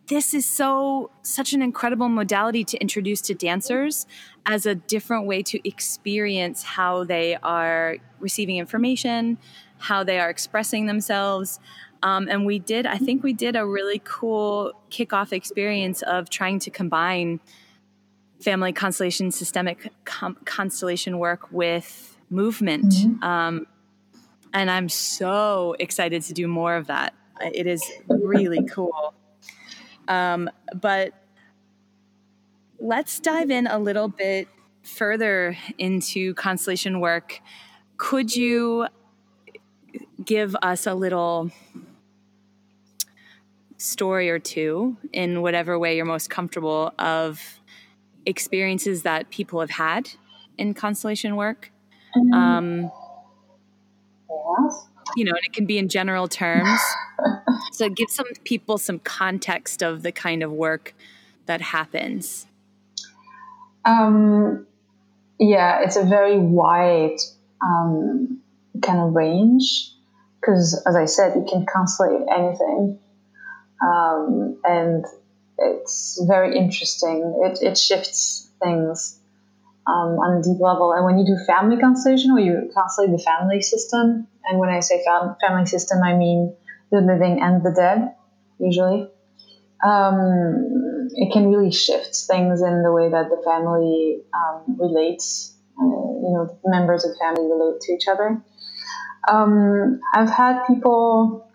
this 0.08 0.34
is 0.34 0.46
so 0.46 1.12
such 1.22 1.54
an 1.54 1.62
incredible 1.62 2.10
modality 2.10 2.64
to 2.64 2.78
introduce 2.78 3.22
to 3.22 3.34
dancers 3.34 4.06
as 4.46 4.66
a 4.66 4.76
different 4.76 5.26
way 5.26 5.44
to 5.44 5.68
experience 5.68 6.64
how 6.64 7.04
they 7.04 7.36
are 7.44 7.98
receiving 8.20 8.58
information 8.58 9.38
how 9.80 10.04
they 10.04 10.20
are 10.20 10.30
expressing 10.30 10.88
themselves. 10.88 11.60
Um, 12.04 12.28
and 12.30 12.46
we 12.46 12.60
did 12.60 12.86
i 12.86 12.98
think 12.98 13.24
we 13.24 13.34
did 13.34 13.56
a 13.56 13.66
really 13.66 14.02
cool 14.04 14.74
kickoff 14.92 15.34
experience 15.34 16.04
of 16.04 16.30
trying 16.30 16.60
to 16.60 16.70
combine 16.70 17.40
family 18.40 18.72
constellation 18.72 19.32
systemic 19.32 19.92
com- 20.06 20.38
constellation 20.46 21.18
work 21.18 21.52
with 21.52 22.16
movement. 22.30 22.94
Mm-hmm. 22.94 23.24
um, 23.24 23.68
and 24.54 24.70
i'm 24.70 24.90
so 24.90 25.76
excited 25.80 26.22
to 26.22 26.34
do 26.34 26.48
more 26.48 26.76
of 26.76 26.86
that. 26.88 27.16
It 27.42 27.66
is 27.66 27.84
really 28.10 28.64
cool 28.66 29.16
um, 30.08 30.50
but 30.76 31.14
let's 32.80 33.20
dive 33.20 33.50
in 33.50 33.68
a 33.68 33.78
little 33.80 34.08
bit 34.08 34.48
further 34.84 35.58
into 35.78 36.34
constellation 36.36 37.00
work. 37.00 37.42
Could 37.98 38.36
you 38.36 38.88
give 40.24 40.56
us 40.62 40.88
a 40.88 40.94
little 40.94 41.52
story 43.78 44.30
or 44.30 44.40
two 44.40 44.98
in 45.14 45.42
whatever 45.42 45.78
way 45.78 45.96
you're 45.96 46.06
most 46.06 46.30
comfortable 46.30 46.94
of 46.98 47.60
experiences 48.26 49.04
that 49.04 49.30
people 49.30 49.60
have 49.60 49.72
had 49.72 50.10
in 50.58 50.74
constellation 50.74 51.36
work? 51.36 51.72
Mm-hmm. 52.16 52.34
Um, 52.34 52.92
yes 54.30 54.88
you 55.16 55.24
know, 55.26 55.32
and 55.32 55.46
it 55.46 55.54
can 55.54 55.66
be 55.66 55.78
in 55.78 55.90
general 55.90 56.28
terms. 56.28 56.80
so 57.72 57.90
give 57.90 58.10
some 58.10 58.28
people 58.44 58.78
some 58.78 59.00
context 59.00 59.82
of 59.82 60.04
the 60.04 60.12
kind 60.12 60.44
of 60.44 60.52
work 60.52 60.94
that 61.46 61.62
happens. 61.62 62.46
Um, 63.86 64.68
yeah, 65.40 65.82
it's 65.84 65.96
a 65.96 66.04
very 66.04 66.38
wide 66.38 67.18
um, 67.62 68.42
kind 68.82 69.00
of 69.00 69.14
range 69.14 69.92
because, 70.40 70.82
as 70.86 70.96
I 70.96 71.06
said, 71.06 71.36
you 71.36 71.46
can 71.50 71.66
constellate 71.66 72.26
anything, 72.32 73.00
um, 73.82 74.60
and 74.64 75.06
it's 75.58 76.22
very 76.28 76.58
interesting. 76.58 77.42
It, 77.46 77.60
it 77.62 77.78
shifts 77.78 78.50
things 78.62 79.20
um, 79.88 80.20
on 80.20 80.40
a 80.40 80.44
deep 80.44 80.60
level. 80.60 80.94
And 80.94 81.06
when 81.06 81.18
you 81.18 81.26
do 81.26 81.38
family 81.46 81.78
constellation, 81.80 82.32
or 82.32 82.40
you 82.40 82.70
constellate 82.76 83.16
the 83.16 83.24
family 83.24 83.62
system, 83.62 84.28
and 84.46 84.60
when 84.60 84.70
I 84.70 84.82
say 84.82 85.04
fam- 85.06 85.36
family 85.42 85.66
system, 85.66 86.04
I 86.04 86.14
mean 86.16 86.56
the 86.92 87.02
living 87.02 87.42
and 87.42 87.64
the 87.64 87.72
dead, 87.72 88.16
usually. 88.60 89.10
Um, 89.84 91.10
it 91.16 91.32
can 91.32 91.50
really 91.50 91.72
shift 91.72 92.16
things 92.28 92.62
in 92.62 92.84
the 92.84 92.92
way 92.92 93.10
that 93.10 93.30
the 93.30 93.42
family 93.46 94.22
um, 94.34 94.78
relates. 94.78 95.54
Uh, 95.80 95.84
you 95.84 96.34
know, 96.34 96.60
members 96.66 97.06
of 97.06 97.12
family 97.22 97.46
relate 97.46 97.80
to 97.82 97.94
each 97.94 98.08
other. 98.08 98.42
Um, 99.30 100.00
I've 100.14 100.30
had 100.30 100.66
people 100.66 101.48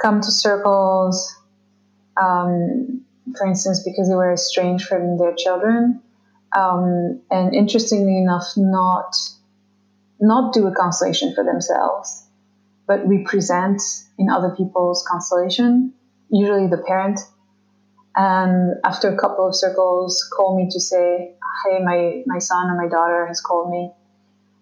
come 0.00 0.20
to 0.20 0.30
circles, 0.30 1.34
um, 2.20 3.04
for 3.36 3.46
instance, 3.46 3.82
because 3.84 4.08
they 4.08 4.14
were 4.14 4.32
estranged 4.32 4.86
from 4.86 5.18
their 5.18 5.34
children, 5.34 6.02
um, 6.56 7.20
and 7.30 7.54
interestingly 7.54 8.18
enough, 8.18 8.46
not 8.56 9.14
not 10.20 10.52
do 10.54 10.66
a 10.66 10.74
constellation 10.74 11.34
for 11.34 11.44
themselves, 11.44 12.24
but 12.86 13.06
represent 13.08 13.82
in 14.18 14.28
other 14.30 14.54
people's 14.56 15.04
constellation, 15.10 15.92
usually 16.30 16.68
the 16.68 16.78
parent. 16.78 17.18
And 18.14 18.74
after 18.84 19.08
a 19.08 19.16
couple 19.18 19.48
of 19.48 19.56
circles, 19.56 20.28
call 20.36 20.56
me 20.56 20.68
to 20.70 20.80
say, 20.80 21.34
"Hey, 21.64 21.82
my 21.82 22.22
my 22.26 22.38
son 22.38 22.70
or 22.70 22.76
my 22.76 22.88
daughter 22.88 23.26
has 23.26 23.40
called 23.40 23.70
me, 23.70 23.90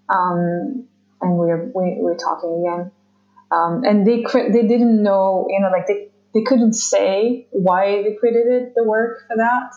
um, 0.09 0.87
and 1.21 1.37
we're 1.37 1.71
we, 1.75 1.83
are 1.83 2.05
we 2.05 2.13
are 2.13 2.17
talking 2.17 2.65
again." 2.65 2.93
Um, 3.51 3.83
and 3.85 4.07
they 4.07 4.25
they 4.53 4.67
didn't 4.67 5.03
know, 5.03 5.47
you 5.49 5.61
know, 5.61 5.71
like 5.71 5.89
they 5.89 6.11
they 6.33 6.43
couldn't 6.43 6.75
say 6.75 7.47
why 7.51 8.03
they 8.03 8.15
credited 8.15 8.73
the 8.77 8.85
work 8.85 9.27
for 9.27 9.37
that. 9.37 9.75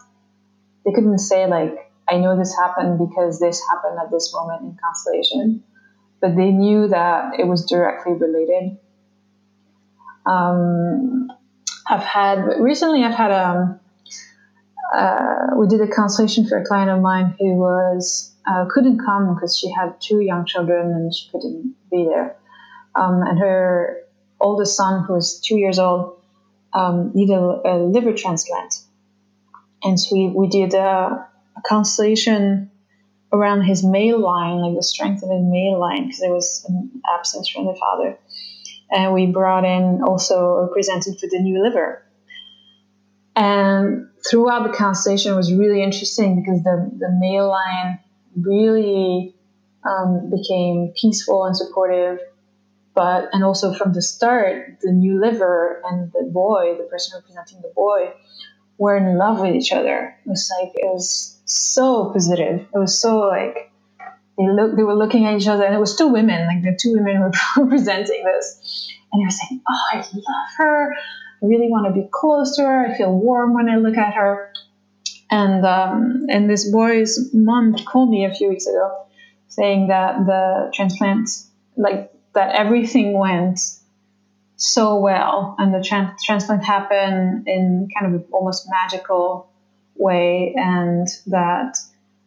They 0.85 0.91
couldn't 0.91 1.19
say 1.19 1.47
like, 1.47 1.91
"I 2.13 2.17
know 2.17 2.37
this 2.37 2.55
happened 2.55 2.99
because 2.99 3.39
this 3.39 3.61
happened 3.71 3.99
at 3.99 4.11
this 4.11 4.33
moment 4.33 4.61
in 4.61 4.77
constellation." 4.83 5.63
but 6.23 6.37
they 6.37 6.51
knew 6.51 6.87
that 6.87 7.37
it 7.37 7.45
was 7.45 7.65
directly 7.65 8.13
related. 8.13 8.77
Um, 10.25 11.27
I've 11.85 12.05
had 12.05 12.45
recently. 12.61 13.03
I've 13.03 13.13
had 13.13 13.31
a. 13.31 13.45
Um, 13.45 13.79
uh, 14.95 15.47
we 15.57 15.67
did 15.67 15.81
a 15.81 15.87
constellation 15.87 16.47
for 16.47 16.57
a 16.57 16.65
client 16.65 16.89
of 16.89 17.01
mine 17.01 17.35
who 17.37 17.55
was 17.55 18.33
uh, 18.47 18.65
couldn't 18.69 18.99
come 19.05 19.33
because 19.33 19.57
she 19.57 19.69
had 19.69 19.99
two 19.99 20.21
young 20.21 20.45
children 20.45 20.91
and 20.91 21.13
she 21.13 21.29
couldn't 21.29 21.75
be 21.91 22.05
there. 22.05 22.37
Um, 22.95 23.21
and 23.27 23.37
her 23.39 24.03
oldest 24.39 24.77
son, 24.77 25.03
who 25.03 25.13
was 25.13 25.41
two 25.41 25.57
years 25.57 25.77
old, 25.77 26.21
um, 26.71 27.11
needed 27.13 27.33
a, 27.33 27.61
a, 27.65 27.73
liver 27.83 28.13
transplant. 28.13 28.75
And 29.83 29.99
so 29.99 30.15
we, 30.15 30.27
we 30.27 30.47
did 30.47 30.73
a, 30.73 30.77
a 30.79 31.27
constellation 31.65 32.71
around 33.31 33.63
his 33.63 33.83
male 33.83 34.19
line, 34.19 34.59
like 34.59 34.75
the 34.75 34.83
strength 34.83 35.23
of 35.23 35.29
his 35.29 35.41
male 35.41 35.79
line, 35.79 36.05
because 36.05 36.19
there 36.19 36.33
was 36.33 36.65
an 36.69 37.01
absence 37.17 37.49
from 37.49 37.65
the 37.65 37.75
father. 37.75 38.17
And 38.91 39.13
we 39.13 39.25
brought 39.25 39.65
in 39.65 40.03
also 40.03 40.67
represented 40.67 41.19
for 41.19 41.27
the 41.29 41.39
new 41.39 41.63
liver. 41.63 42.03
And 43.35 44.09
throughout 44.29 44.67
the 44.67 44.77
constellation 44.77 45.35
was 45.35 45.51
really 45.51 45.81
interesting 45.81 46.41
because 46.41 46.61
the, 46.63 46.91
the 46.99 47.09
male 47.19 47.49
line 47.49 47.99
really 48.39 49.35
um, 49.83 50.29
became 50.29 50.93
peaceful 50.95 51.45
and 51.45 51.57
supportive. 51.57 52.19
But, 52.93 53.29
and 53.33 53.43
also 53.43 53.73
from 53.73 53.93
the 53.93 54.03
start, 54.03 54.77
the 54.81 54.91
new 54.91 55.19
liver 55.19 55.81
and 55.83 56.11
the 56.11 56.29
boy, 56.31 56.75
the 56.77 56.83
person 56.83 57.19
representing 57.19 57.63
the 57.63 57.71
boy, 57.75 58.11
were 58.77 58.95
in 58.95 59.17
love 59.17 59.39
with 59.39 59.55
each 59.55 59.71
other. 59.71 60.15
It 60.23 60.29
was 60.29 60.51
like, 60.59 60.73
it 60.75 60.85
was 60.85 61.32
so 61.45 62.11
positive. 62.11 62.61
It 62.73 62.77
was 62.77 62.99
so 62.99 63.19
like 63.19 63.71
they 64.37 64.47
look 64.47 64.75
they 64.75 64.83
were 64.83 64.95
looking 64.95 65.25
at 65.25 65.39
each 65.39 65.47
other 65.47 65.63
and 65.63 65.75
it 65.75 65.79
was 65.79 65.95
two 65.95 66.07
women, 66.07 66.47
like 66.47 66.63
the 66.63 66.77
two 66.79 66.93
women 66.93 67.19
were 67.21 67.67
presenting 67.67 68.23
this. 68.23 68.91
And 69.11 69.21
they 69.21 69.25
were 69.25 69.31
saying, 69.31 69.61
Oh, 69.69 69.79
I 69.91 69.97
love 69.97 70.49
her. 70.57 70.93
I 70.93 71.45
really 71.45 71.69
want 71.69 71.93
to 71.93 72.01
be 72.01 72.07
close 72.11 72.55
to 72.55 72.63
her. 72.63 72.87
I 72.87 72.97
feel 72.97 73.11
warm 73.11 73.53
when 73.53 73.69
I 73.69 73.77
look 73.77 73.97
at 73.97 74.13
her. 74.13 74.51
And 75.29 75.65
um, 75.65 76.25
and 76.29 76.49
this 76.49 76.71
boy's 76.71 77.33
mom 77.33 77.75
called 77.75 78.09
me 78.09 78.25
a 78.25 78.33
few 78.33 78.49
weeks 78.49 78.67
ago 78.67 79.05
saying 79.47 79.87
that 79.87 80.25
the 80.25 80.71
transplant 80.73 81.29
like 81.77 82.11
that 82.33 82.55
everything 82.55 83.17
went 83.17 83.59
so 84.55 84.99
well, 84.99 85.55
and 85.57 85.73
the 85.73 85.79
tran- 85.79 86.15
transplant 86.23 86.63
happened 86.63 87.47
in 87.47 87.87
kind 87.97 88.15
of 88.15 88.23
almost 88.31 88.67
magical 88.69 89.49
way, 89.95 90.53
and 90.55 91.07
that 91.27 91.77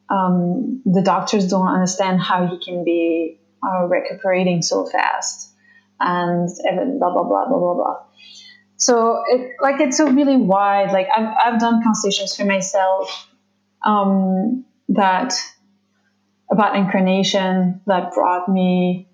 um, 0.08 0.82
the 0.84 1.02
doctors 1.02 1.48
don't 1.48 1.68
understand 1.68 2.20
how 2.20 2.46
he 2.46 2.58
can 2.58 2.84
be 2.84 3.38
uh, 3.66 3.86
recuperating 3.86 4.62
so 4.62 4.86
fast, 4.86 5.52
and 6.00 6.48
blah 6.98 7.12
blah 7.12 7.24
blah 7.24 7.48
blah 7.48 7.58
blah 7.58 7.74
blah. 7.74 7.96
So 8.76 9.22
it 9.28 9.52
like 9.60 9.80
it's 9.80 10.00
a 10.00 10.06
really 10.06 10.36
wide. 10.36 10.92
Like 10.92 11.08
I've 11.14 11.34
I've 11.44 11.60
done 11.60 11.82
constellations 11.82 12.36
for 12.36 12.44
myself 12.44 13.28
um, 13.84 14.64
that 14.90 15.34
about 16.50 16.76
incarnation 16.76 17.80
that 17.86 18.12
brought 18.12 18.48
me 18.48 19.08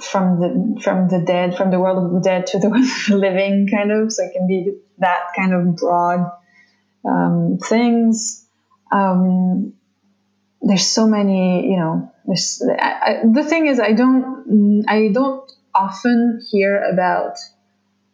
from 0.00 0.40
the 0.40 0.80
from 0.80 1.08
the 1.08 1.20
dead, 1.20 1.56
from 1.56 1.70
the 1.70 1.80
world 1.80 2.04
of 2.04 2.12
the 2.12 2.20
dead 2.20 2.46
to 2.48 2.58
the 2.58 2.68
world 2.70 2.84
of 2.84 3.06
the 3.08 3.16
living, 3.16 3.68
kind 3.68 3.90
of. 3.90 4.12
So 4.12 4.24
it 4.24 4.32
can 4.32 4.46
be 4.46 4.72
that 4.98 5.20
kind 5.36 5.52
of 5.52 5.76
broad 5.76 6.30
um, 7.04 7.58
things. 7.62 8.46
Um, 8.92 9.74
there's 10.62 10.86
so 10.86 11.06
many, 11.06 11.70
you 11.70 11.76
know. 11.76 12.12
I, 12.78 12.92
I, 13.02 13.22
the 13.32 13.42
thing 13.42 13.66
is, 13.66 13.80
I 13.80 13.92
don't, 13.92 14.84
I 14.88 15.08
don't 15.12 15.50
often 15.74 16.40
hear 16.50 16.82
about 16.82 17.36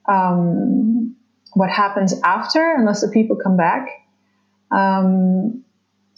um, 0.09 1.16
what 1.55 1.70
happens 1.70 2.14
after, 2.24 2.74
unless 2.76 3.01
the 3.01 3.09
people 3.09 3.37
come 3.37 3.57
back. 3.57 3.89
Um, 4.70 5.64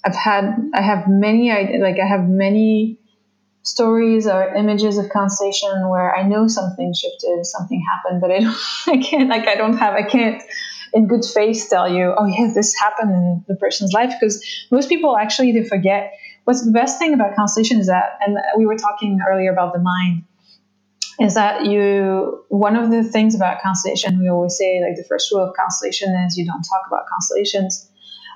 I've 0.04 0.14
had, 0.14 0.54
I 0.74 0.82
have 0.82 1.08
many, 1.08 1.50
like 1.78 1.96
I 2.02 2.06
have 2.06 2.28
many 2.28 2.98
stories 3.62 4.26
or 4.26 4.54
images 4.54 4.98
of 4.98 5.08
constellation 5.10 5.88
where 5.88 6.14
I 6.14 6.22
know 6.22 6.46
something 6.46 6.92
shifted, 6.94 7.44
something 7.44 7.84
happened, 7.90 8.20
but 8.20 8.30
I 8.30 8.40
don't, 8.40 8.56
I 8.86 9.02
can't, 9.02 9.28
like, 9.28 9.48
I 9.48 9.54
don't 9.54 9.76
have, 9.76 9.94
I 9.94 10.02
can't 10.02 10.42
in 10.92 11.06
good 11.06 11.24
faith 11.24 11.66
tell 11.70 11.88
you, 11.92 12.14
oh 12.16 12.26
yeah, 12.26 12.50
this 12.54 12.74
happened 12.74 13.10
in 13.12 13.44
the 13.48 13.56
person's 13.56 13.92
life 13.92 14.12
because 14.18 14.44
most 14.70 14.88
people 14.88 15.16
actually 15.16 15.52
they 15.52 15.64
forget. 15.64 16.12
What's 16.44 16.64
the 16.64 16.72
best 16.72 16.98
thing 16.98 17.12
about 17.12 17.34
constellation 17.36 17.78
is 17.78 17.88
that, 17.88 18.18
and 18.20 18.38
we 18.56 18.64
were 18.64 18.76
talking 18.76 19.18
earlier 19.28 19.52
about 19.52 19.74
the 19.74 19.80
mind, 19.80 20.24
is 21.20 21.34
that 21.34 21.66
you 21.66 22.44
one 22.48 22.76
of 22.76 22.90
the 22.90 23.02
things 23.02 23.34
about 23.34 23.60
constellation 23.60 24.20
we 24.20 24.30
always 24.30 24.56
say 24.56 24.80
like 24.80 24.96
the 24.96 25.04
first 25.04 25.30
rule 25.32 25.42
of 25.42 25.54
constellation 25.54 26.14
is 26.26 26.36
you 26.36 26.46
don't 26.46 26.62
talk 26.62 26.82
about 26.86 27.06
constellations, 27.06 27.90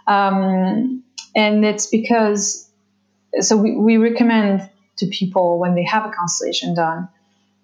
um, 0.06 1.02
and 1.34 1.64
it's 1.64 1.86
because 1.86 2.68
so 3.40 3.56
we, 3.56 3.76
we 3.76 3.96
recommend 3.96 4.68
to 4.98 5.06
people 5.06 5.58
when 5.58 5.74
they 5.74 5.84
have 5.84 6.04
a 6.04 6.10
constellation 6.10 6.74
done 6.74 7.08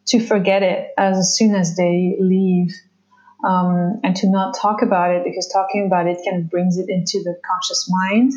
to 0.06 0.18
forget 0.18 0.62
it 0.62 0.90
as 0.96 1.36
soon 1.36 1.54
as 1.54 1.76
they 1.76 2.16
leave 2.18 2.74
um, 3.44 4.00
and 4.02 4.16
to 4.16 4.28
not 4.28 4.56
talk 4.56 4.82
about 4.82 5.14
it 5.14 5.22
because 5.24 5.48
talking 5.52 5.86
about 5.86 6.06
it 6.06 6.18
kind 6.28 6.42
of 6.42 6.50
brings 6.50 6.78
it 6.78 6.88
into 6.88 7.22
the 7.22 7.38
conscious 7.48 7.88
mind 7.88 8.32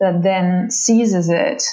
that 0.00 0.22
then 0.22 0.70
seizes 0.70 1.28
it 1.28 1.64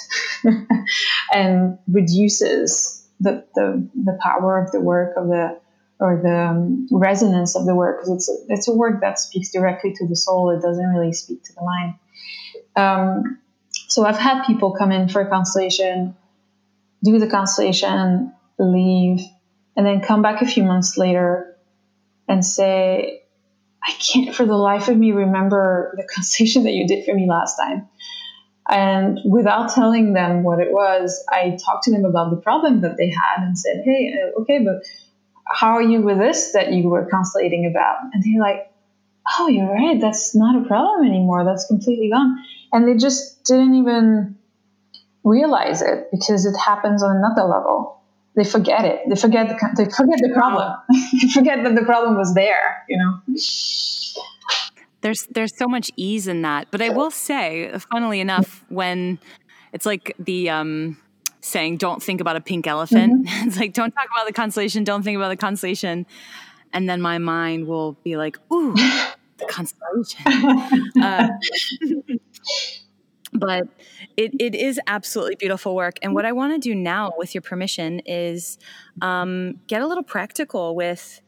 and 1.32 1.78
reduces 1.86 3.06
the, 3.20 3.44
the, 3.54 3.88
the 3.94 4.18
power 4.20 4.58
of 4.58 4.72
the 4.72 4.80
work 4.80 5.16
of 5.16 5.28
the 5.28 5.58
or 5.98 6.20
the 6.22 6.36
um, 6.36 6.86
resonance 6.90 7.56
of 7.56 7.64
the 7.64 7.74
work 7.74 7.98
because 7.98 8.10
it's 8.10 8.28
a, 8.28 8.52
it's 8.52 8.68
a 8.68 8.72
work 8.74 9.00
that 9.00 9.18
speaks 9.18 9.50
directly 9.50 9.94
to 9.94 10.06
the 10.06 10.16
soul. 10.16 10.50
It 10.50 10.60
doesn't 10.60 10.88
really 10.88 11.14
speak 11.14 11.42
to 11.44 11.54
the 11.54 11.62
mind. 11.62 11.94
Um, 12.76 13.38
so 13.88 14.04
i've 14.04 14.18
had 14.18 14.44
people 14.44 14.72
come 14.72 14.92
in 14.92 15.08
for 15.08 15.22
a 15.22 15.28
constellation 15.30 16.14
do 17.02 17.18
the 17.18 17.28
constellation, 17.28 18.32
leave, 18.58 19.20
and 19.76 19.86
then 19.86 20.00
come 20.00 20.22
back 20.22 20.42
a 20.42 20.46
few 20.46 20.64
months 20.64 20.96
later 20.96 21.55
and 22.28 22.44
say, 22.44 23.22
I 23.86 23.92
can't 23.92 24.34
for 24.34 24.44
the 24.44 24.56
life 24.56 24.88
of 24.88 24.96
me 24.96 25.12
remember 25.12 25.94
the 25.96 26.06
constellation 26.14 26.64
that 26.64 26.72
you 26.72 26.86
did 26.86 27.04
for 27.04 27.14
me 27.14 27.26
last 27.28 27.56
time. 27.56 27.88
And 28.68 29.20
without 29.24 29.72
telling 29.72 30.12
them 30.12 30.42
what 30.42 30.58
it 30.58 30.72
was, 30.72 31.24
I 31.28 31.56
talked 31.64 31.84
to 31.84 31.92
them 31.92 32.04
about 32.04 32.30
the 32.30 32.36
problem 32.36 32.80
that 32.80 32.96
they 32.96 33.10
had 33.10 33.44
and 33.44 33.56
said, 33.56 33.82
Hey, 33.84 34.12
uh, 34.12 34.40
okay, 34.40 34.64
but 34.64 34.82
how 35.46 35.74
are 35.74 35.82
you 35.82 36.02
with 36.02 36.18
this 36.18 36.52
that 36.52 36.72
you 36.72 36.88
were 36.88 37.06
constellating 37.08 37.66
about? 37.66 37.98
And 38.12 38.22
they're 38.24 38.40
like, 38.40 38.68
Oh, 39.38 39.48
you're 39.48 39.72
right. 39.72 40.00
That's 40.00 40.34
not 40.34 40.60
a 40.60 40.66
problem 40.66 41.06
anymore. 41.06 41.44
That's 41.44 41.66
completely 41.66 42.10
gone. 42.10 42.38
And 42.72 42.88
they 42.88 42.96
just 42.96 43.44
didn't 43.44 43.74
even 43.74 44.36
realize 45.22 45.82
it 45.82 46.08
because 46.10 46.46
it 46.46 46.56
happens 46.56 47.02
on 47.02 47.16
another 47.16 47.42
level. 47.42 48.00
They 48.36 48.44
forget 48.44 48.84
it. 48.84 49.00
They 49.08 49.16
forget 49.16 49.48
the 49.48 49.54
they 49.76 49.90
forget 49.90 50.18
the 50.20 50.30
problem. 50.34 50.76
they 51.22 51.28
forget 51.28 51.64
that 51.64 51.74
the 51.74 51.84
problem 51.84 52.16
was 52.16 52.34
there. 52.34 52.84
You 52.88 52.98
know. 52.98 53.20
There's 55.00 55.26
there's 55.30 55.56
so 55.56 55.66
much 55.68 55.90
ease 55.96 56.28
in 56.28 56.42
that, 56.42 56.68
but 56.70 56.82
I 56.82 56.90
will 56.90 57.10
say, 57.10 57.72
funnily 57.90 58.20
enough, 58.20 58.64
when 58.68 59.18
it's 59.72 59.86
like 59.86 60.14
the 60.18 60.50
um, 60.50 60.98
saying, 61.40 61.78
"Don't 61.78 62.02
think 62.02 62.20
about 62.20 62.36
a 62.36 62.40
pink 62.40 62.66
elephant." 62.66 63.26
Mm-hmm. 63.26 63.48
it's 63.48 63.58
like, 63.58 63.72
"Don't 63.72 63.92
talk 63.92 64.06
about 64.14 64.26
the 64.26 64.32
constellation. 64.32 64.84
Don't 64.84 65.02
think 65.02 65.16
about 65.16 65.28
the 65.28 65.36
constellation," 65.36 66.06
and 66.72 66.88
then 66.88 67.00
my 67.00 67.18
mind 67.18 67.66
will 67.66 67.92
be 68.04 68.16
like, 68.16 68.36
"Ooh, 68.52 68.74
the 68.74 69.46
constellation." 69.48 70.26
uh, 71.02 71.28
but 73.38 73.68
it, 74.16 74.32
it 74.40 74.54
is 74.54 74.80
absolutely 74.86 75.36
beautiful 75.36 75.74
work. 75.74 75.98
And 76.02 76.14
what 76.14 76.24
I 76.24 76.32
want 76.32 76.54
to 76.54 76.58
do 76.58 76.74
now, 76.74 77.12
with 77.16 77.34
your 77.34 77.42
permission, 77.42 78.00
is 78.00 78.58
um, 79.02 79.60
get 79.66 79.82
a 79.82 79.86
little 79.86 80.02
practical 80.02 80.74
with, 80.74 81.20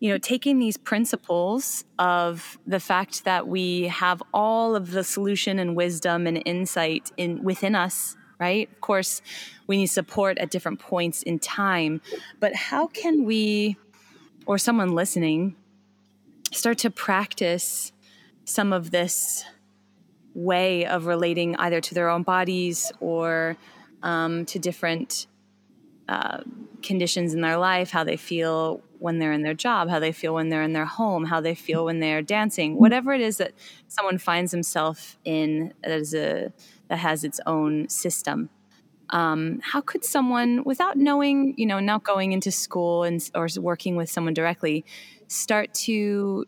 you 0.00 0.10
know, 0.10 0.18
taking 0.18 0.58
these 0.58 0.76
principles 0.76 1.84
of 1.98 2.58
the 2.66 2.80
fact 2.80 3.24
that 3.24 3.48
we 3.48 3.82
have 3.84 4.22
all 4.32 4.76
of 4.76 4.92
the 4.92 5.04
solution 5.04 5.58
and 5.58 5.76
wisdom 5.76 6.26
and 6.26 6.42
insight 6.44 7.10
in 7.16 7.42
within 7.42 7.74
us. 7.74 8.16
Right. 8.40 8.70
Of 8.70 8.80
course, 8.80 9.20
we 9.66 9.78
need 9.78 9.86
support 9.86 10.38
at 10.38 10.50
different 10.50 10.78
points 10.78 11.24
in 11.24 11.40
time. 11.40 12.00
But 12.38 12.54
how 12.54 12.86
can 12.86 13.24
we, 13.24 13.76
or 14.46 14.58
someone 14.58 14.94
listening, 14.94 15.56
start 16.52 16.78
to 16.78 16.90
practice 16.90 17.92
some 18.44 18.72
of 18.72 18.92
this 18.92 19.44
way 20.34 20.86
of 20.86 21.06
relating 21.06 21.56
either 21.56 21.80
to 21.80 21.94
their 21.94 22.08
own 22.08 22.22
bodies 22.22 22.92
or 23.00 23.56
um, 24.02 24.44
to 24.46 24.58
different 24.58 25.26
uh, 26.08 26.42
conditions 26.82 27.34
in 27.34 27.40
their 27.40 27.58
life, 27.58 27.90
how 27.90 28.04
they 28.04 28.16
feel 28.16 28.82
when 28.98 29.18
they're 29.18 29.32
in 29.32 29.42
their 29.42 29.54
job, 29.54 29.88
how 29.88 29.98
they 29.98 30.12
feel 30.12 30.34
when 30.34 30.48
they're 30.48 30.62
in 30.62 30.72
their 30.72 30.86
home, 30.86 31.24
how 31.24 31.40
they 31.40 31.54
feel 31.54 31.84
when 31.84 32.00
they're 32.00 32.22
dancing, 32.22 32.78
whatever 32.78 33.12
it 33.12 33.20
is 33.20 33.36
that 33.36 33.52
someone 33.88 34.18
finds 34.18 34.50
himself 34.50 35.18
in 35.24 35.72
that 35.82 35.90
is 35.92 36.14
a 36.14 36.52
that 36.88 36.98
has 36.98 37.24
its 37.24 37.40
own 37.46 37.88
system. 37.88 38.48
Um, 39.10 39.60
how 39.62 39.80
could 39.80 40.04
someone, 40.04 40.64
without 40.64 40.96
knowing, 40.96 41.54
you 41.56 41.66
know, 41.66 41.80
not 41.80 42.02
going 42.04 42.32
into 42.32 42.50
school 42.50 43.04
and 43.04 43.30
or 43.34 43.48
working 43.58 43.96
with 43.96 44.10
someone 44.10 44.34
directly, 44.34 44.84
start 45.28 45.72
to 45.74 46.44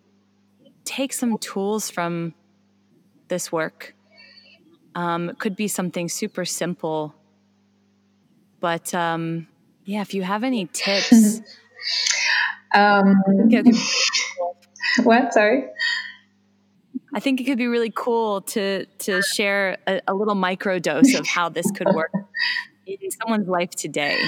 take 0.84 1.12
some 1.12 1.38
tools 1.38 1.90
from 1.90 2.34
this 3.30 3.50
work. 3.50 3.94
Um, 4.94 5.30
it 5.30 5.38
could 5.38 5.56
be 5.56 5.68
something 5.68 6.10
super 6.10 6.44
simple, 6.44 7.14
but 8.60 8.92
um, 8.92 9.46
yeah, 9.86 10.02
if 10.02 10.12
you 10.12 10.22
have 10.22 10.44
any 10.44 10.66
tips. 10.66 11.40
um, 12.74 13.16
what? 15.04 15.32
Sorry. 15.32 15.64
I 17.12 17.20
think 17.20 17.40
it 17.40 17.44
could 17.44 17.58
be 17.58 17.66
really 17.66 17.92
cool 17.94 18.42
to 18.42 18.84
to 18.84 19.22
share 19.22 19.78
a, 19.86 20.00
a 20.06 20.14
little 20.14 20.34
micro 20.34 20.78
dose 20.78 21.14
of 21.14 21.26
how 21.26 21.48
this 21.48 21.70
could 21.70 21.88
work 21.88 22.12
in 22.86 23.10
someone's 23.10 23.48
life 23.48 23.70
today. 23.70 24.20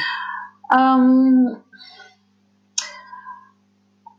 Um, 0.71 1.63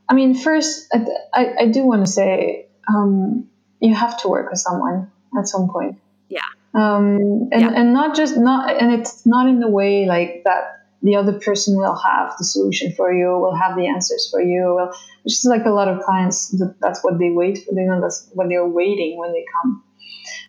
I 0.07 0.13
mean, 0.13 0.35
first, 0.35 0.87
I, 0.93 1.05
I, 1.33 1.53
I 1.61 1.67
do 1.67 1.85
want 1.85 2.05
to 2.05 2.11
say 2.11 2.67
um, 2.87 3.49
you 3.83 3.93
have 3.93 4.17
to 4.21 4.29
work 4.29 4.49
with 4.49 4.59
someone 4.59 5.11
at 5.37 5.47
some 5.47 5.69
point. 5.69 5.99
Yeah. 6.29 6.39
Um, 6.73 7.49
and, 7.51 7.61
yeah. 7.61 7.71
and 7.75 7.93
not 7.93 8.15
just 8.15 8.37
not 8.37 8.81
and 8.81 8.91
it's 8.93 9.25
not 9.25 9.47
in 9.47 9.59
the 9.59 9.67
way 9.67 10.07
like 10.07 10.41
that 10.45 10.87
the 11.03 11.17
other 11.17 11.37
person 11.37 11.77
will 11.77 11.95
have 11.95 12.33
the 12.39 12.45
solution 12.45 12.93
for 12.93 13.13
you 13.13 13.27
will 13.27 13.55
have 13.55 13.75
the 13.75 13.85
answers 13.85 14.27
for 14.31 14.41
you 14.41 14.73
well 14.75 14.87
which 15.23 15.33
is 15.33 15.45
like 15.45 15.65
a 15.65 15.69
lot 15.69 15.87
of 15.87 16.01
clients 16.01 16.49
that, 16.57 16.73
that's 16.81 17.03
what 17.03 17.19
they 17.19 17.29
wait 17.29 17.59
for 17.63 17.75
they 17.75 17.83
know 17.83 18.01
that's 18.01 18.27
what 18.33 18.47
they're 18.49 18.65
waiting 18.65 19.19
when 19.19 19.33
they 19.33 19.45
come 19.53 19.83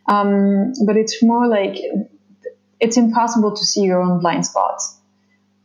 um, 0.07 0.73
but 0.87 0.97
it's 0.97 1.23
more 1.23 1.47
like 1.47 1.77
it's 2.81 2.97
impossible 2.97 3.55
to 3.55 3.65
see 3.67 3.83
your 3.83 4.01
own 4.01 4.21
blind 4.21 4.47
spots 4.47 4.99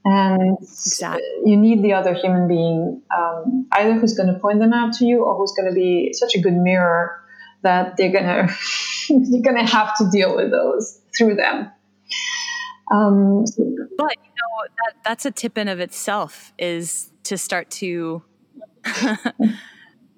and 0.03 0.57
exactly. 0.61 1.23
you 1.45 1.55
need 1.55 1.81
the 1.83 1.93
other 1.93 2.13
human 2.13 2.49
being 2.49 3.01
um, 3.17 3.65
either 3.73 3.93
who's 3.93 4.13
going 4.13 4.33
to 4.33 4.37
point 4.39 4.59
them 4.59 4.73
out 4.73 4.91
to 4.91 5.05
you 5.05 5.23
or 5.23 5.37
who's 5.37 5.53
going 5.53 5.69
to 5.69 5.75
be 5.75 6.11
such 6.11 6.35
a 6.35 6.41
good 6.41 6.53
mirror 6.53 7.15
that 7.61 7.97
they're 7.97 8.11
gonna 8.11 8.49
you're 9.09 9.41
gonna 9.41 9.67
have 9.67 9.95
to 9.97 10.09
deal 10.11 10.35
with 10.35 10.51
those 10.51 10.99
through 11.17 11.35
them. 11.35 11.71
Um, 12.91 13.45
but 13.97 14.15
you 14.17 14.31
know 14.31 14.67
that 14.83 14.93
that's 15.03 15.25
a 15.25 15.31
tip 15.31 15.57
in 15.57 15.67
of 15.67 15.79
itself 15.79 16.53
is 16.57 17.11
to 17.23 17.37
start 17.37 17.69
to 17.69 18.23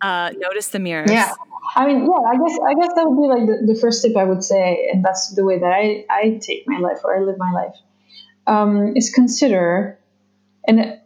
uh, 0.01 0.31
notice 0.37 0.69
the 0.69 0.79
mirrors. 0.79 1.11
Yeah, 1.11 1.33
I 1.75 1.85
mean, 1.85 2.05
yeah, 2.05 2.29
I 2.29 2.37
guess 2.37 2.59
I 2.65 2.73
guess 2.75 2.93
that 2.95 3.09
would 3.09 3.21
be 3.21 3.27
like 3.27 3.47
the, 3.47 3.73
the 3.73 3.79
first 3.79 4.03
tip 4.03 4.15
I 4.15 4.23
would 4.23 4.43
say, 4.43 4.89
and 4.91 5.03
that's 5.03 5.33
the 5.35 5.43
way 5.43 5.59
that 5.59 5.71
I 5.71 6.05
I 6.09 6.39
take 6.41 6.63
my 6.67 6.79
life 6.79 6.99
or 7.03 7.15
I 7.15 7.21
live 7.21 7.37
my 7.37 7.51
life. 7.51 7.75
Um, 8.47 8.95
is 8.95 9.11
consider, 9.11 9.99
and 10.67 11.00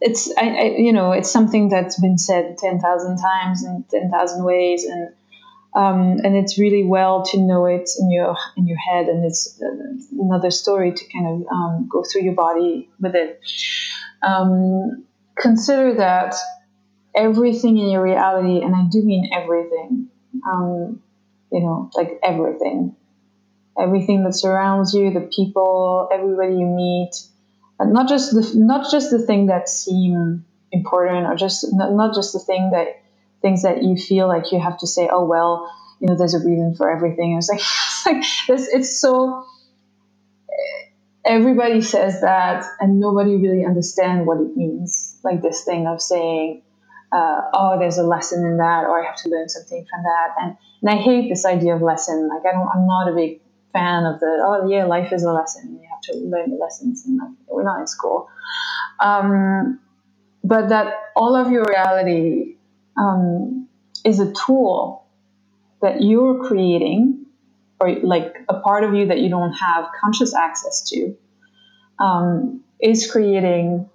it's 0.00 0.32
I, 0.36 0.48
I, 0.48 0.64
you 0.78 0.92
know 0.92 1.12
it's 1.12 1.30
something 1.30 1.68
that's 1.68 2.00
been 2.00 2.18
said 2.18 2.56
ten 2.58 2.80
thousand 2.80 3.18
times 3.18 3.64
in 3.64 3.84
ten 3.90 4.10
thousand 4.10 4.44
ways, 4.44 4.84
and 4.84 5.10
um, 5.74 6.18
and 6.24 6.36
it's 6.36 6.58
really 6.58 6.84
well 6.84 7.22
to 7.26 7.40
know 7.40 7.66
it 7.66 7.90
in 7.98 8.10
your 8.10 8.34
in 8.56 8.66
your 8.66 8.78
head, 8.78 9.06
and 9.06 9.24
it's 9.24 9.60
uh, 9.62 10.22
another 10.22 10.50
story 10.50 10.92
to 10.92 11.04
kind 11.12 11.26
of 11.26 11.46
um, 11.52 11.88
go 11.90 12.02
through 12.02 12.22
your 12.22 12.34
body 12.34 12.88
with 12.98 13.14
it. 13.14 13.40
Um, 14.22 15.04
consider 15.36 15.94
that 15.94 16.34
everything 17.14 17.78
in 17.78 17.90
your 17.90 18.02
reality, 18.02 18.64
and 18.64 18.74
I 18.74 18.86
do 18.90 19.02
mean 19.02 19.30
everything, 19.32 20.08
um, 20.46 21.02
you 21.52 21.60
know, 21.60 21.90
like 21.94 22.18
everything, 22.22 22.96
everything 23.78 24.24
that 24.24 24.34
surrounds 24.34 24.94
you, 24.94 25.12
the 25.12 25.28
people, 25.34 26.08
everybody 26.12 26.54
you 26.54 26.66
meet, 26.66 27.12
and 27.80 27.92
not 27.94 28.08
just 28.08 28.32
the 28.32 28.52
not 28.56 28.90
just 28.92 29.10
the 29.10 29.20
thing 29.20 29.48
that 29.48 29.68
seem 29.68 30.46
important, 30.72 31.26
or 31.26 31.36
just 31.36 31.66
not, 31.72 31.92
not 31.94 32.14
just 32.14 32.34
the 32.34 32.40
thing 32.40 32.72
that 32.72 33.02
things 33.42 33.62
that 33.64 33.84
you 33.84 33.96
feel 33.96 34.28
like 34.28 34.52
you 34.52 34.60
have 34.60 34.78
to 34.80 34.88
say, 34.88 35.08
oh 35.12 35.24
well, 35.26 35.72
you 36.00 36.08
know, 36.08 36.16
there's 36.16 36.34
a 36.34 36.40
reason 36.40 36.76
for 36.76 36.90
everything. 36.90 37.36
It's 37.38 37.50
like 37.50 37.60
it's 37.62 38.06
like 38.06 38.24
this. 38.48 38.68
It's 38.74 39.00
so 39.00 39.44
everybody 41.26 41.82
says 41.82 42.22
that, 42.22 42.64
and 42.80 43.00
nobody 43.00 43.36
really 43.36 43.64
understands 43.66 44.26
what 44.26 44.40
it 44.40 44.56
means. 44.56 45.18
Like 45.24 45.42
this 45.42 45.64
thing 45.64 45.86
of 45.88 46.02
saying, 46.02 46.62
uh, 47.12 47.42
oh, 47.54 47.78
there's 47.80 47.98
a 47.98 48.04
lesson 48.04 48.44
in 48.44 48.58
that, 48.58 48.84
or 48.86 49.02
I 49.02 49.06
have 49.06 49.16
to 49.24 49.30
learn 49.30 49.48
something 49.48 49.86
from 49.90 50.04
that. 50.04 50.28
And 50.42 50.56
and 50.82 50.90
I 50.90 51.02
hate 51.02 51.28
this 51.30 51.46
idea 51.46 51.76
of 51.76 51.82
lesson. 51.82 52.28
Like 52.28 52.42
I 52.46 52.52
don't, 52.56 52.68
I'm 52.68 52.86
not 52.86 53.10
a 53.10 53.14
big 53.14 53.40
fan 53.72 54.04
of 54.04 54.20
the 54.20 54.26
oh 54.42 54.68
yeah, 54.68 54.84
life 54.84 55.12
is 55.12 55.24
a 55.24 55.32
lesson. 55.32 55.78
You 55.80 55.88
have 55.90 56.00
to 56.02 56.18
learn 56.18 56.50
the 56.50 56.56
lessons, 56.56 57.04
and 57.06 57.20
we're 57.48 57.62
not 57.62 57.80
in 57.80 57.86
school. 57.86 58.28
Um, 59.00 59.80
but 60.42 60.68
that 60.68 60.94
all 61.16 61.36
of 61.36 61.50
your 61.50 61.64
reality 61.64 62.56
um, 62.96 63.68
is 64.04 64.20
a 64.20 64.32
tool 64.32 65.06
that 65.82 66.02
you're 66.02 66.44
creating, 66.46 67.26
or 67.80 67.94
like 68.02 68.36
a 68.48 68.60
part 68.60 68.84
of 68.84 68.94
you 68.94 69.06
that 69.06 69.18
you 69.18 69.28
don't 69.28 69.52
have 69.52 69.86
conscious 70.00 70.34
access 70.34 70.88
to, 70.90 71.16
um, 71.98 72.62
is 72.80 73.10
creating 73.10 73.88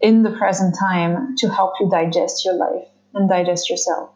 in 0.00 0.22
the 0.22 0.30
present 0.30 0.74
time 0.78 1.36
to 1.36 1.48
help 1.48 1.74
you 1.80 1.90
digest 1.90 2.44
your 2.44 2.54
life 2.54 2.88
and 3.14 3.28
digest 3.28 3.68
yourself. 3.68 4.10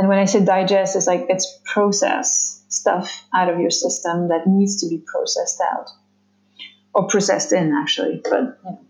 And 0.00 0.08
when 0.08 0.18
I 0.18 0.24
say 0.24 0.42
digest, 0.42 0.96
it's 0.96 1.06
like 1.06 1.26
it's 1.28 1.60
process 1.62 2.64
stuff 2.70 3.22
out 3.34 3.52
of 3.52 3.60
your 3.60 3.70
system 3.70 4.28
that 4.28 4.46
needs 4.46 4.80
to 4.80 4.88
be 4.88 5.04
processed 5.06 5.60
out 5.60 5.90
or 6.94 7.06
processed 7.06 7.52
in, 7.52 7.74
actually. 7.74 8.22
But 8.24 8.58
you 8.64 8.70
know. 8.70 8.80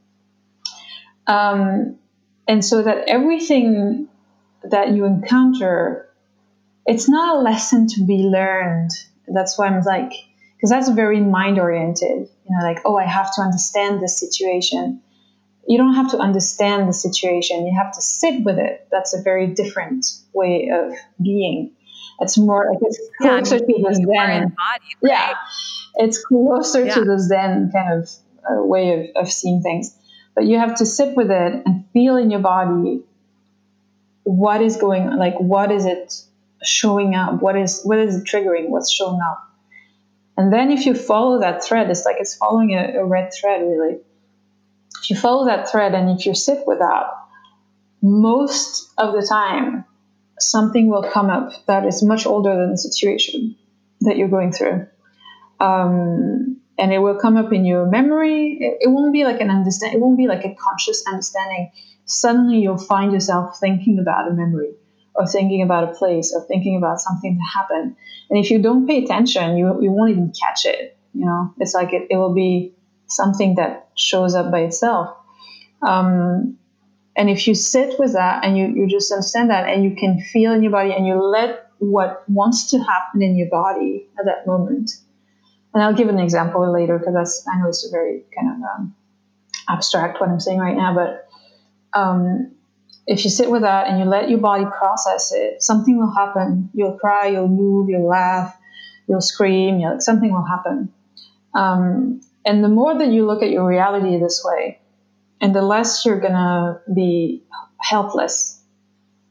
Um, 1.27 1.99
and 2.47 2.65
so 2.65 2.81
that 2.81 3.09
everything 3.09 4.07
that 4.63 4.91
you 4.91 5.05
encounter 5.05 6.09
it's 6.87 7.09
not 7.09 7.37
a 7.37 7.41
lesson 7.41 7.89
to 7.89 8.05
be 8.05 8.19
learned 8.19 8.91
that's 9.29 9.59
why 9.59 9.67
i'm 9.67 9.83
like 9.83 10.13
because 10.57 10.71
that's 10.71 10.89
very 10.91 11.21
mind 11.21 11.59
oriented 11.59 12.29
you 12.45 12.51
know 12.51 12.65
like 12.65 12.79
oh 12.85 12.97
i 12.97 13.05
have 13.05 13.35
to 13.35 13.41
understand 13.41 14.01
this 14.01 14.19
situation 14.21 15.03
you 15.71 15.79
don't 15.79 15.95
have 15.95 16.11
to 16.11 16.19
understand 16.19 16.89
the 16.89 16.93
situation. 16.93 17.65
You 17.65 17.79
have 17.79 17.93
to 17.93 18.03
sit 18.03 18.43
with 18.43 18.59
it. 18.59 18.89
That's 18.91 19.15
a 19.15 19.23
very 19.23 19.55
different 19.55 20.05
way 20.33 20.69
of 20.75 20.95
being. 21.23 21.71
It's 22.19 22.37
more 22.37 22.69
like 22.69 22.83
it's 22.83 22.99
closer 23.21 23.55
yeah, 23.55 23.63
I 23.63 23.67
mean, 23.67 23.85
to 23.85 23.89
the 23.89 23.95
zen. 23.95 24.43
right? 24.59 24.81
yeah. 25.01 25.35
It's 25.95 26.25
closer 26.25 26.85
yeah. 26.85 26.95
to 26.95 27.05
the 27.05 27.21
zen 27.21 27.71
kind 27.73 28.03
of 28.03 28.11
uh, 28.51 28.65
way 28.65 29.13
of, 29.15 29.23
of 29.23 29.33
seeing 29.33 29.63
things. 29.63 29.97
But 30.35 30.47
you 30.47 30.59
have 30.59 30.75
to 30.79 30.87
sit 30.87 31.17
with 31.17 31.31
it 31.31 31.63
and 31.65 31.85
feel 31.93 32.17
in 32.17 32.33
your 32.33 32.41
body 32.41 33.05
what 34.25 34.63
is 34.63 34.77
going 34.77 35.05
on 35.05 35.19
like 35.21 35.39
what 35.39 35.71
is 35.71 35.87
it 35.87 36.21
showing 36.65 37.15
up? 37.15 37.41
What 37.41 37.57
is 37.57 37.83
what 37.85 37.99
is 38.01 38.17
it 38.17 38.25
triggering? 38.25 38.71
What's 38.71 38.91
showing 38.91 39.21
up? 39.21 39.49
And 40.37 40.53
then 40.53 40.73
if 40.73 40.85
you 40.85 40.95
follow 40.95 41.39
that 41.43 41.63
thread 41.63 41.89
it's 41.91 42.05
like 42.05 42.17
it's 42.19 42.35
following 42.35 42.73
a, 42.73 43.03
a 43.03 43.05
red 43.05 43.31
thread 43.33 43.61
really 43.61 43.99
if 45.03 45.11
you 45.11 45.17
follow 45.17 45.47
that 45.47 45.71
thread 45.71 45.95
and 45.95 46.19
if 46.19 46.27
you 46.27 46.35
sit 46.35 46.67
with 46.67 46.79
that 46.79 47.05
most 48.03 48.91
of 48.99 49.13
the 49.13 49.27
time 49.27 49.85
something 50.39 50.89
will 50.89 51.03
come 51.03 51.29
up 51.29 51.53
that 51.67 51.85
is 51.87 52.03
much 52.03 52.27
older 52.27 52.55
than 52.57 52.71
the 52.71 52.79
situation 52.79 53.57
that 54.01 54.17
you're 54.17 54.29
going 54.29 54.53
through 54.53 54.87
um, 55.61 56.61
and 56.81 56.93
it 56.93 56.99
will 56.99 57.17
come 57.17 57.37
up 57.37 57.53
in 57.53 57.65
your 57.65 57.87
memory. 57.87 58.57
It, 58.59 58.79
it 58.81 58.89
won't 58.89 59.13
be 59.13 59.25
like 59.25 59.41
an 59.41 59.51
understand. 59.51 59.95
It 59.95 60.01
won't 60.01 60.17
be 60.17 60.27
like 60.27 60.45
a 60.45 60.55
conscious 60.55 61.05
understanding. 61.07 61.71
Suddenly, 62.07 62.59
you'll 62.59 62.79
find 62.79 63.13
yourself 63.13 63.59
thinking 63.61 63.99
about 63.99 64.29
a 64.29 64.35
memory, 64.35 64.73
or 65.15 65.27
thinking 65.27 65.63
about 65.63 65.85
a 65.85 65.93
place, 65.93 66.33
or 66.35 66.45
thinking 66.47 66.77
about 66.77 66.99
something 66.99 67.37
that 67.37 67.51
happened. 67.55 67.97
And 68.31 68.39
if 68.43 68.51
you 68.51 68.61
don't 68.61 68.87
pay 68.87 69.05
attention, 69.05 69.59
you 69.59 69.81
you 69.81 69.93
won't 69.93 70.11
even 70.11 70.33
catch 70.33 70.65
it. 70.65 70.97
You 71.13 71.27
know, 71.27 71.55
it's 71.59 71.75
like 71.75 71.93
it, 71.93 72.07
it 72.11 72.17
will 72.17 72.35
be 72.35 72.75
something 73.11 73.57
that 73.57 73.89
shows 73.97 74.35
up 74.35 74.51
by 74.51 74.61
itself. 74.61 75.17
Um, 75.83 76.59
and 77.17 77.29
if 77.29 77.47
you 77.47 77.55
sit 77.55 77.99
with 77.99 78.15
that 78.15 78.45
and 78.45 78.57
you, 78.57 78.67
you 78.69 78.89
just 78.89 79.11
understand 79.13 79.51
that 79.51 79.69
and 79.69 79.85
you 79.85 79.97
can 79.97 80.21
feel 80.21 80.53
in 80.53 80.63
your 80.63 80.73
body 80.73 80.93
and 80.93 81.07
you 81.07 81.21
let 81.23 81.71
what 81.79 82.29
wants 82.29 82.71
to 82.71 82.79
happen 82.79 83.23
in 83.23 83.37
your 83.37 83.49
body 83.49 84.09
at 84.19 84.27
that 84.27 84.47
moment 84.47 84.91
and 85.73 85.83
I'll 85.83 85.95
give 85.95 86.09
an 86.09 86.19
example 86.19 86.71
later 86.73 86.99
because 86.99 87.15
that's 87.15 87.47
I 87.47 87.59
know 87.61 87.69
it's 87.69 87.87
a 87.87 87.91
very 87.91 88.25
kind 88.37 88.57
of 88.57 88.63
um, 88.63 88.95
abstract 89.69 90.21
what 90.21 90.29
I'm 90.29 90.41
saying 90.41 90.59
right 90.59 90.77
now, 90.77 90.95
but 90.95 91.29
um, 91.99 92.53
if 93.07 93.25
you 93.25 93.31
sit 93.31 93.51
with 93.51 93.63
that 93.63 93.87
and 93.87 93.99
you 93.99 94.05
let 94.05 94.29
your 94.29 94.41
body 94.41 94.65
process 94.65 95.33
it, 95.33 95.63
something 95.63 95.99
will 95.99 96.13
happen. 96.13 96.71
You'll 96.75 96.99
cry, 96.99 97.29
you'll 97.29 97.49
move, 97.49 97.89
you'll 97.89 98.09
laugh, 98.09 98.57
you'll 99.09 99.21
scream, 99.21 99.79
you'll, 99.79 100.01
something 100.01 100.33
will 100.33 100.45
happen. 100.45 100.93
Um, 101.55 102.21
and 102.45 102.65
the 102.65 102.69
more 102.69 102.97
that 102.99 103.09
you 103.09 103.27
look 103.27 103.43
at 103.43 103.51
your 103.51 103.67
reality 103.67 104.19
this 104.19 104.43
way, 104.45 104.81
and 105.41 105.55
the 105.55 105.63
less 105.63 106.05
you're 106.05 106.21
gonna 106.21 106.81
be 106.95 107.45
helpless 107.79 108.61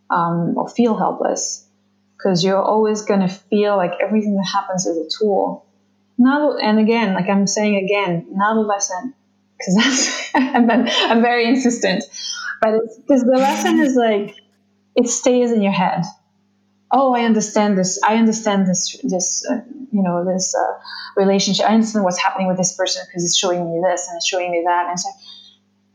um, 0.10 0.58
or 0.58 0.68
feel 0.68 0.98
helpless, 0.98 1.68
because 2.18 2.44
you're 2.44 2.62
always 2.62 3.04
gonna 3.04 3.30
feel 3.30 3.78
like 3.78 3.94
everything 4.02 4.36
that 4.36 4.48
happens 4.48 4.86
is 4.86 4.98
a 4.98 5.10
tool. 5.20 5.66
Not 6.18 6.62
and 6.62 6.80
again 6.80 7.14
like 7.14 7.30
i'm 7.30 7.48
saying 7.48 7.78
again 7.86 8.28
not 8.32 8.58
a 8.58 8.60
lesson 8.60 9.14
because 9.58 9.76
that's 9.76 10.32
I'm, 10.36 10.70
I'm 10.70 11.22
very 11.22 11.48
insistent. 11.48 12.04
But 12.62 12.74
it's 12.76 12.98
because 12.98 13.22
the 13.24 13.38
lesson 13.38 13.80
is 13.80 13.96
like 13.96 14.36
it 14.96 15.08
stays 15.08 15.52
in 15.52 15.62
your 15.62 15.72
head 15.72 16.04
oh 16.92 17.14
i 17.14 17.22
understand 17.22 17.78
this 17.78 18.00
i 18.04 18.16
understand 18.16 18.68
this 18.68 18.98
this 19.04 19.46
uh, 19.50 19.62
you 19.92 20.02
know 20.02 20.26
this 20.26 20.56
uh, 20.56 20.74
relationship 21.16 21.66
i 21.66 21.74
understand 21.74 22.04
what's 22.04 22.20
happening 22.20 22.48
with 22.48 22.58
this 22.58 22.76
person 22.76 23.04
because 23.08 23.24
it's 23.24 23.38
showing 23.38 23.66
me 23.70 23.82
this 23.84 24.08
and 24.08 24.18
it's 24.18 24.28
showing 24.28 24.52
me 24.52 24.64
that 24.66 24.88
and 24.90 25.00
so 25.00 25.10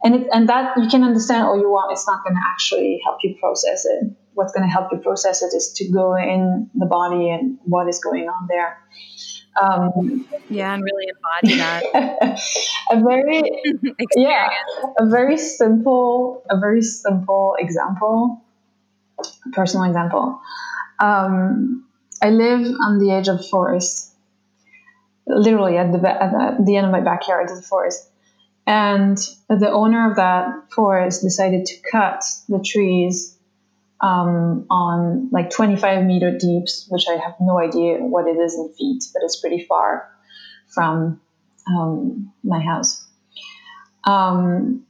and 0.05 0.15
it, 0.17 0.27
and 0.33 0.49
that 0.49 0.77
you 0.77 0.89
can 0.89 1.03
understand 1.03 1.45
all 1.45 1.59
you 1.59 1.71
want 1.71 1.93
it's 1.93 2.07
not 2.07 2.23
going 2.25 2.35
to 2.35 2.43
actually 2.53 3.01
help 3.05 3.19
you 3.23 3.37
process 3.41 3.85
it 3.85 4.11
what's 4.35 4.53
going 4.53 4.67
to 4.67 4.73
help 4.73 4.93
you 4.93 4.99
process 4.99 5.43
it 5.43 5.55
is 5.55 5.73
to 5.73 5.91
go 5.91 6.17
in 6.17 6.69
the 6.75 6.87
body 6.87 7.31
and 7.31 7.59
what 7.65 7.89
is 7.89 7.99
going 8.01 8.29
on 8.29 8.47
there 8.49 8.79
um, 9.61 10.27
yeah, 10.51 10.75
and 10.75 10.83
really 10.83 11.07
embody 11.09 11.59
that. 11.59 12.41
a 12.91 13.01
very 13.01 13.43
yeah, 14.17 14.49
a 14.99 15.07
very 15.07 15.37
simple, 15.37 16.45
a 16.51 16.59
very 16.59 16.83
simple 16.83 17.55
example, 17.59 18.43
personal 19.53 19.87
example. 19.87 20.41
Um, 20.99 21.87
I 22.23 22.31
live 22.31 22.67
on 22.81 22.99
the 22.99 23.13
edge 23.13 23.29
of 23.29 23.47
forest, 23.49 24.13
literally 25.27 25.77
at 25.77 25.93
the, 25.93 25.99
at 26.09 26.65
the 26.65 26.77
end 26.77 26.87
of 26.87 26.93
my 26.93 27.01
backyard 27.01 27.51
is 27.51 27.59
a 27.59 27.63
forest. 27.63 28.09
And 28.67 29.19
the 29.49 29.71
owner 29.71 30.11
of 30.11 30.17
that 30.17 30.73
forest 30.73 31.23
decided 31.23 31.67
to 31.67 31.75
cut 31.91 32.23
the 32.49 32.65
trees 32.65 33.37
um, 34.01 34.67
on 34.71 35.29
like 35.31 35.51
25 35.51 36.05
meter 36.05 36.37
deeps, 36.37 36.87
which 36.91 37.05
I 37.09 37.17
have 37.17 37.35
no 37.41 37.59
idea 37.59 37.99
what 37.99 38.27
it 38.27 38.39
is 38.39 38.55
in 38.55 38.73
feet, 38.73 39.05
but 39.13 39.23
it's 39.23 39.41
pretty 39.41 39.65
far 39.65 40.11
from 40.69 41.21
um, 41.69 42.33
my 42.43 42.61
house. 42.61 43.07
Um, 44.07 44.87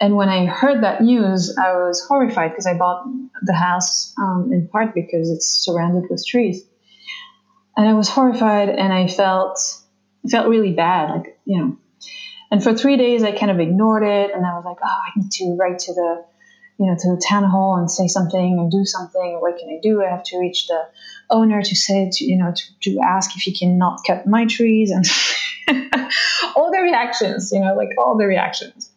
and 0.00 0.14
when 0.14 0.28
I 0.28 0.46
heard 0.46 0.84
that 0.84 1.02
news, 1.02 1.56
I 1.58 1.72
was 1.72 2.04
horrified 2.06 2.52
because 2.52 2.66
I 2.66 2.74
bought 2.74 3.04
the 3.42 3.52
house 3.52 4.14
um, 4.18 4.50
in 4.52 4.68
part 4.68 4.94
because 4.94 5.30
it's 5.30 5.46
surrounded 5.46 6.08
with 6.08 6.24
trees. 6.26 6.64
And 7.76 7.88
I 7.88 7.94
was 7.94 8.08
horrified 8.08 8.68
and 8.68 8.92
I 8.92 9.08
felt 9.08 9.60
felt 10.30 10.48
really 10.48 10.72
bad, 10.72 11.10
like, 11.10 11.38
you 11.44 11.58
know. 11.58 11.76
And 12.50 12.62
for 12.62 12.74
three 12.74 12.96
days, 12.96 13.22
I 13.22 13.32
kind 13.32 13.50
of 13.50 13.60
ignored 13.60 14.02
it. 14.04 14.30
And 14.34 14.46
I 14.46 14.54
was 14.54 14.64
like, 14.64 14.78
oh, 14.82 14.86
I 14.86 15.10
need 15.16 15.30
to 15.32 15.56
write 15.58 15.80
to 15.80 15.94
the, 15.94 16.24
you 16.78 16.86
know, 16.86 16.96
to 16.98 17.14
the 17.14 17.22
town 17.28 17.44
hall 17.44 17.76
and 17.76 17.90
say 17.90 18.06
something 18.08 18.58
and 18.58 18.70
do 18.70 18.84
something. 18.84 19.38
What 19.40 19.58
can 19.58 19.68
I 19.68 19.80
do? 19.82 20.02
I 20.02 20.10
have 20.10 20.22
to 20.24 20.38
reach 20.38 20.66
the 20.66 20.88
owner 21.28 21.60
to 21.60 21.76
say, 21.76 22.10
to, 22.10 22.24
you 22.24 22.38
know, 22.38 22.52
to, 22.54 22.90
to 22.90 23.00
ask 23.00 23.36
if 23.36 23.42
he 23.42 23.56
can 23.56 23.78
not 23.78 24.00
cut 24.06 24.26
my 24.26 24.46
trees 24.46 24.90
and 24.92 25.06
all 26.56 26.70
the 26.72 26.80
reactions, 26.80 27.50
you 27.52 27.60
know, 27.60 27.74
like 27.74 27.90
all 27.98 28.16
the 28.16 28.26
reactions. 28.26 28.90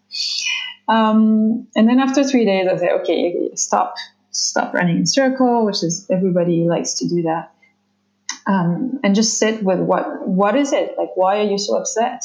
Um, 0.88 1.68
and 1.76 1.88
then 1.88 2.00
after 2.00 2.24
three 2.24 2.46
days, 2.46 2.68
I 2.68 2.78
said, 2.78 2.90
okay, 3.02 3.52
stop, 3.56 3.96
stop 4.32 4.74
running 4.74 4.98
in 4.98 5.06
circle, 5.06 5.66
which 5.66 5.84
is 5.84 6.08
everybody 6.10 6.66
likes 6.66 6.96
to 6.96 7.08
do 7.08 7.24
that. 7.24 7.54
Um, 8.48 9.00
and 9.04 9.16
just 9.16 9.38
sit 9.38 9.64
with 9.64 9.80
what, 9.80 10.28
what 10.28 10.56
is 10.56 10.74
it? 10.74 10.96
Like, 10.98 11.16
why 11.16 11.40
are 11.40 11.44
you 11.44 11.58
so 11.58 11.78
upset? 11.78 12.24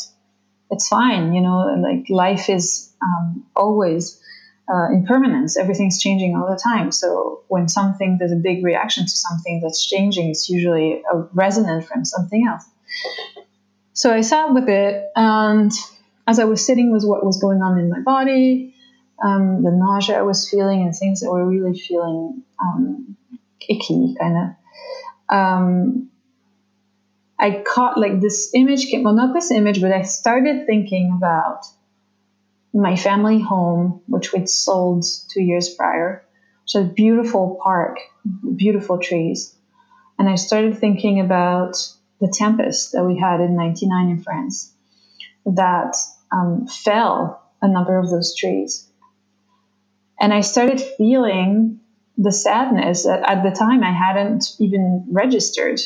It's 0.70 0.88
fine, 0.88 1.32
you 1.32 1.42
know, 1.42 1.76
like 1.80 2.06
life 2.08 2.48
is 2.48 2.92
um, 3.02 3.44
always 3.54 4.20
uh, 4.68 4.88
impermanence. 4.92 5.56
Everything's 5.56 6.00
changing 6.00 6.34
all 6.34 6.50
the 6.50 6.58
time. 6.58 6.90
So 6.90 7.42
when 7.48 7.68
something, 7.68 8.16
there's 8.18 8.32
a 8.32 8.36
big 8.36 8.64
reaction 8.64 9.04
to 9.04 9.10
something 9.10 9.60
that's 9.62 9.84
changing, 9.86 10.30
it's 10.30 10.48
usually 10.50 11.02
a 11.12 11.18
resonant 11.32 11.86
from 11.86 12.04
something 12.04 12.46
else. 12.48 12.64
So 13.92 14.12
I 14.12 14.22
sat 14.22 14.52
with 14.52 14.68
it, 14.68 15.10
and 15.14 15.72
as 16.26 16.38
I 16.38 16.44
was 16.44 16.64
sitting 16.64 16.92
with 16.92 17.04
what 17.04 17.24
was 17.24 17.40
going 17.40 17.62
on 17.62 17.78
in 17.78 17.88
my 17.88 18.00
body, 18.00 18.74
um, 19.22 19.62
the 19.62 19.70
nausea 19.70 20.18
I 20.18 20.22
was 20.22 20.48
feeling, 20.48 20.82
and 20.82 20.94
things 20.94 21.20
that 21.20 21.30
were 21.30 21.46
really 21.46 21.78
feeling 21.78 22.42
um, 22.60 23.16
icky, 23.68 24.14
kind 24.18 24.36
of. 25.30 25.36
Um, 25.36 26.10
I 27.38 27.62
caught 27.66 27.98
like 27.98 28.20
this 28.20 28.50
image 28.54 28.86
came, 28.86 29.04
well, 29.04 29.14
not 29.14 29.34
this 29.34 29.50
image, 29.50 29.80
but 29.80 29.92
I 29.92 30.02
started 30.02 30.66
thinking 30.66 31.12
about 31.16 31.66
my 32.72 32.96
family 32.96 33.40
home, 33.40 34.02
which 34.06 34.32
we'd 34.32 34.48
sold 34.48 35.04
two 35.30 35.42
years 35.42 35.74
prior. 35.74 36.22
A 36.74 36.82
beautiful 36.82 37.58
park, 37.62 38.00
beautiful 38.56 38.98
trees. 38.98 39.54
And 40.18 40.28
I 40.28 40.34
started 40.34 40.76
thinking 40.76 41.20
about 41.20 41.76
the 42.20 42.28
tempest 42.28 42.92
that 42.92 43.04
we 43.04 43.18
had 43.18 43.40
in 43.40 43.56
99 43.56 44.10
in 44.10 44.22
France 44.22 44.74
that 45.46 45.96
um, 46.32 46.66
fell 46.66 47.42
a 47.62 47.68
number 47.68 47.98
of 47.98 48.10
those 48.10 48.36
trees. 48.36 48.88
And 50.20 50.32
I 50.32 50.40
started 50.40 50.80
feeling 50.80 51.80
the 52.16 52.32
sadness 52.32 53.04
that 53.04 53.28
at 53.28 53.42
the 53.42 53.50
time 53.50 53.84
I 53.84 53.92
hadn't 53.92 54.56
even 54.58 55.06
registered 55.10 55.80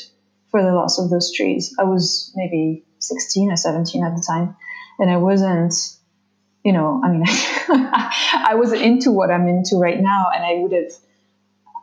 for 0.51 0.62
the 0.62 0.72
loss 0.72 0.99
of 0.99 1.11
those 1.11 1.32
trees. 1.32 1.74
I 1.78 1.84
was 1.84 2.32
maybe 2.36 2.84
16 3.01 3.51
or 3.51 3.57
17 3.57 4.05
at 4.05 4.14
the 4.14 4.24
time, 4.26 4.57
and 4.99 5.11
I 5.11 5.16
wasn't, 5.16 5.74
you 6.64 6.72
know, 6.72 7.01
I 7.03 7.11
mean, 7.11 7.24
I 7.26 8.55
wasn't 8.55 8.82
into 8.82 9.11
what 9.11 9.30
I'm 9.30 9.49
into 9.49 9.76
right 9.76 10.01
now, 10.01 10.28
and 10.34 10.45
I 10.45 10.62
would 10.62 10.72
have 10.72 10.93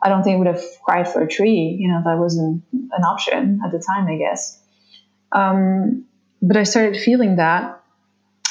I 0.02 0.08
don't 0.08 0.22
think 0.22 0.36
I 0.36 0.38
would 0.38 0.46
have 0.46 0.62
cried 0.84 1.08
for 1.08 1.22
a 1.22 1.28
tree, 1.28 1.76
you 1.78 1.88
know, 1.88 2.00
that 2.04 2.18
wasn't 2.18 2.62
an 2.72 3.04
option 3.04 3.60
at 3.64 3.72
the 3.72 3.82
time, 3.84 4.06
I 4.06 4.16
guess. 4.16 4.60
Um, 5.32 6.06
but 6.40 6.56
I 6.56 6.62
started 6.62 7.00
feeling 7.00 7.36
that. 7.36 7.77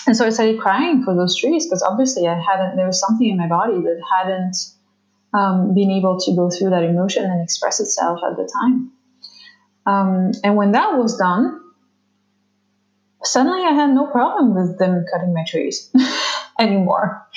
And 0.08 0.16
so 0.16 0.26
I 0.26 0.30
started 0.30 0.60
crying 0.60 1.04
for 1.04 1.14
those 1.14 1.38
trees 1.38 1.66
because 1.66 1.84
obviously 1.84 2.28
I 2.28 2.40
hadn't, 2.40 2.78
there 2.78 2.88
was 2.88 3.00
something 3.00 3.28
in 3.28 3.38
my 3.38 3.48
body 3.48 3.82
that 3.82 4.02
hadn't 4.18 4.56
um, 5.34 5.74
been 5.74 5.92
able 5.92 6.18
to 6.22 6.36
go 6.36 6.50
through 6.50 6.70
that 6.70 6.84
emotion 6.84 7.26
and 7.26 7.44
express 7.44 7.82
itself 7.82 8.22
at 8.26 8.38
the 8.38 8.50
time. 8.62 8.92
Um, 9.86 10.32
and 10.46 10.56
when 10.56 10.72
that 10.72 10.98
was 10.98 11.18
done, 11.18 11.60
suddenly 13.24 13.64
I 13.64 13.74
had 13.74 13.90
no 13.90 14.08
problem 14.08 14.56
with 14.56 14.80
them 14.80 15.06
cutting 15.12 15.34
my 15.34 15.44
trees 15.46 15.94
anymore. 16.60 17.28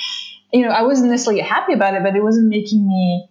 You 0.52 0.62
know, 0.62 0.70
I 0.70 0.82
wasn't 0.82 1.10
necessarily 1.10 1.42
happy 1.42 1.72
about 1.72 1.94
it, 1.94 2.04
but 2.04 2.14
it 2.14 2.22
wasn't 2.22 2.48
making 2.48 2.86
me 2.86 3.28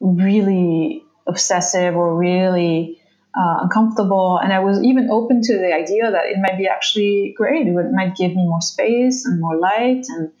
really 0.00 1.04
obsessive 1.26 1.96
or 1.96 2.16
really 2.16 2.98
uh, 3.36 3.60
uncomfortable. 3.62 4.38
And 4.42 4.52
I 4.52 4.60
was 4.60 4.82
even 4.82 5.10
open 5.10 5.42
to 5.42 5.58
the 5.58 5.72
idea 5.72 6.10
that 6.10 6.26
it 6.26 6.36
might 6.40 6.58
be 6.58 6.66
actually 6.66 7.34
great. 7.36 7.66
It 7.66 7.72
would, 7.72 7.92
might 7.92 8.16
give 8.16 8.34
me 8.34 8.46
more 8.46 8.60
space 8.60 9.24
and 9.24 9.40
more 9.40 9.56
light, 9.56 10.04
and 10.08 10.32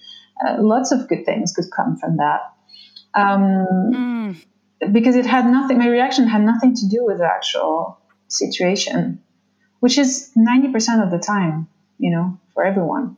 uh, 0.46 0.62
lots 0.62 0.92
of 0.92 1.08
good 1.08 1.24
things 1.24 1.52
could 1.52 1.70
come 1.74 1.96
from 1.96 2.16
that. 2.18 2.40
Um, 3.14 3.66
mm. 3.94 4.92
Because 4.92 5.16
it 5.16 5.26
had 5.26 5.46
nothing, 5.46 5.78
my 5.78 5.88
reaction 5.88 6.26
had 6.26 6.42
nothing 6.42 6.74
to 6.74 6.88
do 6.88 7.04
with 7.04 7.18
the 7.18 7.26
actual 7.26 7.98
situation, 8.28 9.22
which 9.80 9.96
is 9.96 10.30
90% 10.36 11.04
of 11.04 11.10
the 11.10 11.18
time, 11.18 11.68
you 11.98 12.10
know, 12.10 12.38
for 12.52 12.64
everyone. 12.64 13.16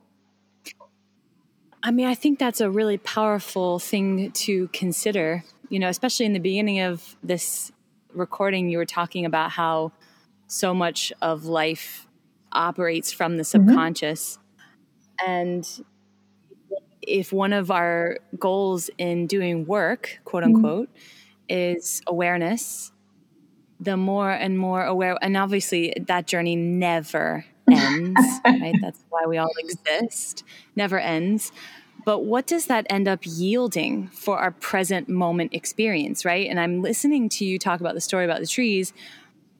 I 1.83 1.91
mean, 1.91 2.07
I 2.07 2.14
think 2.14 2.39
that's 2.39 2.61
a 2.61 2.70
really 2.70 2.99
powerful 2.99 3.79
thing 3.79 4.31
to 4.33 4.68
consider 4.68 5.45
you 5.68 5.79
know, 5.79 5.89
especially 5.89 6.27
in 6.27 6.33
the 6.33 6.41
beginning 6.41 6.81
of 6.81 7.16
this 7.22 7.72
recording, 8.15 8.69
you 8.69 8.79
were 8.79 8.87
talking 8.87 9.25
about 9.25 9.51
how 9.51 9.93
so 10.47 10.75
much 10.75 11.12
of 11.21 11.45
life 11.45 12.07
operates 12.53 13.12
from 13.12 13.37
the 13.37 13.43
mm-hmm. 13.43 13.67
subconscious. 13.67 14.39
Mm-hmm. 15.21 15.31
And 15.31 15.85
if 17.03 17.33
one 17.33 17.53
of 17.53 17.71
our 17.71 18.19
goals 18.39 18.91
in 18.99 19.27
doing 19.27 19.67
work, 19.67 20.21
quote 20.25 20.45
mm-hmm. 20.45 20.57
unquote, 20.57 20.89
mm-hmm. 20.89 21.01
is 21.49 22.03
awareness, 22.07 22.93
the 23.81 23.97
more 23.97 24.31
and 24.31 24.59
more 24.59 24.85
aware, 24.85 25.19
and 25.21 25.37
obviously 25.37 25.93
that 26.07 26.27
journey 26.27 26.57
never 26.57 27.45
ends, 27.71 28.21
right? 28.45 28.75
That's 28.81 29.05
why 29.11 29.27
we 29.27 29.39
all 29.39 29.51
exist, 29.59 30.45
never 30.77 30.99
ends. 30.99 31.53
But 32.05 32.25
what 32.25 32.47
does 32.47 32.67
that 32.67 32.87
end 32.91 33.09
up 33.09 33.21
yielding 33.23 34.09
for 34.09 34.39
our 34.39 34.51
present 34.51 35.09
moment 35.09 35.55
experience, 35.55 36.25
right? 36.25 36.49
And 36.49 36.61
I'm 36.61 36.83
listening 36.83 37.29
to 37.31 37.45
you 37.45 37.59
talk 37.59 37.81
about 37.81 37.95
the 37.95 38.01
story 38.01 38.25
about 38.25 38.41
the 38.41 38.47
trees. 38.47 38.93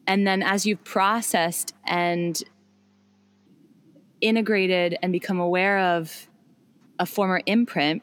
And 0.07 0.27
then 0.27 0.43
as 0.43 0.67
you've 0.67 0.85
processed 0.85 1.75
and 1.85 2.43
integrated 4.21 4.99
and 5.03 5.13
become 5.13 5.41
aware 5.41 5.79
of 5.79 6.29
a 6.99 7.07
former 7.07 7.41
imprint, 7.47 8.03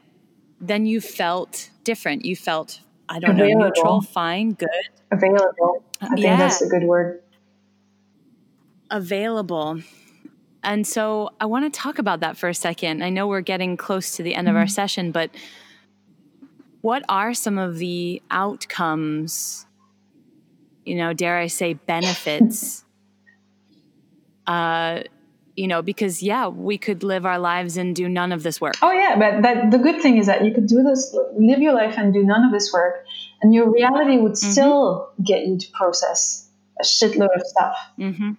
then 0.59 0.85
you 0.85 1.01
felt 1.01 1.69
different. 1.83 2.25
You 2.25 2.35
felt, 2.35 2.81
I 3.09 3.19
don't 3.19 3.31
Available. 3.31 3.59
know, 3.59 3.65
neutral, 3.67 4.01
fine, 4.01 4.53
good. 4.53 4.69
Available. 5.11 5.83
I 6.01 6.07
think 6.07 6.19
yeah. 6.21 6.37
that's 6.37 6.61
a 6.61 6.67
good 6.67 6.83
word. 6.83 7.21
Available. 8.89 9.81
And 10.63 10.85
so 10.85 11.31
I 11.39 11.45
want 11.45 11.71
to 11.71 11.79
talk 11.79 11.97
about 11.99 12.19
that 12.19 12.37
for 12.37 12.47
a 12.47 12.53
second. 12.53 13.03
I 13.03 13.09
know 13.09 13.27
we're 13.27 13.41
getting 13.41 13.77
close 13.77 14.15
to 14.17 14.23
the 14.23 14.35
end 14.35 14.47
mm-hmm. 14.47 14.55
of 14.55 14.59
our 14.59 14.65
mm-hmm. 14.65 14.71
session, 14.71 15.11
but 15.11 15.31
what 16.81 17.03
are 17.09 17.33
some 17.33 17.57
of 17.57 17.77
the 17.77 18.21
outcomes, 18.29 19.65
you 20.85 20.95
know, 20.95 21.13
dare 21.13 21.37
I 21.37 21.47
say, 21.47 21.73
benefits? 21.73 22.83
uh, 24.47 25.01
you 25.55 25.67
know, 25.67 25.81
because 25.81 26.23
yeah, 26.23 26.47
we 26.47 26.77
could 26.77 27.03
live 27.03 27.25
our 27.25 27.37
lives 27.37 27.77
and 27.77 27.95
do 27.95 28.07
none 28.07 28.31
of 28.31 28.41
this 28.43 28.61
work. 28.61 28.75
Oh 28.81 28.91
yeah, 28.91 29.17
but 29.17 29.41
that, 29.43 29.71
the 29.71 29.77
good 29.77 30.01
thing 30.01 30.17
is 30.17 30.27
that 30.27 30.45
you 30.45 30.53
could 30.53 30.67
do 30.67 30.81
this, 30.81 31.15
live 31.35 31.59
your 31.59 31.73
life 31.73 31.95
and 31.97 32.13
do 32.13 32.23
none 32.23 32.45
of 32.45 32.51
this 32.51 32.71
work, 32.71 33.05
and 33.41 33.53
your 33.53 33.71
reality 33.71 34.17
would 34.17 34.33
mm-hmm. 34.33 34.51
still 34.51 35.11
get 35.23 35.45
you 35.45 35.57
to 35.57 35.67
process 35.71 36.47
a 36.79 36.83
shitload 36.83 37.35
of 37.35 37.41
stuff. 37.45 37.75
Mm-hmm 37.99 38.31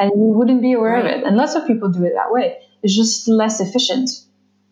and 0.00 0.10
you 0.16 0.32
wouldn't 0.38 0.62
be 0.62 0.72
aware 0.72 0.94
right. 0.94 1.04
of 1.04 1.20
it. 1.20 1.26
And 1.26 1.36
lots 1.36 1.54
of 1.54 1.66
people 1.66 1.90
do 1.90 2.04
it 2.04 2.14
that 2.14 2.32
way. 2.32 2.58
It's 2.82 2.96
just 2.96 3.28
less 3.28 3.60
efficient. 3.60 4.10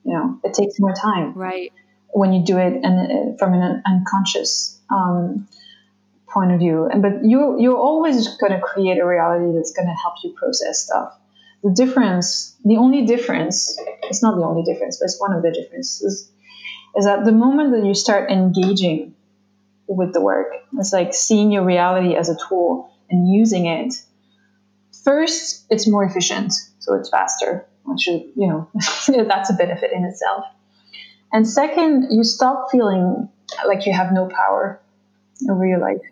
You 0.04 0.14
know, 0.14 0.40
it 0.42 0.54
takes 0.54 0.80
more 0.80 0.94
time. 0.94 1.34
Right. 1.34 1.72
When 2.08 2.32
you 2.32 2.42
do 2.44 2.56
it 2.56 2.72
and 2.82 3.34
uh, 3.34 3.36
from 3.38 3.52
an 3.52 3.82
unconscious 3.86 4.80
um, 4.90 5.46
point 6.26 6.52
of 6.52 6.58
view, 6.58 6.86
and 6.86 7.02
but 7.02 7.22
you 7.22 7.60
you're 7.60 7.76
always 7.76 8.36
going 8.38 8.52
to 8.52 8.60
create 8.60 8.98
a 8.98 9.06
reality 9.06 9.54
that's 9.54 9.72
going 9.72 9.86
to 9.86 9.94
help 9.94 10.14
you 10.24 10.32
process 10.32 10.84
stuff. 10.86 11.12
The 11.62 11.70
difference, 11.70 12.56
the 12.64 12.76
only 12.76 13.04
difference, 13.04 13.78
it's 14.04 14.22
not 14.22 14.36
the 14.36 14.44
only 14.44 14.62
difference, 14.62 14.98
but 14.98 15.06
it's 15.06 15.20
one 15.20 15.34
of 15.34 15.42
the 15.42 15.50
differences, 15.50 16.30
is 16.96 17.04
that 17.04 17.24
the 17.24 17.32
moment 17.32 17.72
that 17.72 17.84
you 17.84 17.94
start 17.94 18.30
engaging 18.30 19.14
with 19.88 20.12
the 20.12 20.20
work, 20.20 20.52
it's 20.78 20.92
like 20.92 21.12
seeing 21.12 21.50
your 21.50 21.64
reality 21.64 22.14
as 22.14 22.28
a 22.28 22.36
tool 22.48 22.90
and 23.10 23.28
using 23.28 23.66
it 23.66 23.94
First, 25.08 25.64
it's 25.70 25.88
more 25.88 26.04
efficient, 26.04 26.52
so 26.80 26.92
it's 26.92 27.08
faster, 27.08 27.66
which 27.84 28.06
you 28.08 28.30
know, 28.36 28.68
that's 29.08 29.48
a 29.48 29.54
benefit 29.54 29.90
in 29.90 30.04
itself. 30.04 30.44
And 31.32 31.48
second, 31.48 32.08
you 32.10 32.22
stop 32.24 32.66
feeling 32.70 33.26
like 33.66 33.86
you 33.86 33.94
have 33.94 34.12
no 34.12 34.28
power 34.28 34.82
over 35.50 35.66
your 35.66 35.78
life. 35.78 36.02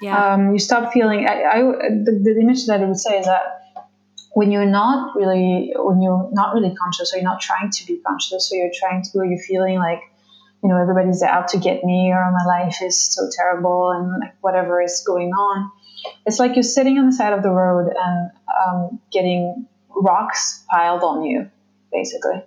Yeah. 0.00 0.34
Um, 0.34 0.52
you 0.52 0.58
stop 0.58 0.92
feeling. 0.92 1.24
I, 1.24 1.44
I 1.44 1.58
the, 1.60 2.20
the 2.20 2.40
image 2.40 2.66
that 2.66 2.80
I 2.80 2.84
would 2.84 2.98
say 2.98 3.20
is 3.20 3.26
that 3.26 3.84
when 4.32 4.50
you're 4.50 4.66
not 4.66 5.14
really 5.14 5.72
when 5.76 6.02
you're 6.02 6.28
not 6.32 6.52
really 6.52 6.74
conscious 6.74 7.14
or 7.14 7.18
you're 7.18 7.24
not 7.24 7.40
trying 7.40 7.70
to 7.70 7.86
be 7.86 7.98
conscious 8.04 8.50
or 8.52 8.56
you're 8.56 8.72
trying 8.74 9.04
to 9.04 9.18
or 9.18 9.24
you're 9.24 9.38
feeling 9.38 9.78
like 9.78 10.00
you 10.64 10.68
know 10.68 10.82
everybody's 10.82 11.22
out 11.22 11.46
to 11.48 11.58
get 11.58 11.84
me 11.84 12.10
or 12.10 12.32
my 12.32 12.44
life 12.44 12.82
is 12.82 13.00
so 13.00 13.28
terrible 13.30 13.92
and 13.92 14.20
like 14.20 14.34
whatever 14.40 14.82
is 14.82 15.04
going 15.06 15.30
on 15.30 15.70
it's 16.26 16.38
like 16.38 16.54
you're 16.56 16.62
sitting 16.62 16.98
on 16.98 17.06
the 17.06 17.12
side 17.12 17.32
of 17.32 17.42
the 17.42 17.50
road 17.50 17.92
and 17.96 18.30
um, 18.66 19.00
getting 19.10 19.66
rocks 19.88 20.64
piled 20.70 21.02
on 21.02 21.24
you, 21.24 21.50
basically. 21.92 22.42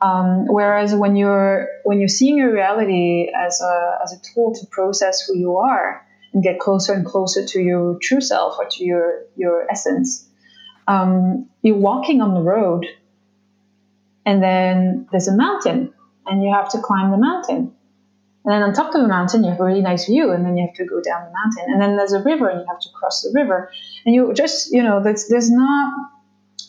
Um, 0.00 0.46
whereas 0.46 0.94
when 0.94 1.16
you're 1.16 1.68
when 1.84 1.98
you're 1.98 2.08
seeing 2.08 2.36
your 2.36 2.52
reality 2.52 3.30
as 3.34 3.60
a 3.62 3.98
as 4.02 4.12
a 4.12 4.16
tool 4.34 4.54
to 4.54 4.66
process 4.66 5.22
who 5.26 5.38
you 5.38 5.56
are 5.56 6.06
and 6.32 6.42
get 6.42 6.58
closer 6.58 6.92
and 6.92 7.06
closer 7.06 7.46
to 7.46 7.60
your 7.60 7.96
true 8.02 8.20
self 8.20 8.56
or 8.58 8.66
to 8.72 8.84
your 8.84 9.22
your 9.36 9.66
essence, 9.70 10.28
um, 10.88 11.48
you're 11.62 11.78
walking 11.78 12.20
on 12.20 12.34
the 12.34 12.42
road, 12.42 12.86
and 14.26 14.42
then 14.42 15.08
there's 15.10 15.28
a 15.28 15.36
mountain, 15.36 15.94
and 16.26 16.42
you 16.42 16.52
have 16.52 16.68
to 16.72 16.78
climb 16.80 17.10
the 17.10 17.16
mountain. 17.16 17.73
And 18.44 18.52
then 18.52 18.62
on 18.62 18.74
top 18.74 18.94
of 18.94 19.00
the 19.00 19.08
mountain, 19.08 19.42
you 19.42 19.50
have 19.50 19.60
a 19.60 19.64
really 19.64 19.80
nice 19.80 20.04
view, 20.04 20.30
and 20.30 20.44
then 20.44 20.56
you 20.56 20.66
have 20.66 20.76
to 20.76 20.84
go 20.84 21.00
down 21.00 21.24
the 21.24 21.32
mountain. 21.32 21.72
And 21.72 21.80
then 21.80 21.96
there's 21.96 22.12
a 22.12 22.22
river, 22.22 22.48
and 22.48 22.60
you 22.60 22.66
have 22.68 22.80
to 22.80 22.88
cross 22.90 23.22
the 23.22 23.32
river. 23.34 23.70
And 24.04 24.14
you 24.14 24.34
just, 24.34 24.70
you 24.70 24.82
know, 24.82 25.02
there's, 25.02 25.28
there's 25.28 25.50
not 25.50 25.94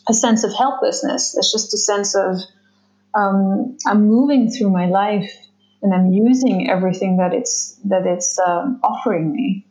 a 0.08 0.14
sense 0.14 0.42
of 0.42 0.54
helplessness. 0.56 1.36
It's 1.36 1.52
just 1.52 1.74
a 1.74 1.76
sense 1.76 2.14
of 2.14 2.36
um, 3.14 3.76
I'm 3.86 4.06
moving 4.06 4.50
through 4.50 4.70
my 4.70 4.86
life, 4.86 5.30
and 5.82 5.92
I'm 5.92 6.12
using 6.12 6.70
everything 6.70 7.18
that 7.18 7.34
it's 7.34 7.78
that 7.84 8.06
it's 8.06 8.38
um, 8.38 8.80
offering 8.82 9.32
me 9.32 9.66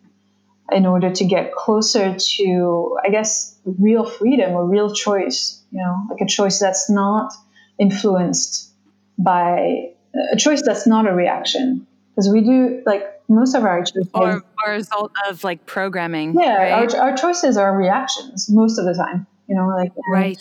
in 0.72 0.86
order 0.86 1.12
to 1.12 1.26
get 1.26 1.54
closer 1.54 2.16
to, 2.18 2.98
I 3.04 3.10
guess, 3.10 3.56
real 3.66 4.06
freedom 4.06 4.54
or 4.54 4.66
real 4.66 4.94
choice. 4.94 5.62
You 5.72 5.80
know, 5.80 6.06
like 6.10 6.22
a 6.22 6.28
choice 6.28 6.60
that's 6.60 6.90
not 6.90 7.34
influenced 7.80 8.72
by 9.18 9.92
a 10.32 10.36
choice 10.38 10.62
that's 10.62 10.88
not 10.88 11.08
a 11.08 11.14
reaction 11.14 11.88
because 12.16 12.30
we 12.32 12.42
do 12.42 12.82
like 12.86 13.04
most 13.28 13.56
of 13.56 13.64
our 13.64 13.84
choices 13.84 14.10
or, 14.14 14.44
or 14.66 14.72
a 14.72 14.72
result 14.72 15.12
of 15.28 15.44
like 15.44 15.66
programming 15.66 16.34
yeah 16.40 16.56
right? 16.56 16.94
our, 16.94 17.10
our 17.10 17.18
choices 17.18 17.58
are 17.58 17.76
reactions 17.76 18.50
most 18.50 18.78
of 18.78 18.86
the 18.86 18.94
time 18.94 19.28
you 19.48 19.56
know 19.56 19.68
like 19.68 19.92
right. 20.10 20.40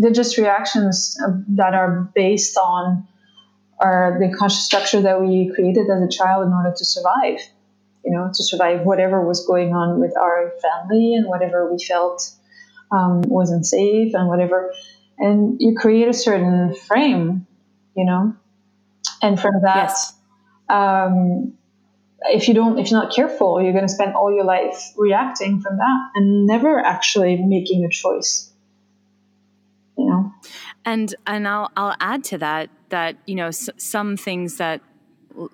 they're 0.00 0.10
just 0.10 0.36
reactions 0.38 1.16
that 1.48 1.74
are 1.74 2.10
based 2.14 2.56
on 2.56 3.06
our 3.80 4.18
the 4.20 4.34
conscious 4.36 4.64
structure 4.64 5.00
that 5.00 5.20
we 5.20 5.52
created 5.54 5.88
as 5.90 6.02
a 6.02 6.08
child 6.08 6.46
in 6.46 6.52
order 6.52 6.72
to 6.76 6.84
survive 6.84 7.38
you 8.04 8.10
know 8.10 8.30
to 8.34 8.42
survive 8.42 8.80
whatever 8.82 9.26
was 9.26 9.46
going 9.46 9.74
on 9.74 10.00
with 10.00 10.16
our 10.16 10.52
family 10.60 11.14
and 11.14 11.28
whatever 11.28 11.70
we 11.72 11.82
felt 11.82 12.30
um, 12.92 13.22
wasn't 13.22 13.66
safe 13.66 14.14
and 14.14 14.28
whatever. 14.28 14.72
And 15.18 15.56
you 15.60 15.74
create 15.76 16.08
a 16.08 16.12
certain 16.12 16.74
frame 16.74 17.46
you 17.96 18.04
know? 18.04 18.34
And 19.22 19.40
from 19.40 19.62
that 19.62 19.76
yes 19.76 20.14
um, 20.68 21.54
if 22.26 22.48
you 22.48 22.54
don't 22.54 22.78
if 22.78 22.90
you're 22.90 23.00
not 23.00 23.12
careful 23.14 23.60
you're 23.60 23.72
going 23.72 23.86
to 23.86 23.92
spend 23.92 24.14
all 24.14 24.32
your 24.32 24.44
life 24.44 24.92
reacting 24.96 25.60
from 25.60 25.76
that 25.76 26.10
and 26.14 26.46
never 26.46 26.78
actually 26.78 27.36
making 27.36 27.84
a 27.84 27.88
choice. 27.88 28.50
You 29.96 30.06
know? 30.06 30.32
And 30.84 31.14
and 31.26 31.46
i'll 31.46 31.70
i'll 31.76 31.96
add 32.00 32.24
to 32.24 32.38
that 32.38 32.70
that 32.88 33.16
you 33.26 33.34
know 33.34 33.48
s- 33.48 33.70
some 33.76 34.16
things 34.16 34.56
that 34.56 34.80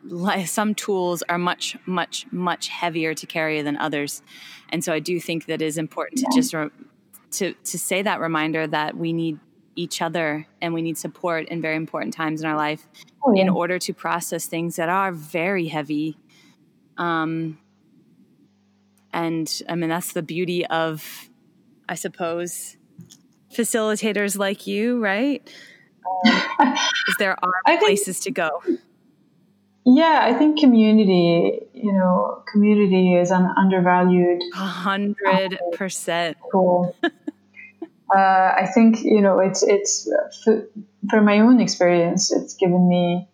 like 0.05 0.47
some 0.47 0.75
tools 0.75 1.23
are 1.29 1.39
much 1.39 1.77
much 1.87 2.27
much 2.31 2.69
heavier 2.69 3.15
to 3.15 3.27
carry 3.27 3.63
than 3.63 3.77
others. 3.77 4.23
And 4.71 4.85
so 4.85 4.93
i 4.93 4.99
do 4.99 5.21
think 5.21 5.47
that 5.47 5.61
it 5.61 5.67
is 5.67 5.77
important 5.79 6.21
yeah. 6.21 6.29
to 6.31 6.37
just 6.37 6.55
re- 6.55 6.71
to 7.33 7.53
to 7.53 7.79
say 7.79 8.03
that 8.03 8.21
reminder 8.21 8.67
that 8.67 8.97
we 8.97 9.13
need 9.13 9.39
each 9.77 10.03
other 10.03 10.47
and 10.61 10.75
we 10.75 10.83
need 10.83 10.99
support 10.99 11.49
in 11.49 11.63
very 11.63 11.77
important 11.77 12.15
times 12.15 12.41
in 12.41 12.47
our 12.47 12.57
life 12.57 12.87
oh, 13.25 13.33
yeah. 13.35 13.43
in 13.43 13.49
order 13.49 13.79
to 13.79 13.95
process 13.95 14.47
things 14.47 14.77
that 14.77 14.89
are 14.89 15.13
very 15.13 15.67
heavy. 15.67 16.19
Um, 16.99 17.59
and 19.13 19.63
I 19.69 19.75
mean, 19.75 19.91
that's 19.91 20.13
the 20.13 20.23
beauty 20.23 20.67
of, 20.67 21.29
I 21.89 21.95
suppose, 21.95 22.77
facilitators 23.53 24.37
like 24.39 24.67
you, 24.67 25.01
right? 25.01 25.49
Um, 26.59 26.77
there 27.19 27.37
are 27.43 27.53
think, 27.67 27.81
places 27.81 28.21
to 28.21 28.31
go. 28.31 28.51
Yeah, 29.87 30.21
I 30.23 30.35
think 30.35 30.61
community, 30.61 31.61
you 31.73 31.93
know, 31.93 32.43
community 32.53 33.15
is 33.15 33.31
an 33.31 33.49
undervalued. 33.57 34.43
A 34.55 34.57
hundred 34.59 35.59
percent. 35.73 36.37
Cool. 36.53 36.95
Uh, 38.15 38.55
I 38.57 38.69
think 38.73 39.03
you 39.03 39.21
know 39.21 39.39
it's 39.39 39.63
it's 39.63 40.09
from 41.09 41.25
my 41.25 41.41
own 41.41 41.61
experience, 41.61 42.33
it's 42.33 42.55
given 42.55 42.89
me, 42.89 43.29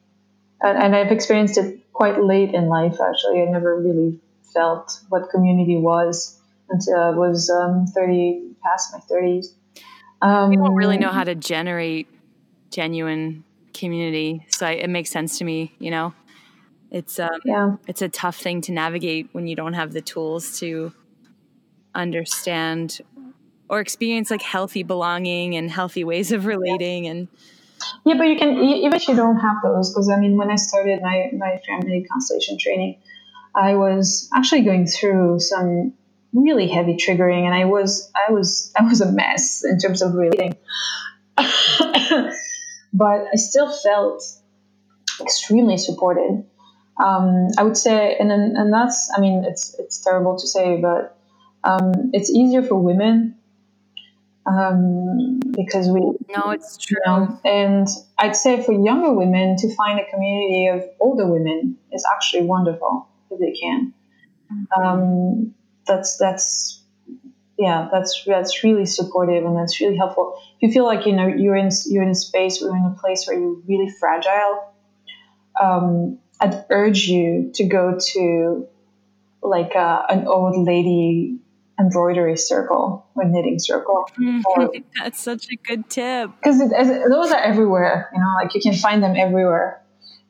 and, 0.61 0.79
and 0.79 0.97
I've 0.97 1.13
experienced 1.13 1.59
it 1.59 1.81
quite 1.93 2.23
late 2.23 2.53
in 2.55 2.69
life. 2.69 2.99
Actually, 3.01 3.43
I 3.43 3.51
never 3.51 3.81
really 3.81 4.21
felt 4.53 5.01
what 5.09 5.31
community 5.31 5.77
was 5.77 6.39
until 6.69 6.99
I 6.99 7.11
was 7.11 7.51
um, 7.51 7.87
thirty, 7.87 8.55
past 8.63 8.93
my 8.93 9.01
thirties. 9.01 9.55
Um, 10.21 10.53
you 10.53 10.59
don't 10.59 10.75
really 10.75 10.99
know 10.99 11.11
how 11.11 11.25
to 11.25 11.35
generate 11.35 12.09
genuine 12.71 13.45
community, 13.73 14.45
so 14.49 14.67
I, 14.67 14.73
it 14.73 14.91
makes 14.91 15.11
sense 15.11 15.39
to 15.39 15.45
me. 15.45 15.75
You 15.79 15.91
know, 15.91 16.15
it's 16.91 17.19
um, 17.19 17.41
yeah, 17.45 17.77
it's 17.87 18.03
a 18.03 18.09
tough 18.09 18.37
thing 18.37 18.61
to 18.63 18.73
navigate 18.73 19.29
when 19.33 19.47
you 19.47 19.57
don't 19.57 19.75
have 19.75 19.93
the 19.93 20.03
tools 20.03 20.59
to 20.61 20.93
understand 21.95 23.01
or 23.69 23.81
experience 23.81 24.31
like 24.31 24.43
healthy 24.43 24.83
belonging 24.83 25.57
and 25.57 25.71
healthy 25.71 26.05
ways 26.05 26.33
of 26.33 26.47
relating 26.47 27.05
yeah. 27.05 27.11
and 27.11 27.29
yeah 28.05 28.15
but 28.17 28.25
you 28.25 28.37
can 28.37 28.57
even 28.59 28.95
if 28.95 29.09
you 29.09 29.17
don't 29.17 29.39
have 29.39 29.57
those 29.63 29.91
because 29.93 30.09
i 30.09 30.19
mean 30.19 30.37
when 30.37 30.51
i 30.51 30.57
started 30.57 31.01
my, 31.03 31.31
my 31.37 31.59
family 31.67 32.07
constellation 32.11 32.59
training 32.59 32.99
i 33.55 33.75
was 33.75 34.29
actually 34.35 34.63
going 34.63 34.87
through 34.87 35.39
some 35.41 35.93
really 36.33 36.69
heavy 36.69 36.95
triggering 36.95 37.45
and 37.45 37.55
i 37.55 37.65
was 37.65 38.11
i 38.15 38.33
was 38.33 38.73
i 38.79 38.83
was 38.83 39.01
a 39.01 39.11
mess 39.11 39.65
in 39.65 39.79
terms 39.79 40.03
of 40.03 40.15
relating 40.15 40.55
but 42.93 43.25
i 43.33 43.37
still 43.37 43.71
felt 43.71 44.23
extremely 45.21 45.79
supported 45.79 46.45
um, 47.03 47.49
i 47.59 47.63
would 47.63 47.77
say 47.77 48.17
and 48.19 48.31
and 48.31 48.73
that's 48.73 49.11
i 49.17 49.21
mean 49.21 49.45
it's 49.45 49.75
it's 49.79 49.99
terrible 50.03 50.37
to 50.39 50.47
say 50.47 50.81
but 50.81 51.19
um, 51.65 52.11
it's 52.13 52.31
easier 52.31 52.63
for 52.63 52.77
women 52.77 53.37
um, 54.47 55.41
because 55.53 55.89
we 55.89 56.01
no 56.37 56.51
it's 56.51 56.77
true 56.77 56.99
you 57.05 57.13
know, 57.13 57.41
and 57.45 57.89
i'd 58.19 58.37
say 58.37 58.63
for 58.63 58.73
younger 58.73 59.13
women 59.13 59.57
to 59.57 59.75
find 59.75 59.99
a 59.99 60.09
community 60.11 60.67
of 60.67 60.85
older 61.01 61.27
women 61.27 61.77
is 61.93 62.05
actually 62.15 62.45
wonderful 62.45 63.09
if 63.31 63.41
they 63.41 63.59
can. 63.59 63.93
Mm-hmm. 64.53 64.83
um, 64.83 65.55
that's 65.87 66.17
that's 66.19 66.83
yeah 67.59 67.89
that's 67.91 68.23
that's 68.27 68.63
really 68.63 68.87
supportive 68.87 69.45
and 69.45 69.57
that's 69.57 69.81
really 69.81 69.97
helpful. 69.97 70.41
If 70.61 70.69
you 70.69 70.73
feel 70.73 70.85
like 70.85 71.07
you 71.07 71.15
know 71.15 71.27
you're 71.27 71.57
in 71.57 71.71
you're 71.87 72.03
in 72.03 72.11
a 72.11 72.15
space 72.15 72.63
or 72.63 72.77
in 72.77 72.85
a 72.85 72.97
place 73.01 73.27
where 73.27 73.39
you're 73.39 73.57
really 73.67 73.91
fragile 73.99 74.73
um, 75.61 76.19
i'd 76.41 76.65
urge 76.71 77.07
you 77.07 77.51
to 77.55 77.65
go 77.65 77.99
to 78.13 78.69
like 79.43 79.73
a, 79.75 79.79
uh, 79.79 80.07
an 80.11 80.27
old 80.27 80.67
lady 80.67 81.39
embroidery 81.79 82.37
circle 82.37 83.07
or 83.15 83.25
knitting 83.25 83.59
circle. 83.59 84.09
Mm-hmm. 84.19 84.83
That's 85.03 85.21
such 85.21 85.47
a 85.51 85.57
good 85.57 85.89
tip. 85.91 86.31
Because 86.43 86.59
those 86.59 87.33
are 87.33 87.41
everywhere, 87.41 88.11
you 88.13 88.21
know, 88.21 88.35
like 88.43 88.55
you 88.55 88.61
can 88.61 88.75
find 88.75 89.03
them 89.03 89.17
everywhere. 89.17 89.83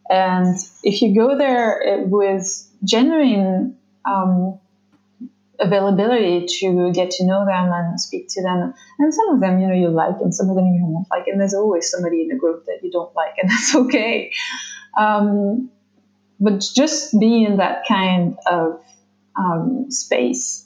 And 0.09 0.57
if 0.83 1.03
you 1.03 1.15
go 1.15 1.37
there 1.37 2.05
with 2.07 2.69
genuine 2.85 3.77
um, 4.05 4.59
availability 5.59 6.47
to 6.61 6.93
get 6.93 7.11
to 7.13 7.27
know 7.27 7.45
them 7.45 7.71
and 7.73 8.01
speak 8.01 8.29
to 8.31 8.43
them, 8.43 8.75
and 8.99 9.15
some 9.15 9.31
of 9.31 9.41
them, 9.41 9.59
you 9.61 9.67
know, 9.67 9.75
you 9.75 9.89
like, 9.89 10.17
and 10.21 10.35
some 10.35 10.49
of 10.49 10.57
them 10.57 10.67
you 10.67 10.81
don't 10.81 11.07
like, 11.11 11.27
and 11.27 11.41
there's 11.41 11.55
always 11.55 11.91
somebody 11.91 12.23
in 12.23 12.29
the 12.29 12.37
group 12.37 12.67
that 12.67 12.81
you 12.83 12.91
don't 12.91 13.15
like, 13.17 13.35
and 13.39 13.51
that's 13.51 13.75
okay. 13.75 14.33
Um, 14.99 15.71
but 16.39 16.65
just 16.75 17.19
be 17.19 17.45
in 17.45 17.57
that 17.57 17.85
kind 17.89 18.37
of 18.47 18.81
um, 19.37 19.91
space 19.91 20.66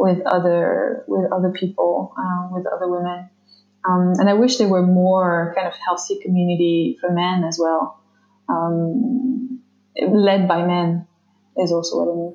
with 0.00 0.26
other 0.26 1.04
with 1.06 1.30
other 1.30 1.50
people, 1.50 2.14
uh, 2.16 2.48
with 2.50 2.66
other 2.66 2.88
women. 2.88 3.28
Um, 3.86 4.14
and 4.18 4.28
I 4.28 4.34
wish 4.34 4.56
there 4.56 4.68
were 4.68 4.86
more 4.86 5.52
kind 5.54 5.68
of 5.68 5.74
healthy 5.74 6.18
community 6.22 6.96
for 7.00 7.10
men 7.10 7.44
as 7.44 7.58
well, 7.60 8.00
um, 8.48 9.60
led 9.96 10.48
by 10.48 10.64
men 10.66 11.06
is 11.58 11.70
also 11.70 11.98
what 11.98 12.12
I 12.12 12.16
mean. 12.16 12.34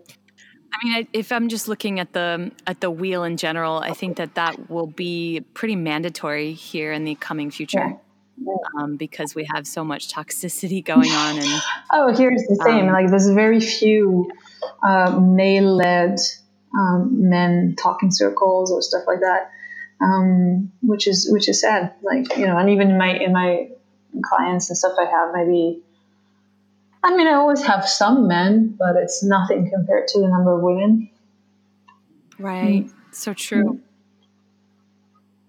I 0.74 0.86
mean, 0.86 1.08
if 1.14 1.32
I'm 1.32 1.50
just 1.50 1.68
looking 1.68 2.00
at 2.00 2.14
the 2.14 2.52
at 2.68 2.82
the 2.82 2.92
wheel 2.92 3.24
in 3.24 3.36
general, 3.38 3.80
I 3.80 3.94
think 3.94 4.18
that 4.18 4.36
that 4.36 4.70
will 4.70 4.88
be 4.88 5.42
pretty 5.56 5.76
mandatory 5.76 6.54
here 6.54 6.92
in 6.92 7.04
the 7.04 7.16
coming 7.16 7.50
future. 7.50 7.80
Yeah. 7.80 7.98
Yeah. 8.38 8.84
Um, 8.84 8.98
because 8.98 9.34
we 9.34 9.48
have 9.54 9.66
so 9.66 9.86
much 9.86 10.14
toxicity 10.14 10.84
going 10.84 11.10
on, 11.10 11.38
and 11.38 11.62
oh, 11.94 12.14
here's 12.14 12.44
the 12.44 12.62
same. 12.66 12.88
Um, 12.88 12.94
like, 12.94 13.10
there's 13.10 13.30
very 13.30 13.62
few 13.62 14.30
uh, 14.84 15.18
male-led 15.18 16.20
um, 16.76 17.30
men 17.30 17.76
talking 17.78 18.12
circles 18.12 18.72
or 18.72 18.82
stuff 18.82 19.04
like 19.08 19.22
that, 19.22 19.52
um, 20.02 20.72
which 20.82 21.08
is 21.08 21.30
which 21.32 21.48
is 21.48 21.62
sad. 21.62 21.94
Like 22.02 22.38
you 22.38 22.46
know, 22.48 22.58
and 22.58 22.70
even 22.70 22.92
in 22.92 22.98
my 22.98 23.18
in 23.18 23.34
my 23.34 23.70
clients 24.22 24.70
and 24.70 24.78
stuff 24.78 24.94
I 25.00 25.06
have, 25.06 25.34
maybe. 25.34 25.82
I 27.04 27.16
mean, 27.16 27.28
I 27.28 27.34
always 27.34 27.62
have 27.64 27.88
some 27.88 28.28
men, 28.28 28.76
but 28.80 28.96
it's 28.96 29.24
nothing 29.24 29.70
compared 29.70 30.08
to 30.08 30.20
the 30.20 30.28
number 30.28 30.56
of 30.56 30.62
women. 30.64 31.12
Right. 32.40 32.86
Mm. 32.86 32.94
So 33.12 33.34
true. 33.34 33.80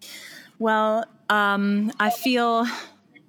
Mm. 0.02 0.10
Well, 0.58 1.06
um, 1.30 1.92
I 1.98 2.10
feel 2.10 2.66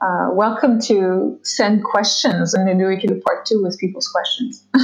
uh, 0.00 0.28
welcome 0.32 0.80
to 0.80 1.38
send 1.42 1.84
questions, 1.84 2.54
and 2.54 2.68
then 2.68 2.78
we 2.86 2.98
can 2.98 3.14
do 3.14 3.20
part 3.20 3.46
two 3.46 3.62
with 3.62 3.78
people's 3.78 4.08
questions. 4.08 4.64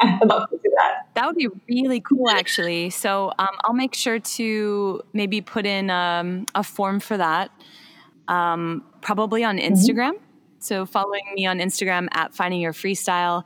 I'd 0.00 0.26
love 0.26 0.48
to 0.50 0.56
do 0.56 0.72
that. 0.76 1.06
That 1.14 1.26
would 1.26 1.36
be 1.36 1.48
really 1.68 2.00
cool, 2.00 2.30
actually. 2.30 2.90
So 2.90 3.32
um, 3.38 3.48
I'll 3.62 3.74
make 3.74 3.94
sure 3.94 4.18
to 4.18 5.02
maybe 5.12 5.40
put 5.40 5.66
in 5.66 5.90
um, 5.90 6.46
a 6.54 6.62
form 6.62 7.00
for 7.00 7.16
that, 7.16 7.50
um, 8.28 8.84
probably 9.00 9.44
on 9.44 9.58
mm-hmm. 9.58 9.72
Instagram. 9.72 10.12
Mm-hmm. 10.12 10.24
So 10.60 10.86
following 10.86 11.24
me 11.34 11.46
on 11.46 11.58
Instagram 11.58 12.08
at 12.12 12.34
Finding 12.34 12.60
Your 12.60 12.72
Freestyle, 12.72 13.44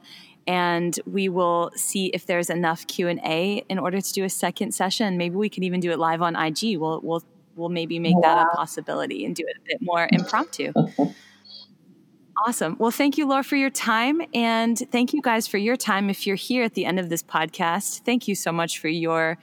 and 0.48 0.98
we 1.06 1.28
will 1.28 1.70
see 1.76 2.06
if 2.06 2.24
there's 2.24 2.48
enough 2.48 2.86
Q 2.86 3.06
and 3.06 3.20
A 3.20 3.62
in 3.68 3.78
order 3.78 4.00
to 4.00 4.12
do 4.12 4.24
a 4.24 4.30
second 4.30 4.72
session. 4.72 5.18
Maybe 5.18 5.36
we 5.36 5.50
can 5.50 5.62
even 5.62 5.78
do 5.78 5.90
it 5.92 5.98
live 5.98 6.22
on 6.22 6.34
IG. 6.34 6.78
We'll 6.78 7.00
we'll 7.02 7.22
we'll 7.54 7.68
maybe 7.68 7.98
make 7.98 8.16
that 8.22 8.46
a 8.46 8.56
possibility 8.56 9.24
and 9.26 9.36
do 9.36 9.44
it 9.46 9.58
a 9.58 9.60
bit 9.64 9.78
more 9.80 10.08
impromptu. 10.10 10.72
Awesome. 12.46 12.76
Well, 12.78 12.92
thank 12.92 13.18
you, 13.18 13.26
Laure, 13.26 13.42
for 13.42 13.56
your 13.56 13.68
time. 13.68 14.22
And 14.32 14.78
thank 14.92 15.12
you 15.12 15.20
guys 15.20 15.48
for 15.48 15.58
your 15.58 15.76
time. 15.76 16.08
If 16.08 16.24
you're 16.24 16.36
here 16.36 16.62
at 16.62 16.74
the 16.74 16.84
end 16.84 17.00
of 17.00 17.08
this 17.08 17.20
podcast, 17.20 18.04
thank 18.04 18.28
you 18.28 18.36
so 18.36 18.52
much 18.52 18.78
for 18.78 18.86
your 18.86 19.38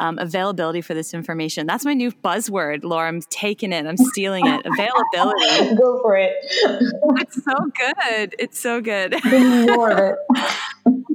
um, 0.00 0.18
availability 0.18 0.80
for 0.80 0.94
this 0.94 1.14
information. 1.14 1.66
That's 1.66 1.84
my 1.84 1.94
new 1.94 2.10
buzzword, 2.10 2.82
Laure. 2.82 3.06
I'm 3.06 3.20
taking 3.30 3.72
it. 3.72 3.86
I'm 3.86 3.96
stealing 4.12 4.46
it. 4.46 4.66
Availability. 4.66 5.76
Go 5.76 6.00
for 6.02 6.16
it. 6.16 6.32
it's 6.42 7.44
so 7.44 7.54
good. 7.78 8.34
It's 8.38 8.58
so 8.58 8.80
good. 8.80 9.14
More 9.24 9.92
of 9.92 9.98
it. 9.98 10.16